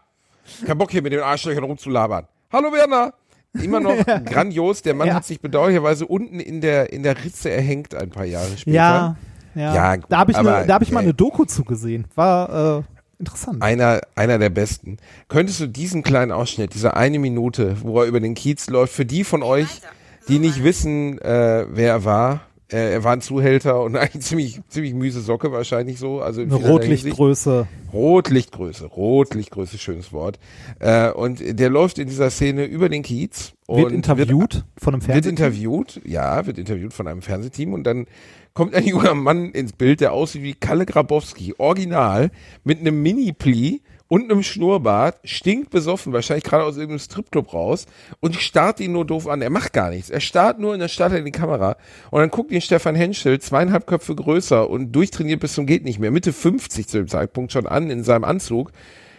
[0.65, 2.27] kein Bock hier mit den Arschlöchern rumzulabern.
[2.51, 3.13] Hallo Werner!
[3.53, 3.95] Immer noch
[4.25, 4.81] grandios.
[4.81, 5.13] Der Mann Ja.
[5.15, 8.75] hat sich bedauerlicherweise unten in der, in der Ritze erhängt ein paar Jahre später.
[8.75, 9.15] Ja.
[9.55, 12.05] Ja, Ja, da habe ich, aber, ne, da hab ich mal äh, eine Doku zugesehen.
[12.15, 12.83] War äh,
[13.19, 13.61] interessant.
[13.61, 14.97] Einer, einer der besten.
[15.27, 19.05] Könntest du diesen kleinen Ausschnitt, diese eine Minute, wo er über den Kiez läuft, für
[19.05, 19.81] die von euch,
[20.27, 22.41] die nicht wissen, äh, wer er war,
[22.71, 26.21] äh, er war ein Zuhälter und eigentlich ziemlich, ziemlich miese Socke wahrscheinlich so.
[26.21, 26.67] Also in eine.
[26.67, 27.67] Rotlichtgröße.
[27.93, 30.39] Rotlichtgröße, Rotlichtgröße, schönes Wort.
[30.79, 35.05] Äh, und der läuft in dieser Szene über den Kiez und Wird interviewt von einem
[35.05, 38.07] Wird, wird interviewt, ja, wird interviewt von einem Fernsehteam und dann
[38.55, 42.31] kommt ein junger Mann ins Bild, der aussieht wie Kalle Grabowski, original,
[42.63, 47.85] mit einem Mini-Pli und einem Schnurrbart, stinkt besoffen, wahrscheinlich gerade aus irgendeinem Stripclub raus
[48.21, 49.41] und starrt ihn nur doof an.
[49.41, 50.09] Er macht gar nichts.
[50.09, 51.75] Er starrt nur und dann starrt er in die Kamera
[52.11, 55.99] und dann guckt ihn Stefan Henschel, zweieinhalb Köpfe größer und durchtrainiert bis zum geht nicht
[55.99, 58.71] mehr, Mitte 50 zu dem Zeitpunkt schon an in seinem Anzug,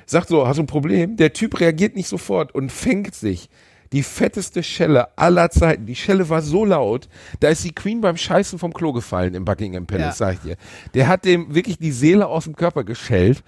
[0.06, 1.18] sagt so, hast du ein Problem?
[1.18, 3.50] Der Typ reagiert nicht sofort und fängt sich
[3.92, 5.86] die fetteste Schelle aller Zeiten.
[5.86, 7.08] Die Schelle war so laut,
[7.40, 10.26] da ist die Queen beim Scheißen vom Klo gefallen im Buckingham Palace, Ja.
[10.26, 10.56] sag ich dir.
[10.94, 13.42] Der hat dem wirklich die Seele aus dem Körper geschellt.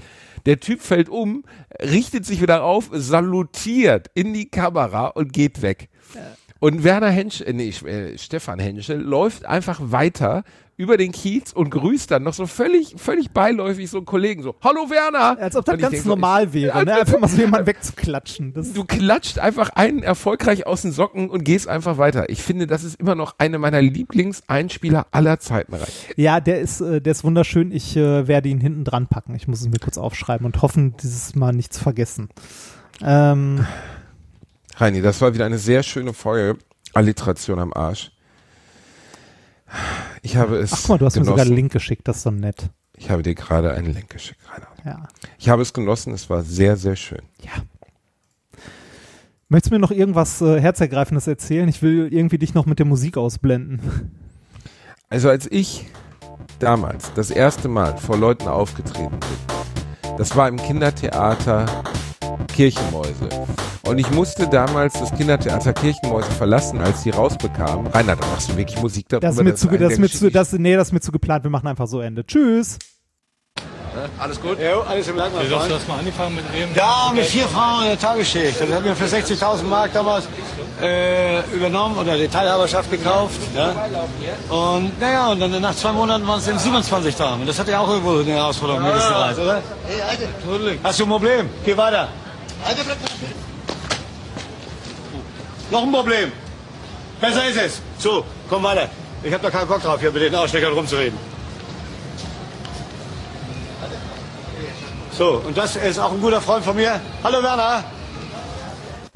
[0.47, 1.45] Der Typ fällt um,
[1.83, 5.89] richtet sich wieder auf, salutiert in die Kamera und geht weg.
[6.61, 10.43] Und Werner Hensch, äh, nee, äh, Stefan Henschel läuft einfach weiter
[10.77, 14.55] über den Kiez und grüßt dann noch so völlig, völlig beiläufig so einen Kollegen so,
[14.63, 15.37] Hallo Werner!
[15.41, 17.01] Als ob das ganz denk so, normal wäre, ne?
[17.01, 18.55] Einfach mal so jemanden wegzuklatschen.
[18.55, 22.29] Das, Du klatscht einfach einen erfolgreich aus den Socken und gehst einfach weiter.
[22.31, 25.75] Ich finde, das ist immer noch eine meiner Lieblingseinspieler aller Zeiten.
[26.17, 27.73] Ja, der ist, äh, der ist wunderschön.
[27.73, 29.35] Ich äh, werde ihn hinten dran packen.
[29.35, 32.29] Ich muss es mir kurz aufschreiben und hoffen, dieses Mal nichts vergessen.
[33.03, 33.67] Ähm,
[34.79, 36.59] Heini, das war wieder eine sehr schöne Folge.
[36.95, 38.13] Alliteration am Arsch.
[40.23, 41.49] Ich habe es ach guck mal, du hast mir sogar genossen.
[41.49, 42.07] einen Link geschickt.
[42.07, 42.71] Das ist so nett.
[42.97, 44.79] Ich habe dir gerade einen Link geschickt, Reinhard.
[44.85, 45.09] Ja.
[45.39, 47.23] Ich habe es genossen, es war sehr, sehr schön.
[47.43, 47.53] Ja.
[49.49, 51.69] Möchtest du mir noch irgendwas äh, Herzergreifendes erzählen?
[51.69, 53.81] Ich will irgendwie dich noch mit der Musik ausblenden.
[55.09, 55.87] Also als ich
[56.59, 61.67] damals das erste Mal vor Leuten aufgetreten bin, das war im Kindertheater
[62.49, 63.29] Kirchenmäuse.
[63.89, 67.87] Und ich musste damals das Kindertheater Kirchenmäuse verlassen, als die rausbekamen.
[67.87, 69.27] Rainer, da machst du wirklich Musik darüber.
[69.27, 71.11] Das ist mir zu, das der ist mir zu, das, nee, das ist mir zu
[71.11, 71.43] geplant.
[71.43, 72.25] Wir machen einfach so Ende.
[72.27, 72.79] Tschüss.
[74.19, 74.61] Alles gut?
[74.61, 76.75] Ja, alles im Land, mein Du hast das mal angefangen mit dem?
[76.75, 78.61] Ja, mit vier Frauen in der Tagesschicht.
[78.61, 80.29] Das haben wir für 60.000 Mark damals
[80.83, 83.41] äh, übernommen oder die Teilhaberschaft gekauft.
[83.57, 83.75] Ja?
[84.55, 87.41] Und naja, und dann nach zwei Monaten waren es eben 27 Tagen.
[87.41, 89.63] Und das hat ja auch irgendwo eine Herausforderung mit dieser Reise, oder?
[90.85, 91.49] Hast du ein Problem?
[91.65, 92.09] Geh weiter.
[95.71, 96.33] Noch ein Problem.
[97.21, 97.83] Besser ist es.
[97.99, 98.89] So, komm weiter.
[99.23, 101.19] Ich habe da keinen Bock drauf, hier mit den Aussteckern rumzureden.
[105.13, 107.01] So, und das ist auch ein guter Freund von mir.
[107.25, 107.85] Hallo Werner.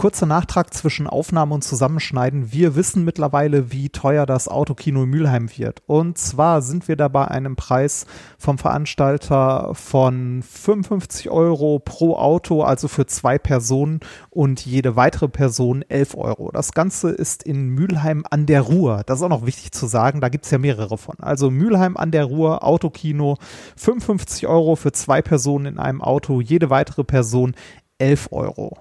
[0.02, 2.50] Kurzer Nachtrag zwischen Aufnahme und Zusammenschneiden.
[2.50, 5.80] Wir wissen mittlerweile, wie teuer das Autokino Mülheim wird.
[5.86, 8.06] Und zwar sind wir da bei einem Preis
[8.36, 14.00] vom Veranstalter von 55 Euro pro Auto, also für zwei Personen
[14.30, 16.50] und jede weitere Person 11 Euro.
[16.50, 19.04] Das Ganze ist in Mülheim an der Ruhr.
[19.06, 21.14] Das ist auch noch wichtig zu sagen, da gibt es ja mehrere von.
[21.20, 23.36] Also Mülheim an der Ruhr, Autokino,
[23.76, 27.54] 55 Euro für zwei Personen in einem Auto, jede weitere Person
[27.98, 28.78] 11 Euro.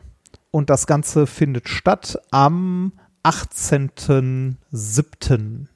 [0.51, 2.91] Und das Ganze findet statt am
[3.23, 5.67] 18.07.